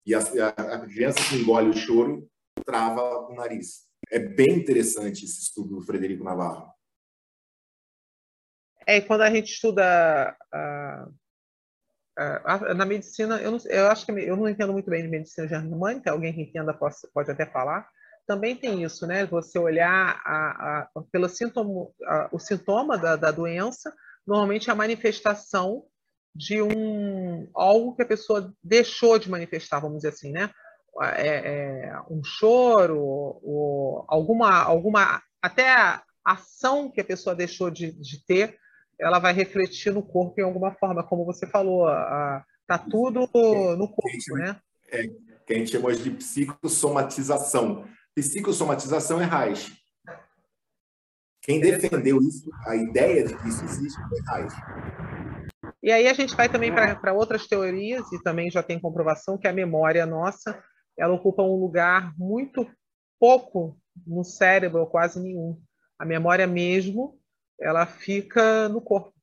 E 0.09 0.15
a, 0.15 0.21
a, 0.21 0.75
a 0.77 0.87
criança 0.87 1.19
que 1.29 1.37
engole 1.37 1.69
o 1.69 1.75
choro 1.75 2.27
trava 2.65 3.29
o 3.29 3.35
nariz. 3.35 3.87
É 4.11 4.19
bem 4.19 4.57
interessante 4.57 5.27
esse 5.27 5.43
estudo 5.43 5.77
do 5.77 5.83
Frederico 5.83 6.25
Navarro. 6.25 6.73
É, 8.87 9.03
quando 9.03 9.21
a 9.21 9.31
gente 9.31 9.53
estuda 9.53 10.35
uh, 10.55 11.11
uh, 12.19 12.75
na 12.75 12.87
medicina, 12.87 13.39
eu, 13.43 13.51
não, 13.51 13.59
eu 13.67 13.89
acho 13.89 14.07
que 14.07 14.13
eu 14.13 14.35
não 14.35 14.49
entendo 14.49 14.73
muito 14.73 14.89
bem 14.89 15.03
de 15.03 15.09
medicina 15.09 15.47
germânica, 15.47 16.11
alguém 16.11 16.33
que 16.33 16.41
entenda 16.41 16.73
pode, 16.73 16.97
pode 17.13 17.31
até 17.31 17.45
falar. 17.45 17.87
Também 18.27 18.57
tem 18.57 18.83
isso, 18.83 19.07
né? 19.07 19.27
Você 19.27 19.59
olhar 19.59 20.23
a, 20.25 20.89
a, 20.95 21.03
pelo 21.13 21.29
sintoma, 21.29 21.87
a, 22.07 22.31
o 22.33 22.39
sintoma 22.39 22.97
da, 22.97 23.15
da 23.15 23.31
doença, 23.31 23.95
normalmente 24.27 24.71
a 24.71 24.75
manifestação 24.75 25.85
de 26.39 26.63
um 26.63 27.51
algo 27.53 27.97
que 27.97 28.03
a 28.03 28.07
pessoa 28.07 28.55
deixou 28.63 29.19
de 29.19 29.29
manifestar, 29.29 29.81
vamos 29.81 29.99
dizer 29.99 30.11
assim, 30.11 30.31
né? 30.31 30.49
É, 31.17 31.37
é, 31.37 32.01
um 32.09 32.23
choro, 32.23 33.01
ou 33.01 34.05
alguma, 34.09 34.63
alguma 34.63 35.21
até 35.43 36.01
ação 36.25 36.91
que 36.91 37.01
a 37.01 37.05
pessoa 37.05 37.35
deixou 37.35 37.71
de, 37.71 37.93
de, 37.93 38.25
ter, 38.25 38.57
ela 39.01 39.19
vai 39.19 39.33
refletir 39.33 39.93
no 39.93 40.03
corpo 40.03 40.41
em 40.41 40.45
alguma 40.45 40.73
forma, 40.73 41.03
como 41.03 41.25
você 41.25 41.47
falou, 41.47 41.89
a, 41.89 42.45
tá 42.67 42.79
tudo 42.79 43.21
no 43.77 43.89
corpo, 43.89 44.37
né? 44.37 44.61
É, 44.91 45.03
que 45.45 45.55
a 45.55 45.57
gente 45.57 45.71
chama 45.71 45.95
de 45.95 46.11
psicossomatização. 46.11 47.85
Psicossomatização 48.15 49.21
é 49.21 49.25
Reich. 49.25 49.73
Quem 51.43 51.61
defendeu 51.61 52.21
isso, 52.21 52.51
a 52.67 52.77
ideia 52.77 53.25
de 53.25 53.37
que 53.37 53.49
isso 53.49 53.65
existe, 53.65 53.99
foi 54.09 54.21
Reich. 54.21 54.55
E 55.89 55.91
aí 55.91 56.07
a 56.07 56.13
gente 56.13 56.37
vai 56.37 56.51
também 56.51 56.71
para 56.71 57.15
outras 57.15 57.47
teorias, 57.47 58.13
e 58.13 58.23
também 58.23 58.51
já 58.51 58.63
tem 58.63 58.79
comprovação 58.79 59.39
que 59.39 59.49
a 59.49 59.53
memória 59.55 60.05
nossa, 60.05 60.63
ela 60.99 61.15
ocupa 61.15 61.43
um 61.43 61.59
lugar 61.59 62.13
muito 62.19 62.71
pouco 63.19 63.81
no 64.07 64.23
cérebro, 64.23 64.81
ou 64.81 64.87
quase 64.87 65.19
nenhum. 65.19 65.59
A 65.99 66.05
memória 66.05 66.47
mesmo, 66.47 67.19
ela 67.59 67.87
fica 67.87 68.69
no 68.69 68.83
corpo. 68.83 69.15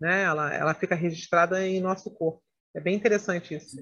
Né? 0.00 0.24
Ela, 0.24 0.52
ela 0.52 0.74
fica 0.74 0.96
registrada 0.96 1.64
em 1.64 1.80
nosso 1.80 2.10
corpo. 2.10 2.42
É 2.74 2.80
bem 2.80 2.96
interessante 2.96 3.54
isso. 3.54 3.76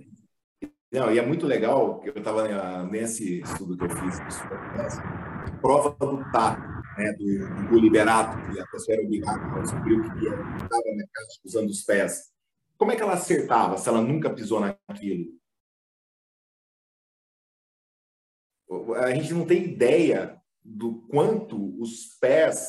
Não, 0.92 1.10
e 1.10 1.18
é 1.18 1.24
muito 1.24 1.46
legal, 1.46 2.02
eu 2.04 2.18
estava 2.18 2.84
nesse 2.84 3.40
estudo 3.40 3.78
que 3.78 3.84
eu 3.84 3.88
fiz, 3.88 4.20
prova 5.62 5.96
do 5.98 6.30
tato, 6.30 6.73
né, 6.96 7.12
do, 7.12 7.68
do 7.68 7.78
liberato, 7.78 8.36
que 8.52 8.60
a 8.60 8.66
pessoa 8.66 8.96
era 8.96 9.04
obrigada 9.04 9.44
a 9.44 9.60
descobrir 9.60 9.94
o 9.94 10.02
que 10.02 10.24
estava 10.26 10.94
na 10.96 11.06
casa 11.12 11.40
usando 11.44 11.70
os 11.70 11.82
pés. 11.82 12.32
Como 12.76 12.92
é 12.92 12.96
que 12.96 13.02
ela 13.02 13.14
acertava 13.14 13.78
se 13.78 13.88
ela 13.88 14.00
nunca 14.00 14.30
pisou 14.30 14.60
naquilo? 14.60 15.32
A 18.96 19.14
gente 19.14 19.32
não 19.32 19.46
tem 19.46 19.64
ideia 19.64 20.40
do 20.62 21.06
quanto 21.08 21.80
os 21.80 22.16
pés 22.20 22.68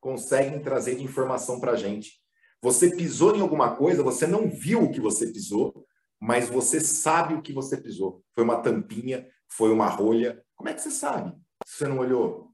conseguem 0.00 0.60
trazer 0.60 0.96
de 0.96 1.04
informação 1.04 1.60
para 1.60 1.72
a 1.72 1.76
gente. 1.76 2.20
Você 2.62 2.94
pisou 2.94 3.34
em 3.34 3.40
alguma 3.40 3.76
coisa, 3.76 4.02
você 4.02 4.26
não 4.26 4.50
viu 4.50 4.84
o 4.84 4.90
que 4.90 5.00
você 5.00 5.26
pisou, 5.32 5.86
mas 6.20 6.48
você 6.48 6.80
sabe 6.80 7.34
o 7.34 7.42
que 7.42 7.52
você 7.52 7.76
pisou. 7.76 8.22
Foi 8.34 8.44
uma 8.44 8.60
tampinha, 8.60 9.26
foi 9.48 9.72
uma 9.72 9.88
rolha. 9.88 10.44
Como 10.54 10.68
é 10.68 10.74
que 10.74 10.82
você 10.82 10.90
sabe 10.90 11.34
se 11.64 11.78
você 11.78 11.88
não 11.88 11.98
olhou? 11.98 12.49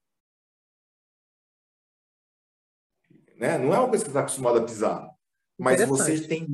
Né? 3.37 3.59
Não 3.59 3.75
é 3.75 3.79
uma 3.79 3.89
coisa 3.89 4.05
que 4.05 4.11
você 4.11 4.17
está 4.17 4.21
acostumado 4.21 4.59
a 4.59 4.65
pisar, 4.65 5.11
mas 5.59 5.85
você 5.87 6.21
tem. 6.27 6.47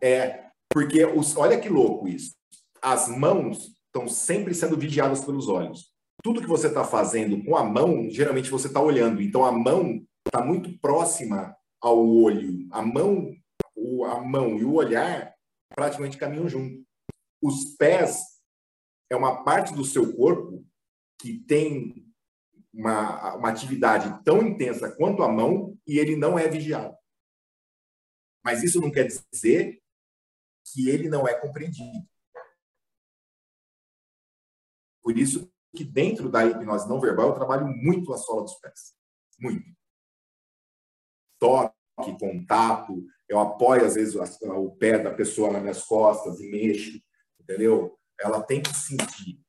É, 0.00 0.46
porque 0.68 1.04
os, 1.04 1.36
olha 1.36 1.60
que 1.60 1.68
louco 1.68 2.08
isso. 2.08 2.34
As 2.80 3.08
mãos 3.08 3.72
estão 3.86 4.08
sempre 4.08 4.54
sendo 4.54 4.76
vigiadas 4.76 5.24
pelos 5.24 5.48
olhos. 5.48 5.92
Tudo 6.22 6.40
que 6.40 6.48
você 6.48 6.68
está 6.68 6.84
fazendo 6.84 7.42
com 7.44 7.56
a 7.56 7.64
mão, 7.64 8.08
geralmente 8.10 8.50
você 8.50 8.66
está 8.66 8.80
olhando. 8.80 9.20
Então 9.22 9.44
a 9.44 9.52
mão 9.52 10.04
está 10.26 10.44
muito 10.44 10.76
próxima 10.78 11.54
ao 11.80 11.98
olho. 11.98 12.66
A 12.70 12.82
mão, 12.82 13.32
a 14.06 14.20
mão 14.20 14.58
e 14.58 14.64
o 14.64 14.74
olhar 14.74 15.32
praticamente 15.74 16.16
caminham 16.16 16.48
junto. 16.48 16.82
Os 17.42 17.76
pés 17.76 18.22
é 19.10 19.16
uma 19.16 19.42
parte 19.44 19.74
do 19.74 19.84
seu 19.84 20.14
corpo 20.14 20.64
que 21.20 21.38
tem 21.38 22.11
uma, 22.72 23.34
uma 23.36 23.48
atividade 23.50 24.22
tão 24.24 24.42
intensa 24.42 24.90
quanto 24.96 25.22
a 25.22 25.28
mão 25.28 25.78
e 25.86 25.98
ele 25.98 26.16
não 26.16 26.38
é 26.38 26.48
vigiado. 26.48 26.96
Mas 28.44 28.62
isso 28.62 28.80
não 28.80 28.90
quer 28.90 29.06
dizer 29.06 29.80
que 30.64 30.88
ele 30.88 31.08
não 31.08 31.26
é 31.28 31.34
compreendido. 31.38 32.06
Por 35.02 35.18
isso 35.18 35.52
que 35.74 35.84
dentro 35.84 36.28
da 36.30 36.44
hipnose 36.44 36.88
não 36.88 37.00
verbal 37.00 37.28
eu 37.28 37.34
trabalho 37.34 37.66
muito 37.66 38.12
a 38.12 38.18
sola 38.18 38.42
dos 38.42 38.54
pés. 38.54 38.94
Muito. 39.38 39.64
Toque, 41.38 41.74
contato, 42.18 43.04
eu 43.28 43.40
apoio, 43.40 43.84
às 43.84 43.94
vezes, 43.94 44.14
o 44.14 44.70
pé 44.76 44.98
da 44.98 45.12
pessoa 45.12 45.52
nas 45.52 45.62
minhas 45.62 45.82
costas 45.82 46.38
e 46.40 46.50
mexo, 46.50 47.02
entendeu? 47.40 47.98
Ela 48.20 48.42
tem 48.42 48.62
que 48.62 48.74
sentir. 48.74 49.41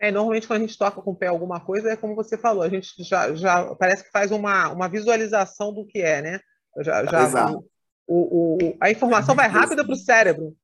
É, 0.00 0.10
normalmente 0.10 0.46
quando 0.46 0.62
a 0.62 0.66
gente 0.66 0.78
toca 0.78 1.02
com 1.02 1.10
o 1.10 1.16
pé 1.16 1.26
alguma 1.26 1.60
coisa, 1.60 1.90
é 1.90 1.96
como 1.96 2.14
você 2.14 2.38
falou, 2.38 2.62
a 2.62 2.68
gente 2.70 2.90
já, 3.04 3.34
já 3.34 3.74
parece 3.74 4.02
que 4.02 4.10
faz 4.10 4.30
uma, 4.30 4.70
uma 4.70 4.88
visualização 4.88 5.74
do 5.74 5.86
que 5.86 6.00
é, 6.00 6.22
né? 6.22 6.40
Já, 6.78 7.04
já, 7.04 7.22
Exato. 7.22 7.64
O, 8.08 8.56
o, 8.56 8.76
a 8.80 8.90
informação 8.90 9.34
é 9.34 9.36
vai 9.36 9.48
rápida 9.48 9.84
para 9.84 9.92
o 9.92 9.96
cérebro. 9.96 10.56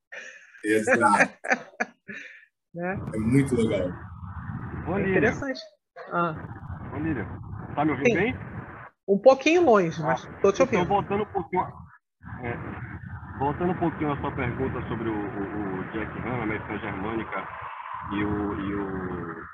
Exato. 0.65 0.99
né? 2.75 2.99
É 3.15 3.19
muito 3.19 3.55
legal. 3.55 3.91
É 4.97 5.11
interessante. 5.11 5.61
Ah. 6.11 6.35
Ô, 6.95 6.99
Líria, 6.99 7.27
tá 7.75 7.85
me 7.85 7.91
ouvindo 7.91 8.07
Sim. 8.07 8.15
bem? 8.15 8.35
Um 9.07 9.19
pouquinho 9.19 9.63
longe, 9.63 10.01
mas 10.01 10.25
estou 10.25 10.53
te 10.53 10.63
ouvindo. 10.63 10.83
Então, 10.83 10.97
voltando 10.97 11.23
um 11.23 11.33
pouquinho, 11.33 11.63
é, 12.43 13.39
voltando 13.39 13.73
um 13.73 13.79
pouquinho 13.79 14.13
à 14.13 14.21
sua 14.21 14.35
pergunta 14.35 14.81
sobre 14.89 15.09
o, 15.09 15.15
o, 15.15 15.81
o 15.81 15.85
Jack 15.93 16.19
Han, 16.21 16.41
a 16.41 16.43
Americana 16.43 16.79
Germânica 16.79 17.49
e 18.13 18.25
o, 18.25 18.61
e 18.61 18.75
o, 18.75 19.45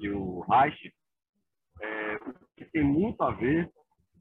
e 0.00 0.10
o 0.10 0.40
Reich, 0.48 0.92
é, 1.82 2.16
o 2.16 2.34
que 2.56 2.64
tem 2.66 2.82
muito 2.82 3.22
a 3.22 3.32
ver 3.32 3.70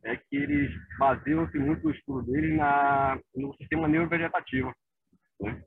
é 0.03 0.15
que 0.15 0.36
eles 0.36 0.71
baseiam-se 0.99 1.57
muito 1.57 1.88
o 1.88 1.91
estudo 1.91 2.31
deles 2.31 2.55
na, 2.57 3.19
no 3.36 3.53
sistema 3.55 3.88
neurovegetativo, 3.88 4.71
né? 5.41 5.63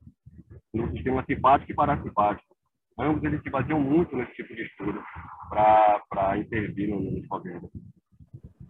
no 0.72 0.90
sistema 0.92 1.24
simpático 1.24 1.72
e 1.72 1.74
parasimpático. 1.74 2.56
Ambos 3.00 3.22
eles 3.24 3.42
se 3.42 3.50
baseiam 3.50 3.80
muito 3.80 4.16
nesse 4.16 4.32
tipo 4.34 4.54
de 4.54 4.62
estudo 4.62 5.02
para 5.48 6.38
intervir 6.38 6.88
no, 6.88 7.00
no 7.00 7.28
problema 7.28 7.68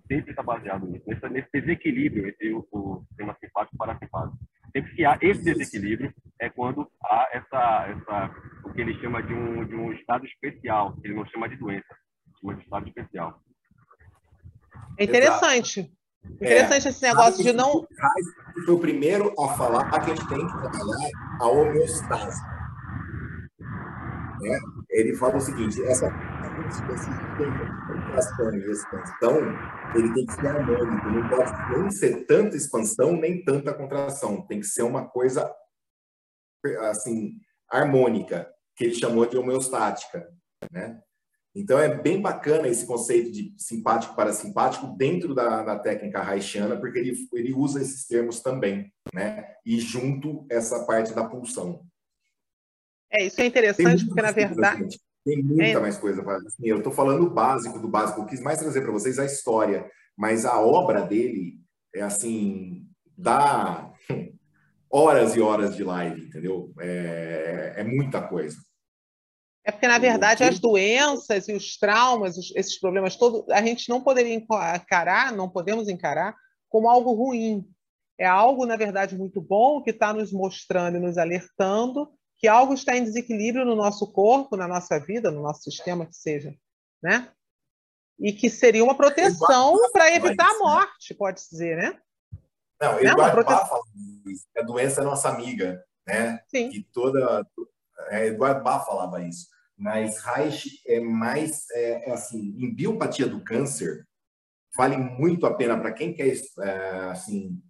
sempre 0.08 0.30
está 0.30 0.42
baseado 0.42 0.86
nisso, 0.86 1.04
nesse, 1.06 1.28
nesse 1.28 1.48
desequilíbrio 1.52 2.26
entre 2.26 2.52
o, 2.52 2.66
o 2.72 3.04
sistema 3.08 3.36
simpático 3.38 3.76
e 3.76 3.78
parasimpático. 3.78 4.38
Sempre 4.72 4.94
que 4.94 5.04
há 5.04 5.18
esse 5.20 5.44
desequilíbrio 5.44 6.12
é 6.40 6.48
quando 6.48 6.88
há 7.04 7.28
essa, 7.32 7.86
essa 7.88 8.34
que 8.78 8.82
ele 8.82 8.94
chama 9.00 9.20
de 9.20 9.34
um, 9.34 9.66
de 9.66 9.74
um 9.74 9.92
estado 9.92 10.24
especial, 10.24 10.94
que 10.94 11.08
ele 11.08 11.16
não 11.16 11.26
chama 11.26 11.48
de 11.48 11.56
doença, 11.56 11.84
chama 12.40 12.54
de 12.54 12.62
estado 12.62 12.86
especial. 12.86 13.42
É 14.96 15.02
interessante. 15.02 15.80
Exato. 15.80 15.98
Interessante 16.40 16.86
é, 16.86 16.90
esse 16.90 17.02
negócio 17.02 17.42
de 17.42 17.52
não. 17.52 17.84
Foi 18.64 18.74
o 18.74 18.78
primeiro 18.78 19.34
a 19.36 19.48
falar 19.54 19.90
que 19.90 19.96
a 19.96 20.14
gente 20.14 20.28
tem 20.28 20.46
que 20.46 20.52
trabalhar 20.52 21.10
a 21.40 21.46
homeostase. 21.48 22.40
Né? 24.42 24.60
Ele 24.90 25.16
fala 25.16 25.38
o 25.38 25.40
seguinte: 25.40 25.82
essa 25.82 26.08
contração 27.88 28.54
e 28.54 28.70
expansão, 28.70 29.38
ele 29.96 30.14
tem 30.14 30.24
que 30.24 30.32
ser 30.34 30.46
harmônico, 30.46 31.08
não 31.08 31.28
pode 31.28 31.80
nem 31.80 31.90
ser 31.90 32.26
tanta 32.26 32.56
expansão 32.56 33.16
nem 33.16 33.42
tanta 33.44 33.74
contração, 33.74 34.46
tem 34.46 34.60
que 34.60 34.66
ser 34.66 34.82
uma 34.82 35.08
coisa 35.08 35.52
assim 36.90 37.32
harmônica, 37.68 38.48
que 38.78 38.84
ele 38.84 38.94
chamou 38.94 39.26
de 39.26 39.36
homeostática, 39.36 40.32
né? 40.72 41.00
Então 41.54 41.76
é 41.76 41.92
bem 41.92 42.20
bacana 42.20 42.68
esse 42.68 42.86
conceito 42.86 43.32
de 43.32 43.52
simpático 43.58 44.14
para 44.14 44.32
simpático 44.32 44.86
dentro 44.96 45.34
da, 45.34 45.64
da 45.64 45.78
técnica 45.78 46.22
haitiana, 46.22 46.78
porque 46.78 47.00
ele, 47.00 47.16
ele 47.34 47.52
usa 47.52 47.82
esses 47.82 48.06
termos 48.06 48.40
também, 48.40 48.92
né? 49.12 49.44
E 49.66 49.80
junto 49.80 50.46
essa 50.48 50.84
parte 50.84 51.12
da 51.12 51.24
pulsão. 51.24 51.84
É, 53.10 53.24
isso 53.24 53.40
é 53.40 53.46
interessante, 53.46 54.06
porque 54.06 54.22
na 54.22 54.30
verdade. 54.30 55.00
Tem 55.24 55.42
muita 55.42 55.78
é. 55.78 55.80
mais 55.80 55.98
coisa 55.98 56.22
para. 56.22 56.36
Assim, 56.36 56.68
eu 56.68 56.78
estou 56.78 56.92
falando 56.92 57.26
o 57.26 57.30
básico 57.30 57.78
do 57.80 57.88
básico. 57.88 58.20
Eu 58.20 58.26
quis 58.26 58.40
mais 58.40 58.60
trazer 58.60 58.82
para 58.82 58.92
vocês 58.92 59.18
a 59.18 59.24
história, 59.24 59.90
mas 60.16 60.44
a 60.44 60.60
obra 60.60 61.02
dele 61.02 61.58
é 61.92 62.02
assim 62.02 62.86
dá 63.16 63.92
horas 64.88 65.34
e 65.34 65.40
horas 65.40 65.74
de 65.74 65.82
live, 65.82 66.26
entendeu? 66.26 66.72
É, 66.78 67.74
é 67.78 67.84
muita 67.84 68.22
coisa. 68.22 68.56
É 69.68 69.70
porque, 69.70 69.86
na 69.86 69.98
verdade, 69.98 70.44
as 70.44 70.58
doenças 70.58 71.46
e 71.46 71.52
os 71.52 71.76
traumas, 71.76 72.38
esses 72.56 72.80
problemas 72.80 73.16
todos, 73.16 73.46
a 73.50 73.60
gente 73.60 73.90
não 73.90 74.00
poderia 74.00 74.34
encarar, 74.34 75.30
não 75.30 75.46
podemos 75.46 75.90
encarar 75.90 76.34
como 76.70 76.88
algo 76.88 77.12
ruim. 77.12 77.68
É 78.18 78.24
algo, 78.26 78.64
na 78.64 78.76
verdade, 78.76 79.14
muito 79.14 79.42
bom 79.42 79.82
que 79.82 79.90
está 79.90 80.10
nos 80.10 80.32
mostrando 80.32 80.96
e 80.96 81.00
nos 81.00 81.18
alertando 81.18 82.10
que 82.38 82.48
algo 82.48 82.72
está 82.72 82.96
em 82.96 83.04
desequilíbrio 83.04 83.66
no 83.66 83.76
nosso 83.76 84.10
corpo, 84.10 84.56
na 84.56 84.66
nossa 84.66 84.98
vida, 84.98 85.30
no 85.30 85.42
nosso 85.42 85.64
sistema 85.64 86.06
que 86.06 86.16
seja, 86.16 86.54
né? 87.02 87.30
E 88.18 88.32
que 88.32 88.48
seria 88.48 88.82
uma 88.82 88.96
proteção 88.96 89.76
para 89.92 90.14
evitar 90.14 90.48
a 90.48 90.52
né? 90.54 90.58
morte, 90.60 91.12
pode 91.12 91.46
dizer, 91.46 91.76
né? 91.76 92.00
Não, 92.80 92.94
né? 92.94 93.02
Eduardo. 93.02 93.44
Bá 93.44 93.68
isso, 94.24 94.46
a 94.56 94.62
doença 94.62 95.02
é 95.02 95.04
nossa 95.04 95.28
amiga, 95.28 95.84
né? 96.06 96.42
Sim. 96.48 96.70
Que 96.70 96.82
toda... 96.90 97.46
É, 98.08 98.28
Eduardo 98.28 98.64
Bá 98.64 98.80
falava 98.80 99.22
isso. 99.22 99.57
Mas 99.78 100.18
Reich 100.20 100.82
é 100.86 100.98
mais, 100.98 101.70
é, 101.70 102.10
é 102.10 102.12
assim, 102.12 102.54
em 102.58 102.74
biopatia 102.74 103.28
do 103.28 103.44
câncer, 103.44 104.04
vale 104.76 104.96
muito 104.96 105.46
a 105.46 105.54
pena 105.54 105.78
para 105.78 105.92
quem 105.92 106.12
quer, 106.12 106.34
é, 106.60 107.10
assim, 107.10 107.62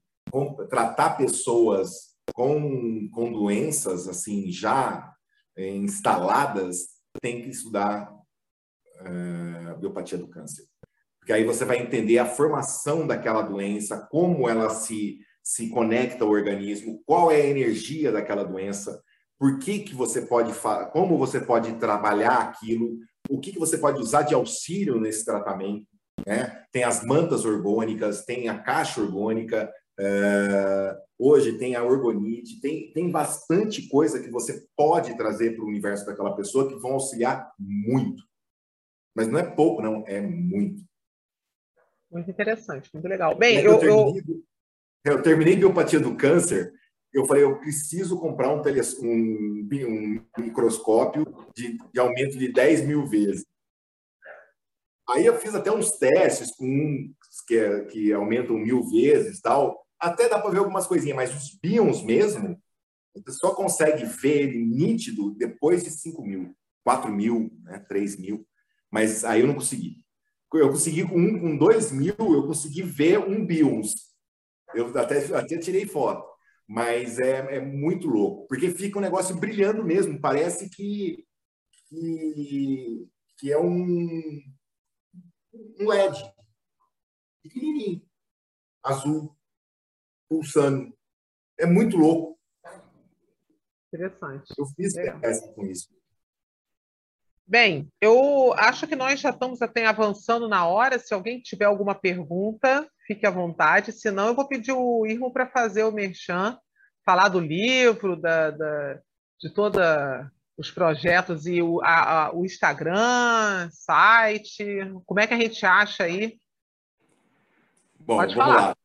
tratar 0.71 1.17
pessoas 1.17 2.15
com, 2.35 3.09
com 3.11 3.33
doenças 3.33 4.09
assim 4.09 4.51
já 4.51 5.13
é, 5.57 5.69
instaladas, 5.71 6.99
tem 7.21 7.43
que 7.43 7.49
estudar 7.49 8.13
uh, 9.01 9.79
biopatia 9.79 10.17
do 10.19 10.29
câncer. 10.29 10.65
Porque 11.19 11.33
aí 11.33 11.45
você 11.45 11.65
vai 11.65 11.79
entender 11.79 12.19
a 12.19 12.27
formação 12.27 13.07
daquela 13.07 13.43
doença, 13.43 14.07
como 14.11 14.49
ela 14.49 14.71
se, 14.71 15.19
se 15.43 15.69
conecta 15.69 16.25
ao 16.25 16.31
organismo, 16.31 17.03
qual 17.05 17.31
é 17.31 17.43
a 17.43 17.47
energia 17.47 18.13
daquela 18.13 18.45
doença, 18.45 19.03
por 19.39 19.59
que, 19.59 19.81
que 19.81 19.95
você 19.95 20.23
pode 20.23 20.53
como 20.93 21.17
você 21.17 21.41
pode 21.41 21.73
trabalhar 21.75 22.39
aquilo, 22.39 22.99
o 23.29 23.39
que, 23.39 23.53
que 23.53 23.59
você 23.59 23.79
pode 23.79 24.01
usar 24.01 24.23
de 24.23 24.35
auxílio 24.35 25.01
nesse 25.01 25.25
tratamento. 25.25 25.87
Né? 26.27 26.65
Tem 26.73 26.83
as 26.83 27.05
mantas 27.05 27.45
orgânicas, 27.45 28.25
tem 28.25 28.49
a 28.49 28.59
caixa 28.59 29.01
orgânica, 29.01 29.73
é, 30.01 30.97
hoje 31.19 31.59
tem 31.59 31.77
a 31.77 31.85
orgonite, 31.85 32.61
tem, 32.61 32.93
tem 32.93 33.11
bastante 33.11 33.89
coisa 33.89 34.21
que 34.21 34.31
você 34.31 34.65
pode 34.77 35.17
trazer 35.17 35.55
para 35.55 35.65
o 35.65 35.69
universo 35.69 36.07
daquela 36.07 36.35
pessoa 36.35 36.69
que 36.69 36.77
vão 36.77 36.93
auxiliar 36.93 37.53
muito. 37.59 38.23
Mas 39.15 39.29
não 39.29 39.39
é 39.39 39.43
pouco, 39.43 39.83
não, 39.83 40.05
é 40.07 40.21
muito. 40.21 40.83
Muito 42.11 42.31
interessante, 42.31 42.89
muito 42.93 43.07
legal. 43.07 43.37
Bem, 43.37 43.59
eu, 43.59 43.73
eu, 43.73 43.79
terminei, 43.79 44.43
eu 45.05 45.23
terminei 45.23 45.57
biopatia 45.57 46.01
do 46.01 46.17
câncer, 46.17 46.73
eu 47.19 47.27
falei, 47.27 47.43
eu 47.43 47.59
preciso 47.59 48.19
comprar 48.19 48.53
um, 48.53 48.63
tele, 48.63 48.81
um, 49.03 49.67
um 49.87 50.25
microscópio 50.39 51.25
de, 51.55 51.79
de 51.93 52.01
aumento 52.01 52.39
de 52.39 52.53
10 52.53 52.87
mil 52.87 53.07
vezes. 53.07 53.45
Aí 55.09 55.25
eu 55.25 55.39
fiz 55.39 55.55
até 55.55 55.73
uns 55.73 55.93
testes 55.93 56.55
com 56.55 56.67
um 56.67 57.15
que, 57.47 57.57
é, 57.57 57.85
que 57.87 58.13
aumentam 58.13 58.59
mil 58.59 58.83
vezes 58.91 59.41
tal 59.41 59.89
até 59.99 60.29
dá 60.29 60.39
para 60.39 60.51
ver 60.51 60.59
algumas 60.59 60.87
coisinhas, 60.87 61.17
mas 61.17 61.35
os 61.35 61.59
bions 61.61 62.03
mesmo, 62.03 62.61
você 63.15 63.33
só 63.33 63.55
consegue 63.55 64.05
ver 64.05 64.43
ele 64.43 64.65
nítido 64.65 65.35
depois 65.35 65.83
de 65.83 65.91
5 65.91 66.23
mil, 66.23 66.55
4 66.85 67.11
mil, 67.11 67.51
né, 67.65 67.85
3 67.89 68.17
mil. 68.17 68.47
Mas 68.91 69.25
aí 69.25 69.41
eu 69.41 69.47
não 69.47 69.55
consegui. 69.55 70.05
Eu 70.53 70.71
consegui 70.71 71.07
com 71.07 71.19
um, 71.19 71.41
com 71.41 71.57
2 71.57 71.93
mil, 71.93 72.15
eu 72.19 72.47
consegui 72.47 72.83
ver 72.83 73.19
um 73.19 73.45
bions. 73.45 73.93
Eu 74.75 74.97
até, 74.97 75.19
até 75.35 75.59
tirei 75.59 75.85
foto. 75.85 76.28
Mas 76.69 77.19
é, 77.19 77.57
é 77.57 77.61
muito 77.61 78.07
louco, 78.07 78.47
porque 78.47 78.71
fica 78.71 78.99
um 78.99 79.03
negócio 79.03 79.35
brilhando 79.35 79.83
mesmo. 79.83 80.21
Parece 80.21 80.69
que, 80.69 81.27
que, 81.89 83.09
que 83.39 83.51
é 83.51 83.59
um, 83.59 84.43
um 85.81 85.89
LED 85.89 86.31
pequenininho, 87.43 88.03
azul 88.85 89.35
pulsando. 90.29 90.95
É 91.59 91.65
muito 91.65 91.97
louco. 91.97 92.39
Interessante. 93.93 94.53
Eu 94.59 94.67
fiz 94.67 94.95
é. 94.97 95.11
com 95.55 95.65
isso. 95.65 95.89
Bem, 97.47 97.91
eu 97.99 98.53
acho 98.59 98.87
que 98.87 98.95
nós 98.95 99.19
já 99.21 99.31
estamos 99.31 99.63
até 99.63 99.87
avançando 99.87 100.47
na 100.47 100.67
hora. 100.67 100.99
Se 100.99 101.15
alguém 101.15 101.41
tiver 101.41 101.65
alguma 101.65 101.95
pergunta, 101.95 102.87
fique 103.09 103.27
à 103.27 103.31
vontade. 103.31 103.91
Se 103.91 104.11
não, 104.11 104.29
eu 104.29 104.35
vou 104.35 104.47
pedir 104.47 104.73
o 104.73 105.07
Irmo 105.07 105.33
para 105.33 105.49
fazer 105.49 105.83
o 105.83 105.91
merchan, 105.91 106.57
falar 107.05 107.31
do 107.31 107.41
livro, 107.41 108.15
da, 108.15 108.51
da 108.51 109.01
de 109.41 109.51
todos 109.55 109.81
os 110.59 110.71
projetos 110.71 111.47
e 111.47 111.63
o, 111.63 111.81
a, 111.83 112.27
a, 112.27 112.35
o 112.35 112.45
Instagram, 112.45 113.71
site. 113.71 114.65
Como 115.07 115.21
é 115.21 115.27
que 115.27 115.35
a 115.35 115.39
gente 115.39 115.65
acha 115.65 116.05
aí? 116.05 116.39
Bom, 117.99 118.17
Pode 118.17 118.35
falar. 118.35 118.69
Lá. 118.69 118.77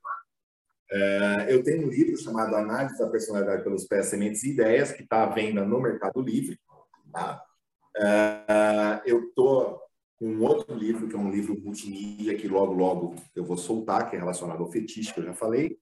É, 0.91 1.47
eu 1.49 1.63
tenho 1.63 1.87
um 1.87 1.89
livro 1.89 2.15
chamado 2.17 2.55
Análise 2.55 2.99
da 2.99 3.09
Personalidade 3.09 3.63
pelos 3.63 3.85
Pés, 3.85 4.05
Sementes 4.05 4.43
e 4.43 4.51
Ideias, 4.51 4.91
que 4.91 5.01
está 5.03 5.23
à 5.23 5.25
venda 5.25 5.65
no 5.65 5.81
Mercado 5.81 6.21
Livre. 6.21 6.59
Tá? 7.11 7.43
É, 7.97 9.01
eu 9.05 9.23
estou 9.27 9.81
um 10.21 10.41
outro 10.41 10.75
livro, 10.75 11.07
que 11.07 11.15
é 11.15 11.19
um 11.19 11.31
livro 11.31 11.59
multimídia, 11.59 12.35
que 12.35 12.47
logo, 12.47 12.73
logo 12.73 13.15
eu 13.35 13.43
vou 13.43 13.57
soltar, 13.57 14.09
que 14.09 14.15
é 14.15 14.19
relacionado 14.19 14.61
ao 14.61 14.71
fetiche, 14.71 15.13
que 15.13 15.19
eu 15.19 15.25
já 15.25 15.33
falei. 15.33 15.77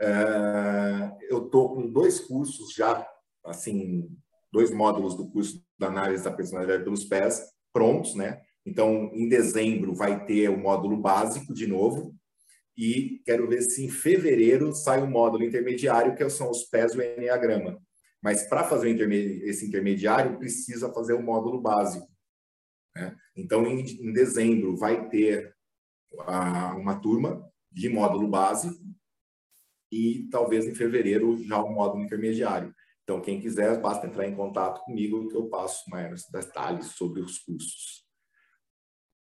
É, 0.00 1.12
eu 1.28 1.46
estou 1.46 1.74
com 1.74 1.90
dois 1.90 2.20
cursos 2.20 2.72
já, 2.74 3.06
assim, 3.44 4.08
dois 4.52 4.70
módulos 4.70 5.16
do 5.16 5.28
curso 5.30 5.64
da 5.78 5.88
Análise 5.88 6.24
da 6.24 6.32
Personalidade 6.32 6.84
pelos 6.84 7.04
Pés 7.04 7.42
prontos, 7.72 8.14
né? 8.14 8.40
Então, 8.64 9.10
em 9.14 9.28
dezembro 9.28 9.94
vai 9.94 10.24
ter 10.24 10.48
o 10.48 10.58
módulo 10.58 10.96
básico 10.96 11.52
de 11.52 11.66
novo, 11.66 12.14
e 12.80 13.20
quero 13.26 13.46
ver 13.46 13.60
se 13.60 13.84
em 13.84 13.90
fevereiro 13.90 14.72
sai 14.72 15.02
o 15.02 15.04
um 15.04 15.10
módulo 15.10 15.44
intermediário, 15.44 16.14
que 16.14 16.28
são 16.30 16.50
os 16.50 16.64
pés 16.64 16.94
do 16.94 17.02
Enneagrama. 17.02 17.78
Mas 18.22 18.48
para 18.48 18.64
fazer 18.64 18.90
esse 19.44 19.66
intermediário, 19.66 20.38
precisa 20.38 20.90
fazer 20.90 21.12
o 21.12 21.22
módulo 21.22 21.60
básico. 21.60 22.06
Né? 22.94 23.16
Então, 23.36 23.66
em, 23.66 23.80
em, 23.80 24.12
dezembro, 24.12 24.76
vai 24.76 25.08
ter 25.08 25.54
a, 26.20 26.74
uma 26.74 27.00
turma 27.00 27.48
de 27.70 27.88
módulo 27.88 28.28
básico 28.28 28.78
e 29.92 30.28
talvez 30.30 30.66
em 30.66 30.74
fevereiro 30.74 31.42
já 31.44 31.62
o 31.62 31.72
módulo 31.72 32.04
intermediário. 32.04 32.74
Então, 33.02 33.20
quem 33.20 33.40
quiser, 33.40 33.80
basta 33.80 34.06
entrar 34.06 34.26
em 34.26 34.36
contato 34.36 34.84
comigo 34.84 35.28
que 35.28 35.36
eu 35.36 35.48
passo 35.48 35.88
mais 35.90 36.24
detalhes 36.30 36.86
sobre 36.92 37.20
os 37.20 37.38
cursos. 37.38 38.04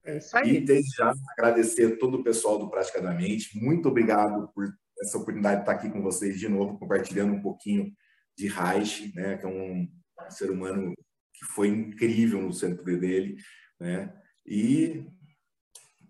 É 0.05 0.19
isso 0.19 0.37
aí. 0.37 0.57
E 0.57 0.61
desde 0.61 0.97
já 0.97 1.13
agradecer 1.33 1.99
todo 1.99 2.19
o 2.19 2.25
pessoal 2.25 2.59
do 2.59 2.71
Praticadamente. 2.71 3.59
Muito 3.59 3.89
obrigado 3.89 4.51
por 4.55 4.67
essa 5.01 5.17
oportunidade 5.17 5.57
de 5.57 5.63
estar 5.63 5.73
aqui 5.73 5.91
com 5.91 6.03
vocês 6.03 6.39
de 6.39 6.49
novo, 6.49 6.79
compartilhando 6.79 7.33
um 7.33 7.43
pouquinho 7.43 7.93
de 8.37 8.49
Reich, 8.49 9.13
né, 9.15 9.37
que 9.37 9.45
é 9.45 9.49
um 9.49 9.89
ser 10.31 10.51
humano 10.51 10.95
que 11.39 11.45
foi 11.47 11.69
incrível 11.69 12.43
no 12.43 12.53
centro 12.53 12.85
dele, 12.85 13.37
né? 13.79 14.13
E 14.47 15.07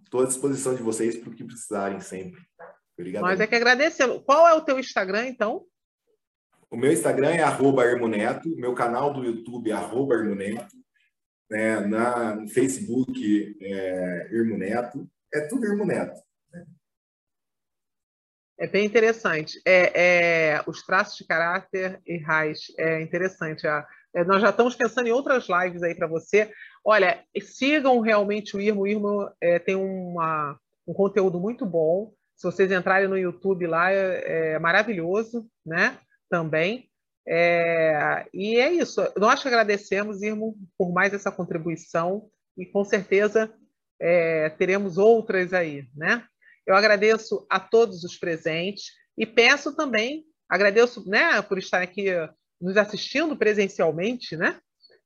estou 0.04 0.22
à 0.22 0.26
disposição 0.26 0.74
de 0.74 0.82
vocês 0.82 1.16
para 1.16 1.30
o 1.30 1.34
que 1.34 1.44
precisarem 1.44 2.00
sempre. 2.00 2.40
Obrigado. 2.96 3.22
Nós 3.22 3.40
é 3.40 3.46
que 3.46 3.54
agradecemos. 3.54 4.22
Qual 4.24 4.46
é 4.48 4.54
o 4.54 4.64
teu 4.64 4.78
Instagram, 4.78 5.26
então? 5.26 5.64
O 6.70 6.76
meu 6.76 6.92
Instagram 6.92 7.30
é 7.30 7.42
arroba 7.42 7.84
Hermoneto, 7.84 8.48
meu 8.56 8.74
canal 8.74 9.12
do 9.12 9.24
YouTube 9.24 9.70
é 9.70 9.74
arroba 9.74 10.14
Hermoneto, 10.14 10.76
né, 11.50 11.80
na, 11.80 12.34
no 12.34 12.48
Facebook 12.48 13.56
é, 13.62 14.28
é 15.34 15.40
tudo 15.48 15.64
Irmo 15.64 15.86
Neto. 15.86 16.20
Né? 16.52 16.66
É 18.58 18.66
bem 18.66 18.84
interessante. 18.84 19.60
É, 19.64 20.52
é, 20.56 20.62
os 20.66 20.82
traços 20.84 21.16
de 21.16 21.26
caráter 21.26 22.00
e 22.06 22.18
raiz 22.18 22.58
é 22.78 23.00
interessante. 23.00 23.66
É, 23.66 23.86
nós 24.24 24.40
já 24.40 24.50
estamos 24.50 24.74
pensando 24.74 25.06
em 25.08 25.12
outras 25.12 25.46
lives 25.48 25.82
aí 25.82 25.94
para 25.94 26.06
você. 26.06 26.50
Olha, 26.84 27.22
sigam 27.40 28.00
realmente 28.00 28.56
o 28.56 28.60
Irmo. 28.60 28.82
O 28.82 28.86
Irmo 28.86 29.30
é, 29.40 29.58
tem 29.58 29.74
uma, 29.74 30.58
um 30.86 30.94
conteúdo 30.94 31.38
muito 31.38 31.66
bom. 31.66 32.12
Se 32.36 32.44
vocês 32.44 32.70
entrarem 32.70 33.08
no 33.08 33.18
YouTube 33.18 33.66
lá, 33.66 33.92
é, 33.92 34.54
é 34.54 34.58
maravilhoso, 34.58 35.46
né? 35.66 35.98
Também. 36.30 36.88
É, 37.26 38.26
e 38.32 38.56
é 38.56 38.72
isso. 38.72 39.00
Nós 39.16 39.40
te 39.40 39.48
agradecemos, 39.48 40.22
Irmo, 40.22 40.56
por 40.78 40.92
mais 40.92 41.12
essa 41.12 41.30
contribuição 41.30 42.28
e 42.56 42.64
com 42.64 42.84
certeza 42.84 43.52
é, 44.00 44.48
teremos 44.50 44.96
outras 44.96 45.52
aí, 45.52 45.86
né? 45.94 46.24
Eu 46.66 46.74
agradeço 46.74 47.46
a 47.50 47.58
todos 47.58 48.04
os 48.04 48.18
presentes 48.18 48.92
e 49.16 49.26
peço 49.26 49.74
também, 49.74 50.24
agradeço, 50.48 51.08
né, 51.08 51.40
por 51.42 51.58
estar 51.58 51.82
aqui 51.82 52.06
nos 52.60 52.76
assistindo 52.76 53.36
presencialmente, 53.36 54.36
né? 54.36 54.58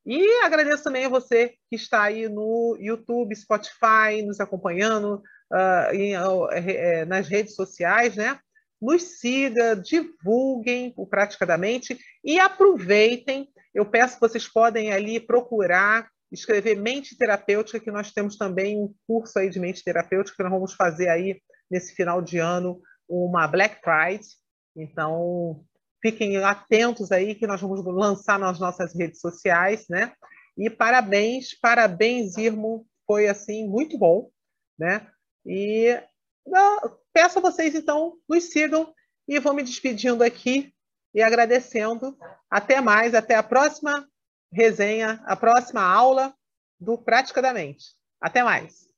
E 0.05 0.43
agradeço 0.43 0.83
também 0.83 1.05
a 1.05 1.09
você 1.09 1.55
que 1.69 1.77
está 1.77 2.03
aí 2.03 2.29
no 2.29 2.77
YouTube, 2.81 3.37
Spotify, 3.37 4.23
nos 4.27 4.41
acompanhando 4.41 5.23
uh, 5.53 5.95
em, 5.95 6.16
uh, 6.16 7.07
nas 7.07 7.29
redes 7.29 7.55
sociais, 7.55 8.16
né? 8.16 8.39
nos 8.83 9.20
siga, 9.20 9.77
divulguem 9.77 10.93
o 10.97 11.07
Praticadamente 11.07 11.97
e 12.24 12.41
aproveitem. 12.41 13.49
Eu 13.73 13.87
peço 13.87 14.15
que 14.15 14.20
vocês 14.20 14.49
podem 14.49 14.93
ali 14.93 15.20
procurar, 15.20 16.11
escrever 16.33 16.74
mente 16.74 17.16
terapêutica, 17.16 17.79
que 17.79 17.93
nós 17.93 18.11
temos 18.11 18.37
também 18.37 18.77
um 18.77 18.93
curso 19.07 19.39
aí 19.39 19.49
de 19.49 19.61
mente 19.61 19.85
terapêutica 19.85 20.37
que 20.37 20.43
nós 20.43 20.53
vamos 20.53 20.74
fazer 20.74 21.09
aí 21.09 21.41
nesse 21.70 21.95
final 21.95 22.20
de 22.20 22.39
ano, 22.39 22.81
uma 23.09 23.47
Black 23.47 23.81
Pride. 23.81 24.27
Então, 24.77 25.65
fiquem 26.03 26.37
atentos 26.39 27.12
aí 27.12 27.35
que 27.35 27.47
nós 27.47 27.61
vamos 27.61 27.83
lançar 27.85 28.39
nas 28.39 28.59
nossas 28.59 28.95
redes 28.95 29.20
sociais, 29.20 29.87
né? 29.89 30.12
E 30.59 30.69
parabéns, 30.69 31.59
parabéns, 31.59 32.37
Irmo, 32.37 32.87
foi 33.07 33.29
assim 33.29 33.66
muito 33.66 33.97
bom, 33.97 34.29
né? 34.79 35.07
E 35.47 35.99
peço 37.12 37.39
a 37.39 37.43
vocês, 37.43 37.74
então, 37.74 38.15
nos 38.29 38.51
sigam 38.51 38.93
e 39.27 39.39
vou 39.39 39.55
me 39.55 39.62
despedindo 39.62 40.23
aqui 40.23 40.74
e 41.15 41.23
agradecendo. 41.23 42.16
Até 42.51 42.81
mais, 42.81 43.15
até 43.15 43.35
a 43.35 43.43
próxima 43.43 44.07
resenha, 44.53 45.23
a 45.24 45.37
próxima 45.37 45.83
aula 45.83 46.35
do 46.79 46.99
Prática 46.99 47.41
da 47.41 47.55
Mente. 47.55 47.95
Até 48.20 48.43
mais. 48.43 48.91